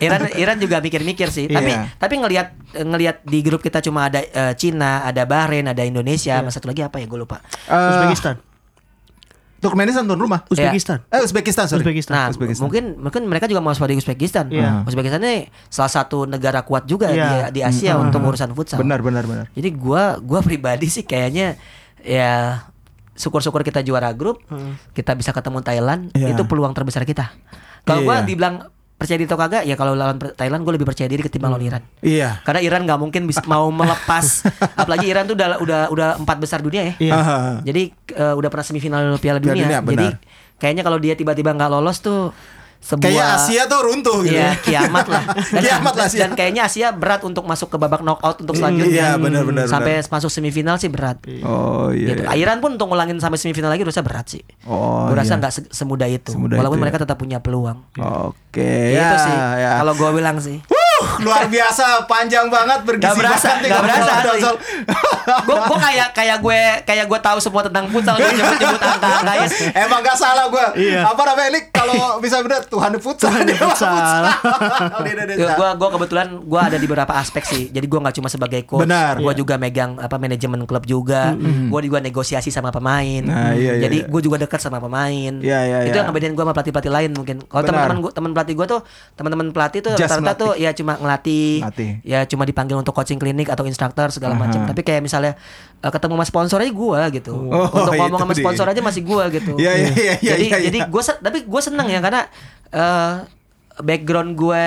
[0.00, 1.44] Iran Iran juga mikir-mikir sih.
[1.46, 1.92] Tapi Iya.
[1.94, 6.48] tapi ngelihat ngelihat di grup kita cuma ada eh, Cina, ada Bahrain, ada Indonesia, sama
[6.48, 7.44] satu lagi apa ya gue lupa.
[7.68, 8.40] Eh, Uzbekistan.
[9.66, 10.46] Turkmenistan tuan rumah.
[10.46, 11.02] Uzbekistan.
[11.08, 11.82] Eh Uzbekistan sorry.
[11.82, 12.14] Uzbekistan.
[12.14, 12.62] Nah, Uzbekistan.
[12.62, 14.46] mungkin mungkin mereka juga mau waspadai Uzbekistan.
[14.48, 14.86] Iya.
[14.86, 17.50] Uzbekistan ini salah satu negara kuat juga Iya.
[17.50, 18.78] di, di Asia untuk urusan futsal.
[18.78, 19.46] Benar benar benar.
[19.50, 21.58] Jadi gua gua pribadi sih kayaknya
[22.00, 22.62] ya
[23.12, 24.44] syukur-syukur kita juara grup,
[24.92, 26.36] kita bisa ketemu Thailand, Iya.
[26.36, 27.32] itu peluang terbesar kita.
[27.82, 28.28] Kalau gua Iya.
[28.28, 28.54] dibilang
[28.96, 31.82] percaya diri atau kagak ya kalau lawan Thailand gue lebih percaya diri ketimbang lawan Iran.
[32.00, 32.40] Iya.
[32.40, 36.64] Karena Iran nggak mungkin bisa mau melepas apalagi Iran tuh udah udah udah empat besar
[36.64, 36.94] dunia ya.
[36.96, 37.16] Iya.
[37.60, 37.82] Jadi
[38.16, 39.64] eh, udah pernah semifinal Piala Piala Dunia.
[39.68, 40.56] Dunia, Jadi benar.
[40.56, 42.32] kayaknya kalau dia tiba-tiba nggak lolos tuh
[42.80, 44.36] sebuah Kayaknya Asia tuh runtuh gitu.
[44.36, 45.22] Iya kiamat lah.
[45.54, 46.20] Dan, Kiamat lah Asia.
[46.22, 49.16] Dan kayaknya Asia berat untuk masuk ke babak knockout untuk selanjutnya.
[49.16, 51.18] iya, benar, benar, Sampai masuk semifinal sih berat.
[51.42, 52.14] Oh iya.
[52.14, 52.22] Gitu.
[52.38, 54.42] Iran pun untuk ngulangin sampai semifinal lagi rasa berat sih.
[54.64, 55.40] Oh, gue rasa iya.
[55.42, 56.30] nggak se- semudah itu.
[56.32, 56.84] Semudah Walaupun itu ya.
[56.88, 57.82] mereka tetap punya peluang.
[57.98, 58.94] Oke.
[58.94, 59.36] Itu ya, sih.
[59.60, 59.70] ya.
[59.82, 60.58] Kalau gue bilang sih.
[60.96, 64.12] Wuh, luar biasa panjang banget bergizi Gak berasa, gak berasa
[65.26, 69.08] gue gue kayak kayak gue kayak gue tahu semua tentang futsal gue nyebut nyebut angka
[69.22, 69.48] angkanya.
[69.74, 70.66] Emang gak salah gue.
[70.86, 71.00] Iya.
[71.10, 73.30] Apa namanya ini kalau bisa bener Tuhan futsal.
[73.34, 74.22] Tuhan futsal.
[75.34, 77.62] Gue gue kebetulan gue ada di beberapa aspek sih.
[77.74, 78.86] Jadi gue nggak cuma sebagai coach.
[78.86, 79.18] Benar.
[79.18, 81.34] Gue juga megang apa manajemen klub juga.
[81.66, 83.22] Gue juga negosiasi sama pemain.
[83.26, 84.10] Nah, iya, iya, Jadi iya.
[84.10, 85.32] gue juga dekat sama pemain.
[85.42, 86.00] Iya, iya, Itu iya.
[86.02, 87.36] yang ngebedain gue sama pelatih pelatih lain mungkin.
[87.46, 88.80] Kalau teman-teman gue teman pelatih gue tuh
[89.18, 91.66] teman-teman pelatih tuh rata-rata tuh ya cuma ngelatih.
[91.66, 91.90] Ngelatih.
[92.06, 94.62] Ya cuma dipanggil untuk coaching klinik atau instruktur segala macam.
[94.62, 95.34] Tapi kayak misalnya
[95.82, 97.34] eh, ketemu sama sponsor aja gue gitu.
[97.34, 99.52] Oh, untuk ngomong sama sponsor aja masih gue gitu.
[99.58, 100.86] Iya, iya, iya, iya, Jadi iya, jadi iya.
[100.86, 102.22] gue tapi gue seneng ya karena
[102.70, 103.14] eh
[103.76, 104.64] background gue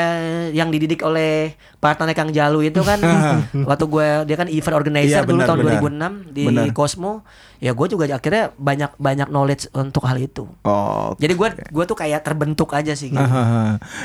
[0.53, 2.99] yang dididik oleh partner Kang Jalu itu kan
[3.69, 6.11] waktu gue dia kan event organizer dulu benar, tahun benar.
[6.27, 6.65] 2006 di Benar.
[6.71, 7.23] Cosmo
[7.57, 11.11] ya gue juga akhirnya banyak banyak knowledge untuk hal itu Oh.
[11.15, 13.19] jadi gue gue tuh kayak terbentuk aja sih gitu.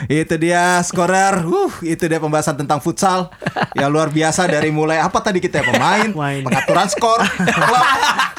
[0.06, 3.30] Itu dia skorer, uh, itu dia pembahasan tentang futsal
[3.78, 6.42] yang luar biasa dari mulai apa tadi kita ya pemain, Main.
[6.42, 7.84] pengaturan skor, klub,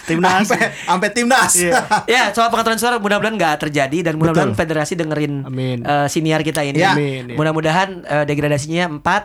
[0.05, 0.47] Timnas.
[0.85, 1.53] sampai, timnas.
[1.57, 1.73] Iya.
[2.05, 5.81] ya soal pengaturan suara mudah-mudahan nggak terjadi dan mudah-mudahan federasi dengerin Amin.
[5.81, 6.93] eh, siniar kita ini Ya.
[6.93, 7.33] Ya.
[7.33, 9.24] mudah-mudahan eh, degradasinya 4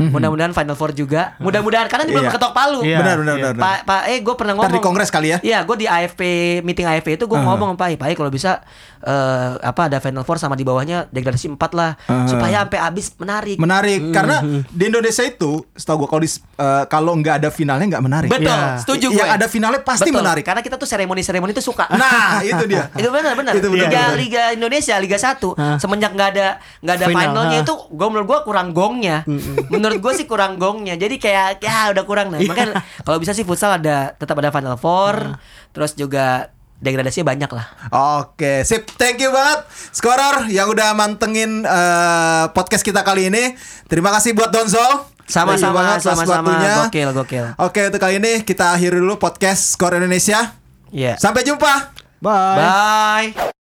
[0.00, 2.34] mudah-mudahan final four juga mudah-mudahan karena ini belum Iya.
[2.34, 2.98] ketok palu Iya.
[2.98, 3.42] Benar, benar, iya.
[3.42, 3.52] benar.
[3.52, 3.64] benar.
[3.66, 5.38] Pak Pak eh gue pernah Ntar ngomong di kongres kali ya.
[5.40, 6.20] Iya, gue di AFP
[6.62, 8.62] meeting AFP itu gue ngomong sama Pak Pak kalau bisa
[9.00, 12.24] eh, apa ada final four sama di bawahnya degradasi 4 lah Uh.
[12.26, 13.56] supaya sampai habis menarik.
[13.56, 18.04] Menarik karena di Indonesia itu, setahu gue kalau di, eh, kalau nggak ada finalnya nggak
[18.04, 18.28] menarik.
[18.28, 18.78] Betul, Iya.
[18.78, 19.34] setuju Yang gue.
[19.34, 20.44] ada finalnya pasti Betul, menarik.
[20.44, 21.90] Karena kita tuh seremoni-seremoni itu suka.
[21.90, 22.86] Nah, itu dia.
[23.00, 23.52] itu benar benar.
[23.52, 24.14] Itu benar, Liga benar.
[24.14, 25.76] Liga Indonesia Liga 1 Hah?
[25.76, 26.48] semenjak nggak ada
[26.80, 27.64] nggak ada Final, finalnya hah?
[27.64, 29.18] itu gue menurut gue kurang gongnya.
[29.88, 31.00] Menurut gue sih kurang gongnya.
[31.00, 32.38] Jadi kayak ya udah kurang nah.
[32.38, 35.40] Makanya kalau bisa sih futsal ada tetap ada final four,
[35.72, 37.66] terus juga degradasinya banyak lah.
[38.20, 38.86] Oke, sip.
[38.94, 43.56] Thank you banget Scorer yang udah mantengin eh, podcast kita kali ini.
[43.90, 45.16] Terima kasih buat Donzol.
[45.28, 46.88] You Sama-sama, sama-sama.
[46.88, 47.46] Gokil, gokil.
[47.60, 50.56] Oke, untuk kali ini kita akhiri dulu podcast Skor Indonesia.
[50.88, 51.20] Iya.
[51.20, 51.92] Sampai jumpa.
[52.24, 52.56] Bye.
[53.36, 53.57] Bye.